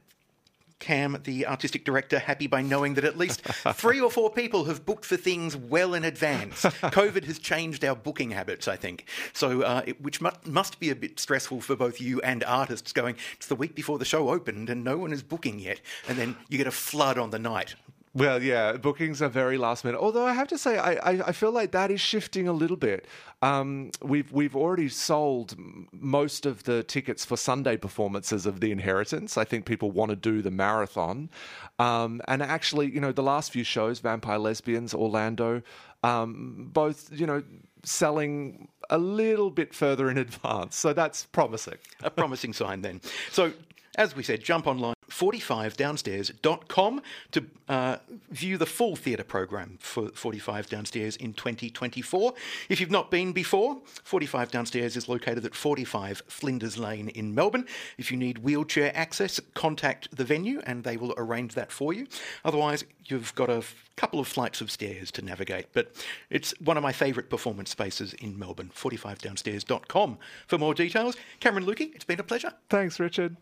Cam, 0.80 1.22
the 1.24 1.48
artistic 1.48 1.86
director, 1.86 2.20
happy 2.20 2.48
by 2.48 2.62
knowing 2.62 2.96
that 2.96 3.04
at 3.04 3.18
least 3.18 3.42
three 3.74 4.00
or 4.00 4.12
four 4.12 4.30
people 4.30 4.66
have 4.66 4.86
booked 4.86 5.06
for 5.06 5.18
things 5.18 5.56
well 5.56 5.94
in 5.94 6.04
advance. 6.04 6.62
COVID 6.64 7.26
has 7.26 7.40
changed 7.40 7.84
our 7.86 7.96
booking 7.96 8.32
habits, 8.32 8.68
I 8.68 8.76
think. 8.76 9.08
So, 9.34 9.62
uh, 9.62 9.84
it, 9.86 10.02
which 10.02 10.22
mu- 10.22 10.32
must 10.46 10.80
be 10.80 10.90
a 10.90 10.96
bit 10.96 11.20
stressful 11.20 11.62
for 11.62 11.76
both 11.76 12.02
you 12.02 12.22
and 12.22 12.44
artists 12.44 12.92
going, 12.92 13.16
it's 13.34 13.48
the 13.48 13.56
week 13.56 13.76
before 13.76 13.98
the 13.98 14.06
show 14.06 14.30
opened 14.30 14.70
and 14.70 14.84
no 14.84 14.98
one 14.98 15.14
is 15.14 15.24
booking 15.24 15.60
yet. 15.60 15.82
And 16.08 16.18
then 16.18 16.36
you 16.50 16.58
get 16.58 16.68
a 16.68 16.72
flood 16.72 17.18
on 17.18 17.30
the 17.30 17.40
night. 17.40 17.76
Well, 18.16 18.42
yeah, 18.42 18.78
bookings 18.78 19.22
are 19.22 19.28
very 19.28 19.58
last 19.58 19.84
minute. 19.84 20.00
Although 20.00 20.26
I 20.26 20.32
have 20.32 20.48
to 20.48 20.58
say, 20.58 20.78
I, 20.78 20.94
I, 20.94 21.12
I 21.28 21.32
feel 21.34 21.52
like 21.52 21.72
that 21.72 21.92
is 21.92 22.00
shifting 22.00 22.48
a 22.48 22.54
little 22.54 22.78
bit. 22.78 23.08
Um, 23.42 23.92
we've 24.02 24.32
we've 24.32 24.56
already 24.56 24.88
sold 24.88 25.56
most 25.92 26.46
of 26.46 26.64
the 26.64 26.82
tickets 26.82 27.26
for 27.26 27.36
Sunday 27.36 27.76
performances 27.76 28.46
of 28.46 28.62
The 28.62 28.72
Inheritance. 28.72 29.38
I 29.38 29.44
think 29.44 29.66
people 29.66 29.92
want 29.92 30.12
to 30.12 30.16
do 30.16 30.42
the 30.42 30.50
marathon, 30.50 31.30
um, 31.78 32.22
and 32.26 32.42
actually, 32.42 32.90
you 32.90 33.02
know, 33.02 33.12
the 33.12 33.22
last 33.22 33.52
few 33.52 33.66
shows, 33.66 34.00
Vampire 34.00 34.40
Lesbians, 34.40 34.94
Orlando, 34.94 35.62
um, 36.02 36.70
both, 36.72 37.10
you 37.12 37.28
know, 37.28 37.44
selling 37.84 38.70
a 38.90 38.98
little 38.98 39.50
bit 39.50 39.74
further 39.74 40.10
in 40.10 40.18
advance. 40.18 40.78
So 40.78 40.94
that's 40.94 41.26
promising. 41.26 41.80
A 42.02 42.10
promising 42.10 42.54
sign 42.54 42.82
then. 42.82 43.02
So 43.30 43.52
as 43.96 44.16
we 44.16 44.24
said, 44.24 44.44
jump 44.44 44.68
online, 44.68 44.96
45downstairs.com 45.10 47.02
to 47.32 47.46
uh, 47.70 47.98
view 48.30 48.58
the 48.58 48.66
full 48.66 48.96
theatre 48.96 49.24
program 49.24 49.78
for 49.80 50.10
45 50.10 50.68
Downstairs 50.70 51.16
in 51.16 51.34
2024. 51.34 52.34
If 52.70 52.80
you've 52.82 52.92
not 52.92 53.12
been 53.12 53.32
before, 53.32 53.78
45 54.04 54.52
Downstairs 54.52 54.98
is 54.98 55.08
located 55.08 55.46
at 55.46 55.56
45 55.56 56.24
Flinders 56.28 56.78
Lane 56.78 57.10
in 57.10 57.34
Melbourne. 57.34 57.66
If 57.98 58.12
you 58.12 58.18
need 58.18 58.40
wheelchair 58.40 58.92
access, 58.96 59.40
contact 59.54 60.16
the 60.16 60.26
venue 60.26 60.62
and 60.66 60.84
they 60.84 60.98
will 60.98 61.14
arrange 61.18 61.54
that 61.56 61.72
for 61.72 61.94
you. 61.94 62.08
Otherwise, 62.44 62.84
you've 63.06 63.34
got 63.36 63.50
a 63.50 63.64
couple 63.96 64.20
of 64.20 64.28
flights 64.28 64.60
of 64.60 64.70
stairs 64.70 65.12
to 65.12 65.22
navigate, 65.24 65.68
but 65.74 65.96
it's 66.30 66.60
one 66.60 66.78
of 66.78 66.84
my 66.84 66.92
favourite 66.92 67.30
performance 67.30 67.70
spaces 67.70 68.14
in 68.16 68.38
Melbourne, 68.38 68.72
45downstairs.com. 68.76 70.18
For 70.48 70.58
more 70.58 70.74
details, 70.74 71.16
Cameron 71.40 71.66
Lukey, 71.66 71.96
it's 71.96 72.06
been 72.06 72.20
a 72.20 72.24
pleasure. 72.24 72.52
Thanks, 72.70 73.00
Richard. 73.00 73.38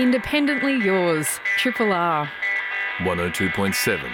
Independently 0.00 0.76
yours, 0.76 1.26
Triple 1.58 1.92
R. 1.92 2.26
102.7. 3.00 4.10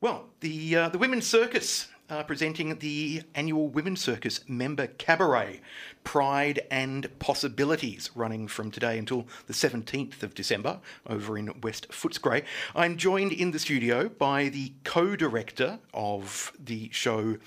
Well, 0.00 0.30
the 0.40 0.74
uh, 0.74 0.88
the 0.88 0.98
Women's 0.98 1.24
Circus 1.24 1.86
uh, 2.12 2.22
presenting 2.24 2.76
the 2.80 3.22
annual 3.36 3.68
Women's 3.68 4.00
Circus 4.00 4.40
member 4.48 4.86
cabaret, 4.86 5.60
Pride 6.04 6.60
and 6.70 7.08
Possibilities, 7.20 8.10
running 8.14 8.48
from 8.48 8.70
today 8.70 8.98
until 8.98 9.26
the 9.46 9.54
17th 9.54 10.22
of 10.22 10.34
December 10.34 10.80
over 11.06 11.38
in 11.38 11.58
West 11.62 11.88
Footscray. 11.90 12.44
I'm 12.74 12.96
joined 12.96 13.32
in 13.32 13.52
the 13.52 13.58
studio 13.58 14.08
by 14.08 14.48
the 14.48 14.72
co-director 14.84 15.78
of 15.94 16.52
the 16.58 16.90
show. 16.92 17.38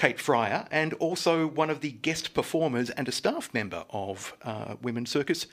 Kate 0.00 0.18
Fryer, 0.18 0.66
and 0.70 0.94
also 0.94 1.46
one 1.46 1.68
of 1.68 1.82
the 1.82 1.90
guest 1.90 2.32
performers 2.32 2.88
and 2.88 3.06
a 3.06 3.12
staff 3.12 3.52
member 3.52 3.84
of 3.90 4.32
uh, 4.42 4.76
Women's 4.80 5.10
Circus, 5.10 5.46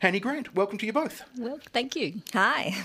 Hanne 0.00 0.18
Grant. 0.18 0.54
Welcome 0.54 0.76
to 0.76 0.84
you 0.84 0.92
both. 0.92 1.22
Well, 1.38 1.58
thank 1.72 1.96
you. 1.96 2.20
Hi. 2.34 2.84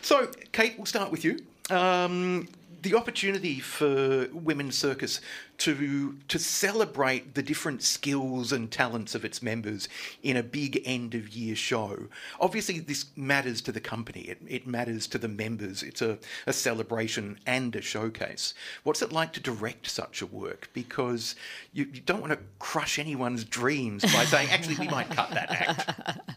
So, 0.00 0.30
Kate, 0.52 0.72
we'll 0.78 0.86
start 0.86 1.10
with 1.10 1.26
you. 1.26 1.40
Um, 1.68 2.48
the 2.80 2.94
opportunity 2.94 3.60
for 3.60 4.28
Women's 4.32 4.78
Circus 4.78 5.20
to 5.58 6.16
to 6.28 6.38
celebrate 6.38 7.34
the 7.34 7.42
different 7.42 7.82
skills 7.82 8.52
and 8.52 8.70
talents 8.70 9.14
of 9.14 9.24
its 9.24 9.42
members 9.42 9.88
in 10.22 10.36
a 10.36 10.42
big 10.42 10.82
end 10.84 11.14
of 11.14 11.28
year 11.30 11.56
show. 11.56 12.08
Obviously, 12.40 12.78
this 12.78 13.06
matters 13.16 13.60
to 13.62 13.72
the 13.72 13.80
company. 13.80 14.22
It, 14.22 14.38
it 14.46 14.66
matters 14.66 15.06
to 15.08 15.18
the 15.18 15.28
members. 15.28 15.82
It's 15.82 16.02
a, 16.02 16.18
a 16.46 16.52
celebration 16.52 17.38
and 17.46 17.74
a 17.74 17.80
showcase. 17.80 18.54
What's 18.82 19.02
it 19.02 19.12
like 19.12 19.32
to 19.34 19.40
direct 19.40 19.88
such 19.88 20.22
a 20.22 20.26
work? 20.26 20.70
Because 20.72 21.34
you, 21.72 21.88
you 21.92 22.00
don't 22.00 22.20
want 22.20 22.32
to 22.32 22.38
crush 22.58 22.98
anyone's 22.98 23.44
dreams 23.44 24.02
by 24.02 24.24
saying, 24.24 24.50
actually, 24.50 24.76
we 24.76 24.88
might 24.88 25.10
cut 25.10 25.30
that 25.30 25.50
act. 25.50 26.20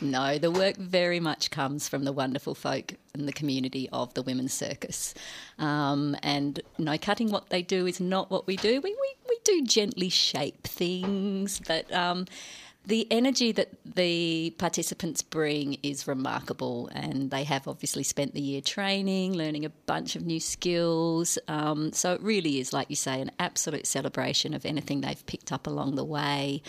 No, 0.00 0.38
the 0.38 0.50
work 0.50 0.76
very 0.76 1.20
much 1.20 1.50
comes 1.50 1.88
from 1.88 2.04
the 2.04 2.12
wonderful 2.12 2.54
folk 2.54 2.94
in 3.14 3.26
the 3.26 3.32
community 3.32 3.88
of 3.92 4.12
the 4.14 4.22
Women's 4.22 4.52
Circus. 4.52 5.14
Um, 5.58 6.16
and 6.22 6.60
no, 6.78 6.98
cutting 6.98 7.30
what 7.30 7.50
they 7.50 7.62
do 7.62 7.86
is 7.86 8.00
not 8.00 8.30
what 8.30 8.46
we 8.46 8.53
do. 8.56 8.80
We, 8.80 8.90
we, 8.90 9.14
we 9.28 9.38
do 9.44 9.64
gently 9.64 10.08
shape 10.08 10.64
things, 10.64 11.60
but 11.66 11.92
um, 11.92 12.26
the 12.86 13.06
energy 13.10 13.52
that 13.52 13.70
the 13.94 14.54
participants 14.58 15.22
bring 15.22 15.78
is 15.82 16.06
remarkable, 16.06 16.88
and 16.92 17.30
they 17.30 17.44
have 17.44 17.66
obviously 17.66 18.02
spent 18.02 18.34
the 18.34 18.42
year 18.42 18.60
training, 18.60 19.32
learning 19.34 19.64
a 19.64 19.70
bunch 19.70 20.16
of 20.16 20.26
new 20.26 20.40
skills. 20.40 21.38
Um, 21.48 21.92
so 21.92 22.12
it 22.12 22.20
really 22.20 22.60
is, 22.60 22.72
like 22.72 22.90
you 22.90 22.96
say, 22.96 23.20
an 23.20 23.30
absolute 23.38 23.86
celebration 23.86 24.52
of 24.52 24.66
anything 24.66 25.00
they've 25.00 25.26
picked 25.26 25.50
up 25.50 25.66
along 25.66 25.94
the 25.94 26.04
way. 26.04 26.62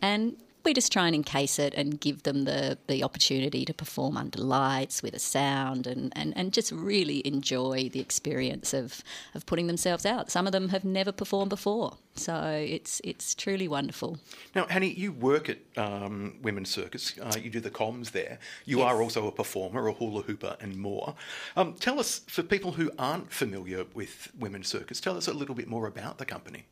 And 0.00 0.36
we 0.66 0.74
just 0.74 0.92
try 0.92 1.06
and 1.06 1.14
encase 1.14 1.58
it 1.60 1.72
and 1.74 2.00
give 2.00 2.24
them 2.24 2.44
the, 2.44 2.76
the 2.88 3.02
opportunity 3.04 3.64
to 3.64 3.72
perform 3.72 4.16
under 4.16 4.40
lights 4.40 5.02
with 5.02 5.14
a 5.14 5.18
sound 5.18 5.86
and, 5.86 6.12
and, 6.16 6.36
and 6.36 6.52
just 6.52 6.72
really 6.72 7.26
enjoy 7.26 7.88
the 7.88 8.00
experience 8.00 8.74
of, 8.74 9.02
of 9.34 9.46
putting 9.46 9.68
themselves 9.68 10.04
out. 10.04 10.28
Some 10.30 10.44
of 10.44 10.52
them 10.52 10.70
have 10.70 10.84
never 10.84 11.12
performed 11.12 11.50
before, 11.50 11.96
so 12.16 12.34
it's 12.68 13.00
it's 13.04 13.34
truly 13.34 13.68
wonderful. 13.68 14.18
Now, 14.56 14.66
Hanne, 14.66 14.82
you 14.96 15.12
work 15.12 15.48
at 15.48 15.58
um, 15.76 16.38
Women's 16.42 16.70
Circus. 16.70 17.14
Uh, 17.22 17.38
you 17.40 17.48
do 17.48 17.60
the 17.60 17.70
comms 17.70 18.10
there. 18.10 18.38
You 18.64 18.78
Yes. 18.78 18.86
are 18.92 19.02
also 19.02 19.28
a 19.28 19.32
performer, 19.32 19.86
a 19.86 19.92
hula 19.92 20.22
hooper, 20.22 20.56
and 20.60 20.76
more. 20.76 21.14
Um, 21.56 21.74
tell 21.74 22.00
us, 22.00 22.20
for 22.26 22.42
people 22.42 22.72
who 22.72 22.90
aren't 22.98 23.32
familiar 23.32 23.86
with 23.94 24.32
Women's 24.36 24.66
Circus, 24.68 25.00
tell 25.00 25.16
us 25.16 25.28
a 25.28 25.32
little 25.32 25.54
bit 25.54 25.68
more 25.68 25.86
about 25.86 26.18
the 26.18 26.26
company. 26.26 26.64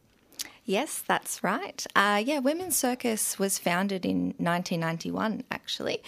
Yes, 0.64 1.02
that's 1.06 1.44
right. 1.44 1.86
Uh, 1.94 2.22
yeah, 2.24 2.38
Women's 2.38 2.76
Circus 2.76 3.38
was 3.38 3.58
founded 3.58 4.06
in 4.06 4.34
1991, 4.38 5.44
actually, 5.50 6.02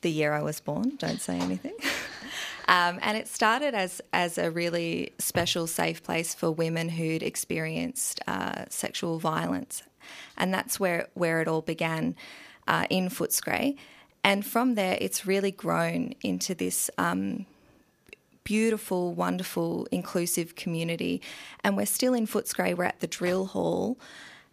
the 0.00 0.10
year 0.10 0.32
I 0.32 0.42
was 0.42 0.60
born. 0.60 0.96
Don't 0.96 1.20
say 1.20 1.38
anything. 1.38 1.74
um, 2.68 2.98
and 3.02 3.18
it 3.18 3.28
started 3.28 3.74
as 3.74 4.00
as 4.12 4.38
a 4.38 4.50
really 4.50 5.12
special, 5.18 5.66
safe 5.66 6.02
place 6.02 6.34
for 6.34 6.50
women 6.50 6.88
who'd 6.88 7.22
experienced 7.22 8.20
uh, 8.26 8.64
sexual 8.70 9.18
violence, 9.18 9.82
and 10.38 10.54
that's 10.54 10.80
where 10.80 11.08
where 11.12 11.42
it 11.42 11.48
all 11.48 11.62
began 11.62 12.16
uh, 12.66 12.86
in 12.88 13.10
Footscray. 13.10 13.76
And 14.24 14.44
from 14.44 14.74
there, 14.74 14.96
it's 15.00 15.26
really 15.26 15.52
grown 15.52 16.14
into 16.22 16.54
this. 16.54 16.90
Um, 16.96 17.44
beautiful, 18.48 19.12
wonderful, 19.12 19.86
inclusive 19.92 20.54
community. 20.54 21.20
And 21.62 21.76
we're 21.76 21.84
still 21.84 22.14
in 22.14 22.26
Footscray. 22.26 22.74
We're 22.74 22.84
at 22.84 23.00
the 23.00 23.06
drill 23.06 23.44
hall. 23.44 23.98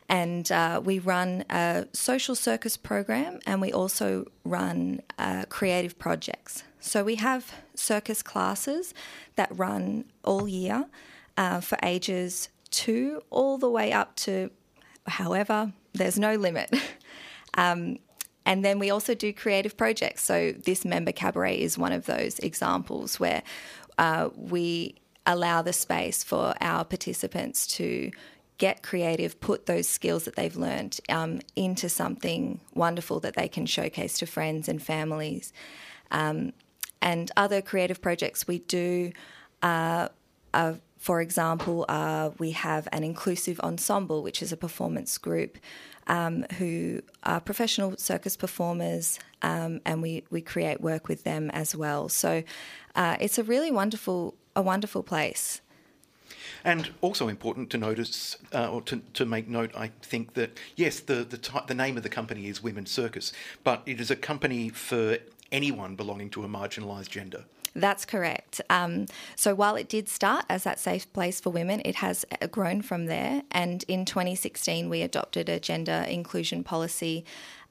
And 0.09 0.51
uh, 0.51 0.81
we 0.83 0.99
run 0.99 1.45
a 1.49 1.87
social 1.93 2.35
circus 2.35 2.75
program 2.75 3.39
and 3.45 3.61
we 3.61 3.71
also 3.71 4.25
run 4.43 5.01
uh, 5.17 5.45
creative 5.47 5.97
projects. 5.97 6.63
So 6.81 7.05
we 7.05 7.15
have 7.15 7.53
circus 7.73 8.21
classes 8.21 8.93
that 9.37 9.57
run 9.57 10.03
all 10.25 10.45
year 10.45 10.87
uh, 11.37 11.61
for 11.61 11.77
ages 11.81 12.49
two 12.71 13.21
all 13.29 13.57
the 13.57 13.69
way 13.69 13.93
up 13.93 14.17
to, 14.17 14.51
however, 15.07 15.71
there's 15.93 16.19
no 16.19 16.35
limit. 16.35 16.75
Um, 17.57 17.99
and 18.45 18.63
then 18.63 18.79
we 18.79 18.91
also 18.91 19.15
do 19.15 19.33
creative 19.33 19.75
projects. 19.75 20.23
So 20.23 20.51
this 20.51 20.85
member 20.85 21.11
cabaret 21.11 21.59
is 21.59 21.77
one 21.77 21.91
of 21.91 22.05
those 22.05 22.37
examples 22.39 23.19
where 23.19 23.41
uh, 23.97 24.29
we 24.35 24.95
allow 25.25 25.61
the 25.61 25.73
space 25.73 26.23
for 26.23 26.53
our 26.61 26.83
participants 26.85 27.65
to 27.65 28.11
get 28.57 28.83
creative, 28.83 29.39
put 29.39 29.65
those 29.65 29.87
skills 29.87 30.23
that 30.25 30.35
they've 30.35 30.55
learned 30.55 30.99
um, 31.09 31.41
into 31.55 31.89
something 31.89 32.59
wonderful 32.73 33.19
that 33.19 33.35
they 33.35 33.47
can 33.47 33.65
showcase 33.65 34.17
to 34.17 34.25
friends 34.25 34.69
and 34.69 34.81
families. 34.81 35.51
Um, 36.11 36.53
and 37.01 37.31
other 37.35 37.61
creative 37.61 38.01
projects 38.01 38.47
we 38.47 38.59
do. 38.59 39.11
Uh, 39.61 40.09
uh, 40.53 40.73
for 40.97 41.21
example, 41.21 41.85
uh, 41.89 42.31
we 42.39 42.51
have 42.51 42.87
an 42.91 43.03
inclusive 43.03 43.59
ensemble, 43.59 44.23
which 44.23 44.41
is 44.41 44.51
a 44.51 44.57
performance 44.57 45.17
group 45.17 45.57
um, 46.07 46.45
who 46.57 47.01
are 47.23 47.39
professional 47.39 47.97
circus 47.97 48.35
performers, 48.37 49.19
um, 49.41 49.81
and 49.85 50.01
we, 50.01 50.23
we 50.29 50.41
create 50.41 50.81
work 50.81 51.07
with 51.07 51.23
them 51.23 51.49
as 51.51 51.75
well. 51.75 52.09
So 52.09 52.43
uh, 52.95 53.17
it's 53.19 53.37
a 53.37 53.43
really 53.43 53.71
wonderful 53.71 54.35
a 54.55 54.61
wonderful 54.61 55.03
place. 55.03 55.61
And 56.63 56.91
also 57.01 57.27
important 57.27 57.69
to 57.71 57.77
notice, 57.77 58.37
uh, 58.53 58.69
or 58.71 58.81
to, 58.83 59.01
to 59.13 59.25
make 59.25 59.47
note, 59.47 59.71
I 59.75 59.91
think 60.01 60.33
that 60.33 60.57
yes, 60.75 60.99
the 60.99 61.23
the, 61.23 61.63
the 61.67 61.73
name 61.73 61.97
of 61.97 62.03
the 62.03 62.09
company 62.09 62.47
is 62.47 62.63
Women's 62.63 62.91
Circus, 62.91 63.33
but 63.63 63.83
it 63.85 63.99
is 63.99 64.09
a 64.09 64.15
company 64.15 64.69
for 64.69 65.17
anyone 65.51 65.95
belonging 65.95 66.29
to 66.31 66.43
a 66.43 66.47
marginalised 66.47 67.09
gender. 67.09 67.45
That's 67.75 68.05
correct. 68.05 68.61
Um, 68.69 69.05
so 69.35 69.53
while 69.53 69.75
it 69.75 69.89
did 69.89 70.07
start 70.07 70.45
as 70.49 70.63
that 70.63 70.79
safe 70.79 71.11
place 71.11 71.41
for 71.41 71.49
women, 71.49 71.81
it 71.83 71.95
has 71.95 72.23
uh, 72.41 72.47
grown 72.47 72.81
from 72.81 73.07
there. 73.07 73.43
And 73.51 73.83
in 73.89 74.05
2016, 74.05 74.89
we 74.89 75.01
adopted 75.01 75.49
a 75.49 75.59
gender 75.59 76.05
inclusion 76.07 76.63
policy 76.63 77.25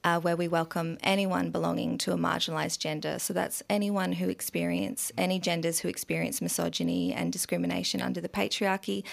uh, 0.04 0.20
where 0.20 0.36
we 0.36 0.46
welcome 0.46 0.98
anyone 1.02 1.50
belonging 1.50 1.96
to 1.96 2.12
a 2.12 2.16
marginalised 2.16 2.78
gender. 2.78 3.18
So 3.18 3.32
that's 3.32 3.62
anyone 3.70 4.12
who 4.12 4.28
experience 4.28 5.10
any 5.16 5.38
genders 5.38 5.80
who 5.80 5.88
experience 5.88 6.42
misogyny 6.42 7.14
and 7.14 7.32
discrimination 7.32 8.02
under 8.02 8.20
the 8.20 8.28
patriarchy. 8.28 9.04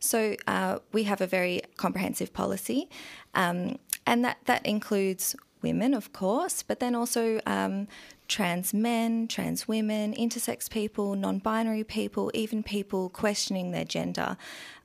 So 0.00 0.36
uh, 0.46 0.78
we 0.92 1.02
have 1.02 1.20
a 1.20 1.26
very 1.26 1.60
comprehensive 1.76 2.32
policy, 2.32 2.88
um, 3.34 3.78
and 4.06 4.24
that 4.24 4.38
that 4.46 4.64
includes 4.64 5.36
women, 5.60 5.92
of 5.92 6.12
course, 6.12 6.62
but 6.62 6.80
then 6.80 6.94
also 6.94 7.40
um, 7.44 7.88
trans 8.28 8.72
men, 8.74 9.26
trans 9.26 9.66
women, 9.66 10.14
intersex 10.14 10.70
people, 10.70 11.16
non 11.16 11.38
binary 11.38 11.84
people, 11.84 12.30
even 12.34 12.62
people 12.62 13.08
questioning 13.08 13.70
their 13.70 13.84
gender 13.84 14.36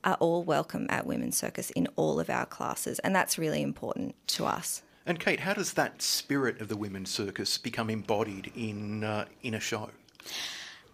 are 0.02 0.14
all 0.14 0.42
welcome 0.42 0.86
at 0.88 1.06
Women's 1.06 1.36
Circus 1.36 1.70
in 1.70 1.86
all 1.96 2.18
of 2.18 2.28
our 2.28 2.46
classes. 2.46 2.98
And 3.00 3.14
that's 3.14 3.38
really 3.38 3.62
important 3.62 4.14
to 4.28 4.46
us. 4.46 4.82
And 5.06 5.20
Kate, 5.20 5.40
how 5.40 5.52
does 5.52 5.74
that 5.74 6.00
spirit 6.00 6.60
of 6.60 6.68
the 6.68 6.76
Women's 6.76 7.10
Circus 7.10 7.58
become 7.58 7.90
embodied 7.90 8.50
in 8.56 9.04
uh, 9.04 9.26
in 9.42 9.54
a 9.54 9.60
show? 9.60 9.90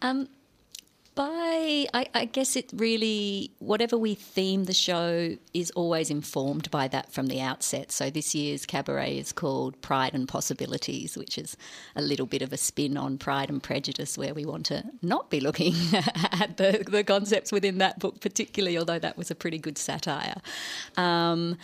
Um, 0.03 0.29
by, 1.15 1.87
I, 1.93 2.07
I 2.15 2.25
guess 2.25 2.57
it 2.57 2.71
really, 2.75 3.53
whatever 3.59 3.99
we 3.99 4.15
theme 4.15 4.65
the 4.65 4.73
show 4.73 5.37
is 5.53 5.71
always 5.73 6.11
informed 6.11 6.71
by 6.71 6.89
that 6.89 7.13
from 7.13 7.27
the 7.27 7.41
outset. 7.41 7.91
So 7.93 8.11
this 8.11 8.35
year's 8.35 8.65
cabaret 8.65 9.19
is 9.19 9.33
called 9.33 9.81
Pride 9.83 10.15
and 10.15 10.29
Possibilities, 10.29 11.17
which 11.17 11.37
is 11.37 11.57
a 11.97 12.03
little 12.03 12.27
bit 12.27 12.43
of 12.43 12.53
a 12.53 12.57
spin 12.57 12.97
on 12.97 13.19
Pride 13.19 13.51
and 13.51 13.63
Prejudice, 13.63 14.17
where 14.17 14.35
we 14.35 14.45
want 14.45 14.67
to 14.67 14.85
not 15.03 15.31
be 15.31 15.41
looking 15.41 15.75
at 15.93 16.57
the, 16.57 16.85
the 16.89 17.05
concepts 17.05 17.51
within 17.51 17.79
that 17.79 17.99
book, 17.99 18.21
particularly, 18.21 18.79
although 18.79 18.99
that 18.99 19.17
was 19.17 19.31
a 19.31 19.35
pretty 19.35 19.59
good 19.59 19.79
satire. 19.79 20.41
Um, 20.97 21.57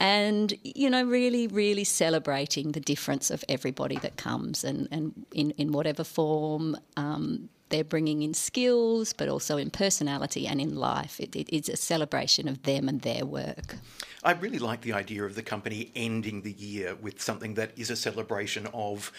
and 0.00 0.54
you 0.62 0.88
know 0.88 1.02
really 1.02 1.48
really 1.48 1.82
celebrating 1.82 2.70
the 2.70 2.78
difference 2.78 3.32
of 3.32 3.42
everybody 3.48 3.96
that 3.96 4.16
comes 4.16 4.62
and, 4.62 4.86
and 4.92 5.26
in, 5.32 5.50
in 5.52 5.72
whatever 5.72 6.04
form 6.04 6.76
um, 6.96 7.48
they're 7.70 7.84
bringing 7.84 8.22
in 8.22 8.34
skills 8.34 9.12
but 9.12 9.28
also 9.28 9.56
in 9.56 9.70
personality 9.70 10.46
and 10.46 10.60
in 10.60 10.74
life 10.74 11.20
it, 11.20 11.34
it, 11.34 11.48
it's 11.54 11.68
a 11.68 11.76
celebration 11.76 12.48
of 12.48 12.62
them 12.62 12.88
and 12.88 13.02
their 13.02 13.24
work 13.24 13.76
I 14.24 14.32
really 14.32 14.58
like 14.58 14.80
the 14.80 14.92
idea 14.92 15.24
of 15.24 15.36
the 15.36 15.42
company 15.42 15.92
ending 15.94 16.42
the 16.42 16.52
year 16.52 16.96
with 16.96 17.22
something 17.22 17.54
that 17.54 17.70
is 17.76 17.88
a 17.88 17.96
celebration 17.96 18.66
of 18.74 19.12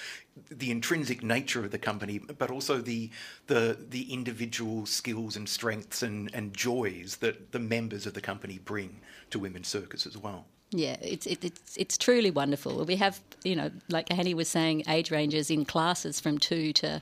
the 0.52 0.72
intrinsic 0.72 1.24
nature 1.24 1.64
of 1.64 1.72
the 1.72 1.78
company, 1.78 2.20
but 2.20 2.52
also 2.52 2.80
the 2.80 3.10
the 3.48 3.78
the 3.90 4.12
individual 4.12 4.86
skills 4.86 5.36
and 5.36 5.48
strengths 5.48 6.04
and, 6.04 6.30
and 6.34 6.56
joys 6.56 7.18
that 7.18 7.52
the 7.52 7.60
members 7.60 8.06
of 8.06 8.14
the 8.14 8.22
company 8.22 8.60
bring 8.64 9.00
to 9.32 9.40
Women's 9.40 9.68
Circus 9.68 10.06
as 10.06 10.18
well. 10.18 10.46
Yeah, 10.72 10.98
it's 11.02 11.26
it, 11.26 11.44
it's 11.44 11.78
it's 11.78 11.98
truly 11.98 12.32
wonderful. 12.32 12.84
We 12.86 12.98
have 12.98 13.22
you 13.44 13.56
know, 13.56 13.72
like 13.88 14.10
Hanne 14.10 14.36
was 14.36 14.50
saying, 14.50 14.84
age 14.88 15.12
ranges 15.12 15.50
in 15.50 15.66
classes 15.66 16.20
from 16.20 16.38
two 16.38 16.74
to 16.74 17.02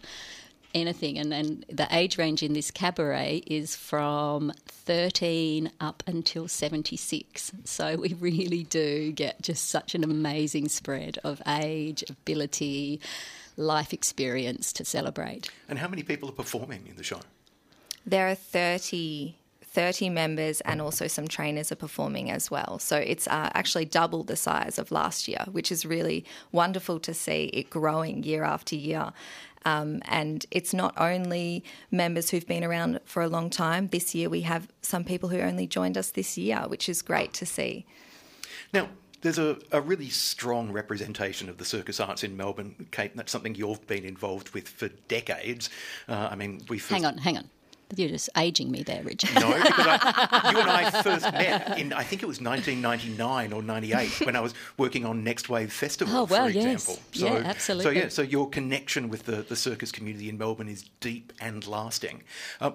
anything, 0.73 1.17
and 1.17 1.33
and 1.33 1.65
the 1.69 1.87
age 1.91 2.17
range 2.17 2.43
in 2.43 2.53
this 2.53 2.71
cabaret 2.71 3.43
is 3.47 3.75
from 3.75 4.51
thirteen 4.65 5.71
up 5.79 6.03
until 6.07 6.47
seventy 6.47 6.97
six. 6.97 7.51
So 7.63 7.95
we 7.97 8.13
really 8.19 8.63
do 8.63 9.11
get 9.11 9.41
just 9.41 9.69
such 9.69 9.95
an 9.95 10.03
amazing 10.03 10.69
spread 10.69 11.19
of 11.23 11.41
age, 11.47 12.03
ability, 12.09 13.01
life 13.57 13.93
experience 13.93 14.71
to 14.73 14.85
celebrate. 14.85 15.49
And 15.67 15.79
how 15.79 15.87
many 15.87 16.03
people 16.03 16.29
are 16.29 16.33
performing 16.33 16.87
in 16.87 16.95
the 16.95 17.03
show? 17.03 17.19
There 18.05 18.29
are 18.29 18.35
30, 18.35 19.35
30 19.77 20.09
members, 20.09 20.59
and 20.61 20.81
also 20.81 21.05
some 21.05 21.27
trainers 21.27 21.71
are 21.71 21.75
performing 21.75 22.31
as 22.31 22.49
well. 22.49 22.79
So 22.79 22.97
it's 22.97 23.27
uh, 23.27 23.51
actually 23.53 23.85
double 23.85 24.23
the 24.23 24.35
size 24.35 24.79
of 24.79 24.91
last 24.91 25.27
year, 25.27 25.45
which 25.51 25.71
is 25.71 25.85
really 25.85 26.25
wonderful 26.51 26.99
to 27.01 27.13
see 27.13 27.51
it 27.53 27.69
growing 27.69 28.23
year 28.23 28.43
after 28.43 28.75
year. 28.75 29.13
Um, 29.65 30.01
and 30.05 30.47
it's 30.49 30.73
not 30.73 30.95
only 30.97 31.63
members 31.91 32.31
who've 32.31 32.47
been 32.47 32.63
around 32.63 33.01
for 33.05 33.21
a 33.21 33.27
long 33.27 33.51
time. 33.51 33.89
This 33.89 34.15
year, 34.15 34.31
we 34.31 34.41
have 34.41 34.67
some 34.81 35.03
people 35.03 35.29
who 35.29 35.41
only 35.41 35.67
joined 35.67 35.95
us 35.95 36.09
this 36.09 36.39
year, 36.39 36.63
which 36.65 36.89
is 36.89 37.03
great 37.03 37.33
to 37.33 37.45
see. 37.45 37.85
Now, 38.73 38.89
there's 39.21 39.37
a, 39.37 39.59
a 39.71 39.79
really 39.79 40.09
strong 40.09 40.71
representation 40.71 41.49
of 41.49 41.59
the 41.59 41.65
circus 41.65 41.99
arts 41.99 42.23
in 42.23 42.35
Melbourne, 42.35 42.87
Kate, 42.89 43.11
and 43.11 43.19
that's 43.19 43.31
something 43.31 43.53
you've 43.53 43.85
been 43.85 44.05
involved 44.05 44.55
with 44.55 44.67
for 44.67 44.87
decades. 45.07 45.69
Uh, 46.07 46.29
I 46.31 46.35
mean, 46.35 46.61
we 46.67 46.79
first... 46.79 46.93
Hang 46.93 47.05
on, 47.05 47.19
hang 47.19 47.37
on. 47.37 47.49
You're 47.95 48.09
just 48.09 48.29
aging 48.35 48.69
me 48.69 48.83
there, 48.83 49.01
Richard. 49.03 49.33
No, 49.35 49.53
because 49.53 49.85
I, 49.87 50.49
you 50.51 50.59
and 50.59 50.69
I 50.69 51.01
first 51.01 51.23
met 51.31 51.79
in, 51.79 51.93
I 51.93 52.03
think 52.03 52.21
it 52.21 52.25
was 52.25 52.41
1999 52.41 53.53
or 53.53 53.61
98 53.63 54.25
when 54.25 54.35
I 54.35 54.41
was 54.41 54.53
working 54.77 55.05
on 55.05 55.23
Next 55.23 55.47
Wave 55.47 55.71
Festival, 55.71 56.13
Oh, 56.15 56.23
well, 56.25 56.47
for 56.47 56.51
yes. 56.51 56.83
example. 56.89 57.03
Yeah, 57.13 57.49
absolutely. 57.49 57.83
So 57.85 57.89
yeah, 57.91 58.09
so 58.09 58.21
your 58.23 58.49
connection 58.49 59.07
with 59.07 59.23
the, 59.23 59.37
the 59.37 59.55
circus 59.55 59.91
community 59.91 60.27
in 60.27 60.37
Melbourne 60.37 60.67
is 60.67 60.89
deep 60.99 61.31
and 61.39 61.65
lasting. 61.65 62.23
Uh, 62.59 62.71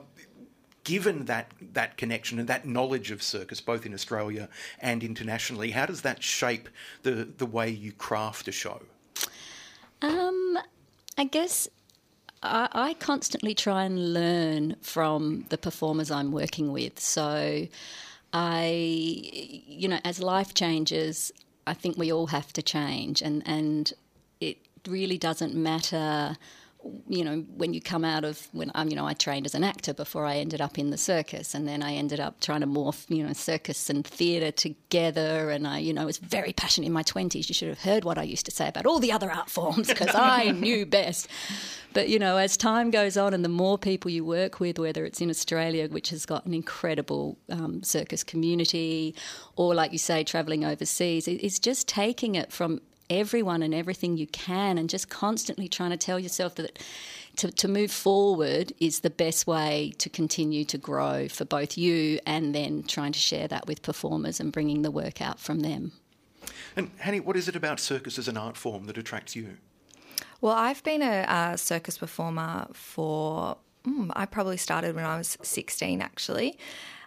given 0.85 1.27
that, 1.27 1.53
that 1.75 1.97
connection 1.99 2.39
and 2.39 2.49
that 2.49 2.67
knowledge 2.67 3.11
of 3.11 3.23
circus, 3.23 3.61
both 3.61 3.85
in 3.85 3.93
Australia 3.93 4.49
and 4.81 5.05
internationally, 5.05 5.73
how 5.73 5.85
does 5.87 6.01
that 6.03 6.23
shape 6.23 6.69
the, 7.03 7.29
the 7.37 7.47
way 7.47 7.69
you 7.69 7.93
craft 7.93 8.49
a 8.49 8.53
show? 8.53 8.81
Um, 10.01 10.59
I 11.19 11.25
guess 11.25 11.69
I, 12.43 12.69
I 12.73 12.95
constantly 12.95 13.55
try 13.55 13.85
and 13.85 14.13
learn 14.13 14.77
from 14.83 15.47
the 15.49 15.59
performers 15.59 16.11
I'm 16.11 16.33
working 16.33 16.73
with. 16.73 16.99
So 16.99 17.69
I, 18.33 18.65
you 19.67 19.89
know, 19.89 20.01
as 20.05 20.21
life 20.21 20.55
changes, 20.55 21.33
I 21.67 21.75
think 21.75 21.97
we 21.97 22.13
all 22.13 22.29
have 22.29 22.53
to 22.55 22.63
change, 22.63 23.23
and 23.23 23.43
and 23.47 23.93
it 24.41 24.59
really 24.87 25.19
doesn't 25.19 25.55
matter. 25.55 26.37
You 27.09 27.25
know, 27.25 27.45
when 27.57 27.75
you 27.75 27.81
come 27.81 28.05
out 28.05 28.25
of 28.25 28.49
when 28.53 28.73
I'm, 28.75 28.89
you 28.89 28.97
know, 28.97 29.07
I 29.07 29.15
trained 29.15 29.47
as 29.47 29.55
an 29.55 29.63
actor 29.63 29.95
before 29.95 30.25
I 30.27 30.37
ended 30.37 30.61
up 30.61 30.79
in 30.79 30.91
the 30.91 30.99
circus, 30.99 31.55
and 31.55 31.69
then 31.69 31.83
I 31.83 31.95
ended 31.95 32.21
up 32.21 32.41
trying 32.41 32.61
to 32.61 32.67
morph, 32.67 33.05
you 33.09 33.25
know, 33.25 33.33
circus 33.33 33.89
and 33.91 34.07
theatre 34.07 34.51
together. 34.51 35.51
And 35.51 35.67
I, 35.67 35.79
you 35.79 35.93
know, 35.93 36.07
was 36.07 36.19
very 36.19 36.53
passionate 36.53 36.87
in 36.87 36.93
my 36.93 37.03
twenties. 37.03 37.49
You 37.49 37.55
should 37.55 37.69
have 37.69 37.83
heard 37.83 38.05
what 38.05 38.19
I 38.19 38.23
used 38.23 38.47
to 38.47 38.51
say 38.51 38.69
about 38.69 38.87
all 38.87 38.99
the 38.99 39.13
other 39.13 39.31
art 39.31 39.51
forms 39.51 39.89
because 39.89 40.15
I 40.15 40.51
knew 40.53 40.87
best. 40.87 41.29
But 41.93 42.09
you 42.09 42.19
know, 42.19 42.37
as 42.37 42.57
time 42.57 42.91
goes 42.91 43.17
on, 43.17 43.35
and 43.35 43.45
the 43.45 43.49
more 43.49 43.79
people 43.79 44.11
you 44.11 44.25
work 44.25 44.61
with, 44.61 44.79
whether 44.79 45.05
it's 45.05 45.21
in 45.21 45.31
Australia, 45.31 45.89
which 45.89 46.11
has 46.11 46.27
got 46.27 46.47
an 46.47 46.55
incredible 46.55 47.39
um, 47.51 47.83
circus 47.83 48.25
community, 48.25 49.15
or 49.57 49.75
like 49.75 49.93
you 49.93 49.99
say, 49.99 50.25
travelling 50.25 50.65
overseas, 50.65 51.29
it's 51.29 51.59
just 51.59 51.87
taking 51.87 52.35
it 52.35 52.53
from 52.53 52.81
everyone 53.19 53.63
and 53.63 53.75
everything 53.75 54.17
you 54.17 54.27
can, 54.27 54.79
and 54.79 54.89
just 54.89 55.09
constantly 55.09 55.69
trying 55.69 55.91
to 55.91 55.97
tell 55.97 56.19
yourself 56.19 56.55
that. 56.57 56.79
To, 57.37 57.51
to 57.51 57.67
move 57.67 57.91
forward 57.91 58.75
is 58.79 59.01
the 59.01 59.09
best 59.09 59.47
way 59.47 59.95
to 59.97 60.11
continue 60.11 60.67
to 60.67 60.77
grow 60.77 61.29
for 61.29 61.47
both 61.47 61.79
you 61.79 62.21
and 62.27 62.55
then 62.55 62.83
trying 62.83 63.13
to 63.13 63.19
share 63.19 63.49
that 63.49 63.67
with 63.67 63.81
performers 63.81 64.39
and 64.39 64.53
bringing 64.53 64.83
the 64.83 64.91
work 64.91 65.23
out 65.23 65.41
from 65.41 65.61
them. 65.61 65.93
And 66.77 66.91
Hanne, 66.99 67.25
what 67.25 67.37
is 67.37 67.49
it 67.49 67.57
about 67.57 67.81
circus 67.81 68.19
as 68.19 68.29
an 68.29 68.37
art 68.37 68.59
form 68.59 68.85
that 68.85 68.99
attracts 68.99 69.35
you? 69.35 69.57
Well, 70.43 70.55
I've 70.55 70.83
been 70.83 71.01
a, 71.01 71.25
uh 71.27 71.57
circus 71.57 71.97
performer 71.97 72.67
for, 72.75 73.57
mm, 73.87 74.11
I 74.15 74.27
probably 74.27 74.59
started 74.59 74.95
when 74.95 75.07
I 75.07 75.17
was 75.17 75.39
16 75.43 76.03
actually. 76.03 76.59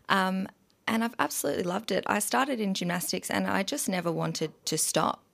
Um, 0.10 0.48
and 0.88 1.04
I've 1.04 1.16
absolutely 1.18 1.64
loved 1.64 1.92
it. 1.92 2.04
I 2.08 2.20
started 2.20 2.60
in 2.60 2.74
gymnastics 2.74 3.32
and 3.32 3.48
I 3.48 3.64
just 3.64 3.90
never 3.90 4.12
wanted 4.12 4.54
to 4.66 4.78
stop 4.78 5.25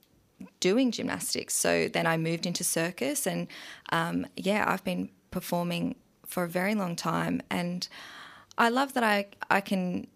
doing 0.59 0.91
gymnastics. 0.91 1.55
So 1.55 1.87
then 1.87 2.07
I 2.07 2.17
moved 2.17 2.45
into 2.45 2.63
circus 2.63 3.27
and 3.27 3.47
um, 3.91 4.25
yeah, 4.35 4.65
I've 4.67 4.83
been 4.83 5.09
performing 5.31 5.95
for 6.25 6.43
a 6.43 6.49
very 6.49 6.75
long 6.75 6.95
time. 6.95 7.41
And 7.49 7.87
I 8.57 8.69
love 8.69 8.93
that 8.93 9.03
I, 9.03 9.27
I 9.49 9.61
can 9.61 10.07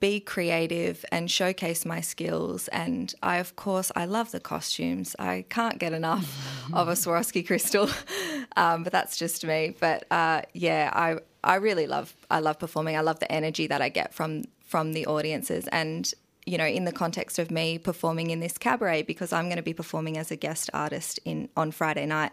be 0.00 0.20
creative 0.20 1.04
and 1.10 1.30
showcase 1.30 1.84
my 1.84 2.00
skills. 2.00 2.68
And 2.68 3.14
I, 3.22 3.38
of 3.38 3.56
course, 3.56 3.90
I 3.96 4.04
love 4.04 4.30
the 4.30 4.40
costumes. 4.40 5.16
I 5.18 5.44
can't 5.48 5.78
get 5.78 5.92
enough 5.92 6.68
of 6.72 6.88
a 6.88 6.92
Swarovski 6.92 7.46
crystal, 7.46 7.88
um, 8.56 8.84
but 8.84 8.92
that's 8.92 9.16
just 9.16 9.44
me. 9.44 9.74
But 9.78 10.04
uh, 10.10 10.42
yeah, 10.52 10.90
I 10.92 11.18
I 11.42 11.56
really 11.56 11.86
love 11.86 12.14
I 12.30 12.40
love 12.40 12.58
performing. 12.58 12.96
I 12.96 13.00
love 13.00 13.20
the 13.20 13.30
energy 13.30 13.66
that 13.66 13.80
I 13.80 13.88
get 13.88 14.14
from 14.14 14.44
from 14.64 14.92
the 14.92 15.06
audiences 15.06 15.66
and. 15.68 16.12
You 16.48 16.58
know, 16.58 16.66
in 16.66 16.84
the 16.84 16.92
context 16.92 17.38
of 17.38 17.50
me 17.50 17.78
performing 17.78 18.30
in 18.30 18.40
this 18.40 18.56
cabaret, 18.56 19.02
because 19.02 19.32
I'm 19.32 19.44
going 19.44 19.56
to 19.56 19.62
be 19.62 19.74
performing 19.74 20.16
as 20.16 20.30
a 20.30 20.36
guest 20.36 20.70
artist 20.72 21.20
in 21.24 21.48
on 21.56 21.70
Friday 21.70 22.06
night, 22.06 22.32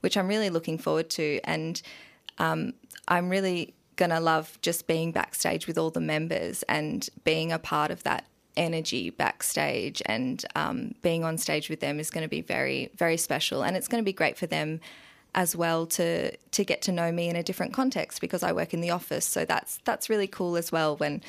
which 0.00 0.16
I'm 0.16 0.28
really 0.28 0.50
looking 0.50 0.78
forward 0.78 1.08
to. 1.10 1.40
And 1.44 1.80
um, 2.38 2.74
I'm 3.06 3.28
really 3.28 3.74
gonna 3.96 4.20
love 4.20 4.58
just 4.62 4.86
being 4.86 5.12
backstage 5.12 5.66
with 5.66 5.78
all 5.78 5.90
the 5.90 6.00
members 6.00 6.64
and 6.64 7.08
being 7.24 7.52
a 7.52 7.58
part 7.58 7.90
of 7.90 8.02
that 8.02 8.26
energy 8.56 9.10
backstage. 9.10 10.02
And 10.06 10.44
um, 10.56 10.94
being 11.02 11.24
on 11.24 11.38
stage 11.38 11.70
with 11.70 11.80
them 11.80 12.00
is 12.00 12.10
going 12.10 12.24
to 12.24 12.28
be 12.28 12.42
very 12.42 12.90
very 12.96 13.16
special. 13.16 13.62
And 13.62 13.76
it's 13.76 13.88
going 13.88 14.02
to 14.02 14.04
be 14.04 14.12
great 14.12 14.36
for 14.36 14.46
them 14.46 14.80
as 15.34 15.56
well 15.56 15.86
to 15.86 16.36
to 16.36 16.64
get 16.64 16.82
to 16.82 16.92
know 16.92 17.10
me 17.10 17.28
in 17.28 17.36
a 17.36 17.42
different 17.42 17.72
context 17.72 18.20
because 18.20 18.42
I 18.42 18.52
work 18.52 18.74
in 18.74 18.80
the 18.80 18.90
office. 18.90 19.24
So 19.24 19.44
that's 19.44 19.78
that's 19.84 20.10
really 20.10 20.26
cool 20.26 20.56
as 20.56 20.70
well 20.70 20.96
when 20.96 21.22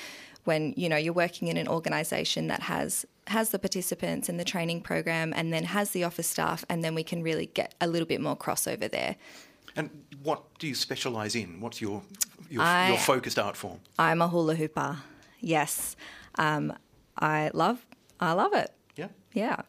when 0.45 0.73
you 0.77 0.89
know 0.89 0.97
you're 0.97 1.13
working 1.13 1.47
in 1.47 1.57
an 1.57 1.67
organization 1.67 2.47
that 2.47 2.61
has 2.61 3.05
has 3.27 3.49
the 3.51 3.59
participants 3.59 4.27
and 4.29 4.39
the 4.39 4.43
training 4.43 4.81
program 4.81 5.33
and 5.35 5.53
then 5.53 5.63
has 5.63 5.91
the 5.91 6.03
office 6.03 6.27
staff 6.27 6.65
and 6.69 6.83
then 6.83 6.93
we 6.95 7.03
can 7.03 7.23
really 7.23 7.45
get 7.45 7.73
a 7.79 7.87
little 7.87 8.07
bit 8.07 8.19
more 8.19 8.35
crossover 8.35 8.89
there 8.91 9.15
And 9.75 9.89
what 10.21 10.43
do 10.59 10.67
you 10.67 10.75
specialise 10.75 11.33
in? 11.35 11.59
What's 11.61 11.79
your 11.81 12.03
your, 12.49 12.61
I- 12.61 12.89
your 12.89 12.97
focused 12.97 13.39
art 13.39 13.55
form? 13.57 13.79
I'm 13.97 14.21
a 14.21 14.27
hula 14.27 14.55
hooper. 14.55 14.97
Yes, 15.39 15.95
um, 16.37 16.73
I 17.17 17.49
love. 17.53 17.85
I 18.19 18.33
love 18.33 18.53
it. 18.53 18.71
Yeah. 18.95 19.09
Yeah. 19.33 19.61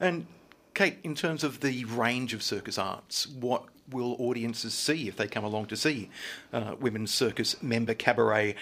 And 0.00 0.26
Kate, 0.74 0.98
in 1.02 1.14
terms 1.14 1.44
of 1.44 1.60
the 1.60 1.84
range 1.84 2.34
of 2.34 2.42
circus 2.42 2.78
arts, 2.78 3.26
what 3.26 3.64
will 3.90 4.16
audiences 4.18 4.74
see 4.74 5.08
if 5.08 5.16
they 5.16 5.26
come 5.28 5.44
along 5.44 5.66
to 5.66 5.76
see 5.76 6.10
uh, 6.52 6.74
Women's 6.80 7.12
Circus 7.14 7.62
Member 7.62 7.94
Cabaret 7.94 8.54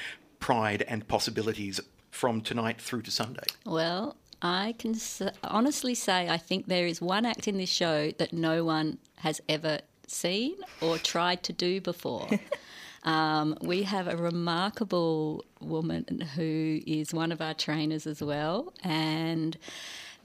Pride 0.47 0.85
and 0.87 1.09
Possibilities 1.09 1.81
from 2.13 2.41
tonight 2.41 2.81
through 2.81 3.03
to 3.03 3.11
Sunday? 3.11 3.43
Well, 3.65 4.15
I 4.41 4.77
can 4.79 4.95
s- 4.95 5.21
honestly 5.43 5.93
say 5.97 6.29
I 6.29 6.37
think 6.37 6.69
there 6.69 6.87
is 6.87 7.01
one 7.01 7.27
act 7.27 7.49
in 7.49 7.59
this 7.59 7.69
show 7.69 8.13
that 8.19 8.33
no 8.33 8.63
one 8.65 8.99
has 9.17 9.41
ever 9.49 9.81
seen 10.07 10.55
or 10.81 10.99
tried 10.99 11.43
to 11.43 11.53
do 11.53 11.81
before. 11.81 12.29
um, 13.03 13.59
we 13.61 13.83
have 13.83 14.07
a 14.07 14.17
remarkable 14.17 15.45
woman 15.59 16.21
who 16.37 16.81
is 16.87 17.13
one 17.13 17.33
of 17.33 17.41
our 17.41 17.55
trainers 17.55 18.07
as 18.07 18.23
well, 18.23 18.73
and 18.85 19.57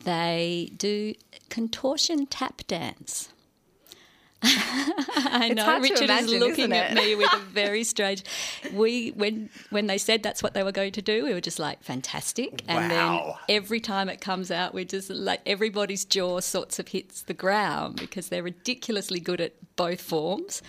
they 0.04 0.70
do 0.78 1.16
contortion 1.50 2.28
tap 2.28 2.62
dance. 2.68 3.30
I 4.44 5.52
know 5.56 5.80
Richard 5.80 5.94
is 5.96 6.02
imagine, 6.02 6.40
looking 6.40 6.72
isn't 6.72 6.74
at 6.74 6.94
me 6.96 7.16
with 7.16 7.32
a 7.34 7.40
very 7.54 7.84
strange. 7.84 8.24
We 8.74 9.10
when 9.10 9.50
when 9.70 9.88
they 9.88 9.98
said 9.98 10.24
that's 10.24 10.42
what 10.42 10.54
they 10.54 10.64
were 10.64 10.72
going 10.72 10.92
to 10.94 11.02
do, 11.02 11.24
we 11.26 11.34
were 11.34 11.42
just 11.42 11.60
like 11.60 11.84
fantastic. 11.84 12.64
And 12.68 12.90
then 12.92 12.98
Wow. 13.06 13.40
every 13.50 13.80
time 13.80 14.10
it 14.10 14.20
comes 14.22 14.52
out, 14.52 14.74
we 14.74 14.86
just 14.86 15.10
like 15.10 15.42
everybody's 15.46 16.06
jaw 16.06 16.40
sorts 16.40 16.80
of 16.80 16.88
hits 16.90 17.24
the 17.24 17.34
ground 17.34 17.98
because 17.98 18.30
they're 18.30 18.44
ridiculously 18.44 19.20
good 19.20 19.42
at 19.42 19.54
both 19.76 20.02
forms. 20.02 20.62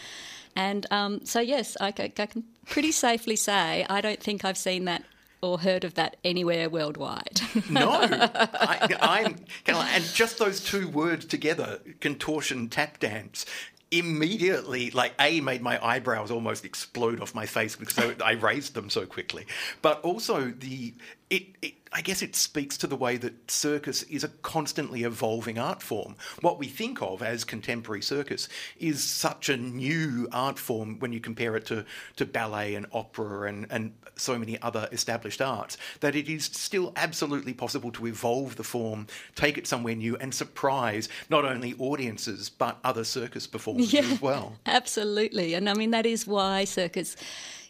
And 0.55 0.87
um, 0.91 1.25
so 1.25 1.41
yes, 1.41 1.77
I, 1.81 1.89
I 1.99 2.09
can 2.09 2.45
pretty 2.67 2.93
safely 2.93 3.37
say 3.37 3.87
I 3.89 4.01
don't 4.01 4.21
think 4.21 4.45
I've 4.45 4.59
seen 4.59 4.85
that 4.85 5.03
or 5.43 5.59
heard 5.59 5.85
of 5.85 5.95
that 5.95 6.17
anywhere 6.25 6.71
worldwide. 6.71 7.41
No, 7.69 7.91
I, 7.91 8.97
I'm 9.01 9.37
and 9.67 10.05
just 10.05 10.39
those 10.39 10.61
two 10.61 10.89
words 10.89 11.25
together, 11.25 11.81
contortion 12.01 12.69
tap 12.69 12.99
dance. 12.99 13.47
Immediately, 13.91 14.91
like 14.91 15.15
A, 15.21 15.41
made 15.41 15.63
my 15.63 15.83
eyebrows 15.85 16.31
almost 16.31 16.65
explode 16.65 17.21
off 17.21 17.35
my 17.35 17.47
face 17.47 17.77
because 17.77 17.99
I, 17.99 18.15
I 18.25 18.33
raised 18.33 18.75
them 18.75 18.91
so 18.91 19.07
quickly. 19.07 19.47
But 19.81 20.01
also 20.03 20.51
the 20.51 20.95
it, 21.31 21.47
it, 21.63 21.75
I 21.93 22.01
guess 22.01 22.23
it 22.23 22.35
speaks 22.35 22.79
to 22.79 22.87
the 22.87 22.97
way 22.97 23.19
that 23.19 23.51
circus 23.51 24.03
is 24.05 24.25
a 24.25 24.29
constantly 24.29 25.03
evolving 25.03 25.59
art 25.59 25.83
form. 25.83 26.17
What 26.41 26.59
we 26.59 26.67
think 26.67 27.03
of 27.03 27.23
as 27.23 27.45
contemporary 27.45 28.01
circus 28.01 28.49
is 28.79 29.05
such 29.05 29.51
a 29.51 29.57
new 29.57 30.27
art 30.33 30.59
form 30.59 30.99
when 31.01 31.13
you 31.13 31.21
compare 31.21 31.55
it 31.57 31.67
to, 31.67 31.85
to 32.17 32.25
ballet 32.25 32.75
and 32.77 32.87
opera 32.93 33.49
and, 33.49 33.67
and 33.71 33.93
so 34.17 34.39
many 34.39 34.61
other 34.63 34.89
established 34.93 35.43
arts, 35.43 35.77
that 36.01 36.17
it 36.17 36.29
is 36.29 36.45
still 36.47 36.93
absolutely 36.97 37.53
possible 37.53 37.91
to 37.93 38.07
evolve 38.07 38.57
the 38.57 38.65
form, 38.65 39.07
take 39.35 39.59
it 39.59 39.67
somewhere 39.67 39.95
new, 39.95 40.17
and 40.17 40.35
surprise 40.35 41.09
not 41.29 41.45
only 41.45 41.75
audiences 41.79 42.49
but 42.49 42.79
other 42.85 43.05
circus 43.05 43.47
performers 43.47 43.95
as 43.95 44.21
well. 44.23 44.55
Absolutely. 44.65 45.55
And 45.55 45.69
I 45.69 45.75
mean, 45.75 45.91
that 45.91 46.07
is 46.07 46.27
why 46.27 46.65
circus 46.65 47.17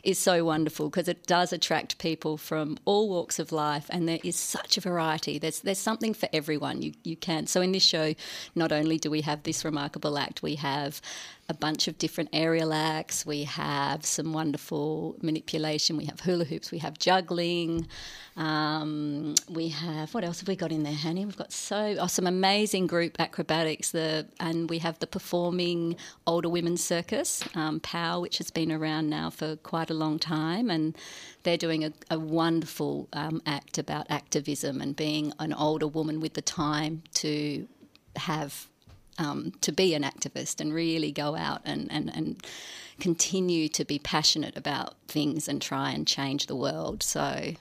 is 0.03 0.18
so 0.18 0.44
wonderful 0.44 0.88
because 0.90 1.09
it 1.09 1.26
does 1.26 1.53
attract 1.53 1.98
people 1.98 2.36
from 2.36 2.76
all 2.84 3.09
walks 3.09 3.38
of 3.38 3.53
life 3.53 3.86
and 3.90 4.09
there 4.09 4.18
is 4.24 4.36
such 4.36 4.76
a 4.76 4.80
variety. 4.80 5.38
There's 5.38 5.61
there's 5.61 5.78
something 5.78 6.14
for 6.14 6.28
everyone. 6.32 6.82
You 6.82 6.92
you 7.05 7.16
can. 7.16 7.46
So 7.46 7.61
in 7.61 7.72
this 7.72 7.82
show, 7.82 8.14
not 8.55 8.72
only 8.72 8.98
do 8.98 9.11
we 9.11 9.20
have 9.22 9.42
this 9.44 9.64
remarkable 9.64 10.18
act, 10.18 10.42
we 10.42 10.57
have 10.57 11.00
a 11.49 11.55
bunch 11.55 11.88
of 11.88 11.99
different 11.99 12.30
aerial 12.32 12.72
acts. 12.72 13.26
We 13.26 13.45
have 13.45 14.07
some 14.07 14.32
wonderful 14.32 15.16
manipulation. 15.20 15.97
We 15.97 16.05
have 16.07 16.20
hula 16.20 16.45
hoops. 16.45 16.70
We 16.70 16.78
have 16.78 16.99
juggling. 16.99 17.88
Um, 18.36 19.34
we 19.49 19.68
have 19.68 20.14
what 20.14 20.24
else 20.24 20.40
have 20.40 20.49
we 20.49 20.57
got 20.57 20.72
in 20.72 20.84
there, 20.84 20.95
Hanne? 20.95 21.16
We've 21.16 21.36
got 21.36 21.53
so 21.53 21.97
oh, 21.99 22.07
some 22.07 22.26
amazing 22.26 22.86
group 22.86 23.16
acrobatics. 23.18 23.90
The 23.90 24.26
and 24.40 24.70
we 24.70 24.78
have 24.78 24.99
the 25.01 25.07
performing 25.07 25.97
older 26.26 26.49
women's 26.49 26.82
circus, 26.82 27.45
um, 27.55 27.80
POW, 27.80 28.20
which 28.20 28.38
has 28.38 28.51
been 28.51 28.72
around 28.72 29.11
now 29.11 29.28
for 29.28 29.57
quite 29.57 29.90
a 29.90 29.95
long 29.95 30.18
time, 30.18 30.70
and 30.70 30.97
they're 31.43 31.59
doing 31.59 31.84
a, 31.84 31.93
a 32.11 32.18
wonderful 32.18 33.09
um, 33.12 33.43
act 33.45 33.76
about 33.78 34.07
activism 34.09 34.80
and 34.80 34.97
being 34.97 35.32
an 35.38 35.53
older 35.53 35.88
woman 35.88 36.20
with 36.20 36.34
the 36.34 36.43
time 36.43 37.03
to 37.14 37.68
have 38.16 38.68
um, 39.23 39.53
to 39.61 39.73
be 39.73 39.95
an 39.95 40.03
activist 40.03 40.61
and 40.61 40.75
really 40.75 41.12
go 41.12 41.37
out 41.37 41.62
and, 41.64 41.91
and, 41.91 42.14
and 42.14 42.45
continue 43.01 43.68
to 43.68 43.85
be 43.85 43.99
passionate 43.99 44.57
about 44.57 44.95
things 45.09 45.49
and 45.49 45.62
try 45.62 45.91
and 45.91 46.07
change 46.07 46.47
the 46.47 46.57
world. 46.57 47.03
So, 47.03 47.55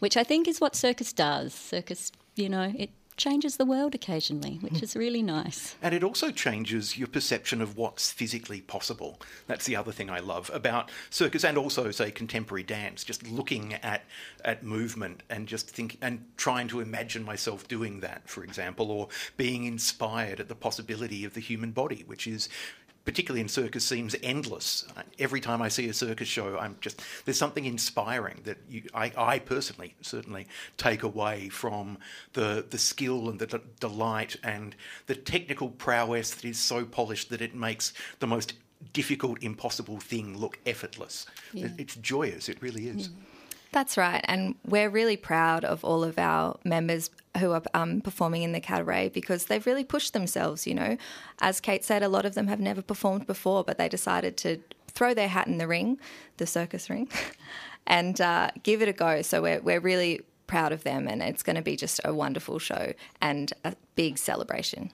which 0.00 0.16
I 0.16 0.24
think 0.24 0.48
is 0.48 0.60
what 0.60 0.74
circus 0.74 1.12
does. 1.12 1.54
Circus, 1.54 2.10
you 2.34 2.48
know, 2.48 2.72
it 2.76 2.90
changes 3.16 3.56
the 3.56 3.64
world 3.64 3.94
occasionally, 3.94 4.58
which 4.60 4.82
is 4.82 4.96
really 4.96 5.22
nice. 5.22 5.76
And 5.84 5.94
it 5.94 6.02
also 6.02 6.30
changes 6.30 6.96
your 6.96 7.08
perception 7.08 7.60
of 7.60 7.76
what's 7.76 8.10
physically 8.10 8.62
possible. 8.62 9.20
That's 9.46 9.66
the 9.66 9.76
other 9.76 9.92
thing 9.92 10.08
I 10.08 10.20
love 10.20 10.50
about 10.52 10.90
circus 11.10 11.44
and 11.44 11.58
also, 11.58 11.90
say, 11.90 12.10
contemporary 12.10 12.62
dance. 12.62 13.04
Just 13.04 13.26
looking 13.28 13.74
at 13.74 14.04
at 14.44 14.62
movement 14.62 15.22
and 15.28 15.46
just 15.46 15.68
think 15.68 15.98
and 16.00 16.24
trying 16.36 16.68
to 16.68 16.80
imagine 16.80 17.24
myself 17.24 17.68
doing 17.68 18.00
that, 18.00 18.28
for 18.28 18.44
example, 18.44 18.90
or 18.90 19.08
being 19.36 19.64
inspired 19.64 20.40
at 20.40 20.48
the 20.48 20.54
possibility 20.54 21.24
of 21.24 21.34
the 21.34 21.40
human 21.40 21.70
body, 21.70 22.04
which 22.06 22.26
is 22.26 22.48
particularly 23.04 23.40
in 23.40 23.48
circus, 23.48 23.84
seems 23.84 24.16
endless. 24.22 24.86
Every 25.18 25.40
time 25.40 25.60
I 25.60 25.68
see 25.68 25.88
a 25.88 25.94
circus 25.94 26.28
show, 26.28 26.58
I'm 26.58 26.76
just 26.80 27.02
there's 27.24 27.38
something 27.38 27.64
inspiring 27.64 28.40
that 28.44 28.58
you, 28.68 28.82
I, 28.94 29.12
I 29.16 29.38
personally 29.38 29.94
certainly 30.00 30.46
take 30.76 31.02
away 31.02 31.48
from 31.48 31.98
the 32.32 32.64
the 32.68 32.78
skill 32.78 33.28
and 33.28 33.38
the 33.38 33.46
d- 33.46 33.58
delight 33.80 34.36
and 34.42 34.74
the 35.06 35.14
technical 35.14 35.68
prowess 35.68 36.34
that 36.34 36.44
is 36.44 36.58
so 36.58 36.84
polished 36.84 37.30
that 37.30 37.42
it 37.42 37.54
makes 37.54 37.92
the 38.20 38.26
most 38.26 38.54
difficult, 38.92 39.42
impossible 39.42 39.98
thing 39.98 40.36
look 40.38 40.58
effortless. 40.66 41.26
Yeah. 41.52 41.68
It's 41.78 41.96
joyous. 41.96 42.48
It 42.48 42.60
really 42.60 42.88
is. 42.88 43.08
Mm. 43.08 43.14
That's 43.74 43.96
right. 43.96 44.24
And 44.28 44.54
we're 44.64 44.88
really 44.88 45.16
proud 45.16 45.64
of 45.64 45.84
all 45.84 46.04
of 46.04 46.16
our 46.16 46.56
members 46.62 47.10
who 47.40 47.50
are 47.50 47.62
um, 47.74 48.02
performing 48.02 48.44
in 48.44 48.52
the 48.52 48.60
cabaret 48.60 49.08
because 49.08 49.46
they've 49.46 49.66
really 49.66 49.82
pushed 49.82 50.12
themselves. 50.12 50.64
You 50.64 50.74
know, 50.74 50.96
as 51.40 51.60
Kate 51.60 51.82
said, 51.84 52.04
a 52.04 52.08
lot 52.08 52.24
of 52.24 52.34
them 52.34 52.46
have 52.46 52.60
never 52.60 52.82
performed 52.82 53.26
before, 53.26 53.64
but 53.64 53.76
they 53.76 53.88
decided 53.88 54.36
to 54.36 54.60
throw 54.86 55.12
their 55.12 55.26
hat 55.26 55.48
in 55.48 55.58
the 55.58 55.66
ring, 55.66 55.98
the 56.36 56.46
circus 56.46 56.88
ring, 56.88 57.08
and 57.88 58.20
uh, 58.20 58.52
give 58.62 58.80
it 58.80 58.88
a 58.88 58.92
go. 58.92 59.22
So 59.22 59.42
we're, 59.42 59.60
we're 59.60 59.80
really 59.80 60.20
proud 60.46 60.70
of 60.70 60.84
them, 60.84 61.08
and 61.08 61.20
it's 61.20 61.42
going 61.42 61.56
to 61.56 61.62
be 61.62 61.74
just 61.74 62.00
a 62.04 62.14
wonderful 62.14 62.60
show 62.60 62.92
and 63.20 63.52
a 63.64 63.74
big 63.96 64.18
celebration. 64.18 64.92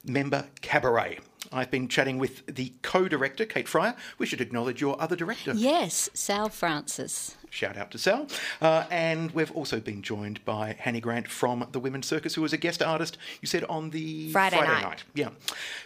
member 0.07 0.47
cabaret. 0.61 1.19
I've 1.51 1.71
been 1.71 1.87
chatting 1.87 2.17
with 2.17 2.45
the 2.47 2.73
co-director, 2.81 3.45
Kate 3.45 3.67
Fryer. 3.67 3.95
We 4.17 4.25
should 4.25 4.41
acknowledge 4.41 4.81
your 4.81 5.01
other 5.01 5.15
director. 5.15 5.53
Yes, 5.55 6.09
Sal 6.13 6.49
Francis. 6.49 7.37
Shout 7.49 7.77
out 7.77 7.91
to 7.91 7.97
Sal. 7.97 8.27
Uh, 8.61 8.85
and 8.91 9.31
we've 9.31 9.51
also 9.51 9.79
been 9.79 10.01
joined 10.01 10.43
by 10.43 10.75
Hanne 10.77 10.99
Grant 10.99 11.29
from 11.29 11.65
the 11.71 11.79
Women's 11.79 12.05
Circus, 12.05 12.35
who 12.35 12.41
was 12.41 12.51
a 12.51 12.57
guest 12.57 12.83
artist, 12.83 13.17
you 13.41 13.47
said, 13.47 13.63
on 13.65 13.91
the 13.91 14.31
Friday 14.31 14.59
night. 14.59 15.05
Yeah, 15.13 15.29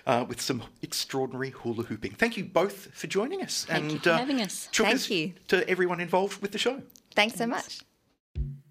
uh, 0.07 0.25
with 0.27 0.41
some 0.41 0.63
extraordinary 0.81 1.51
hula 1.51 1.83
hooping. 1.83 2.13
Thank 2.13 2.37
you 2.37 2.43
both 2.43 2.93
for 2.93 3.07
joining 3.07 3.43
us. 3.43 3.65
Thank 3.65 3.83
and 3.83 3.91
you 3.91 3.99
for 3.99 4.13
having 4.13 4.41
us. 4.41 4.67
Thank 4.71 5.09
you. 5.09 5.33
to 5.49 5.67
everyone 5.69 5.99
involved 5.99 6.41
with 6.41 6.51
the 6.51 6.57
show. 6.57 6.81
Thanks 7.13 7.35
so 7.35 7.45
much. 7.45 7.81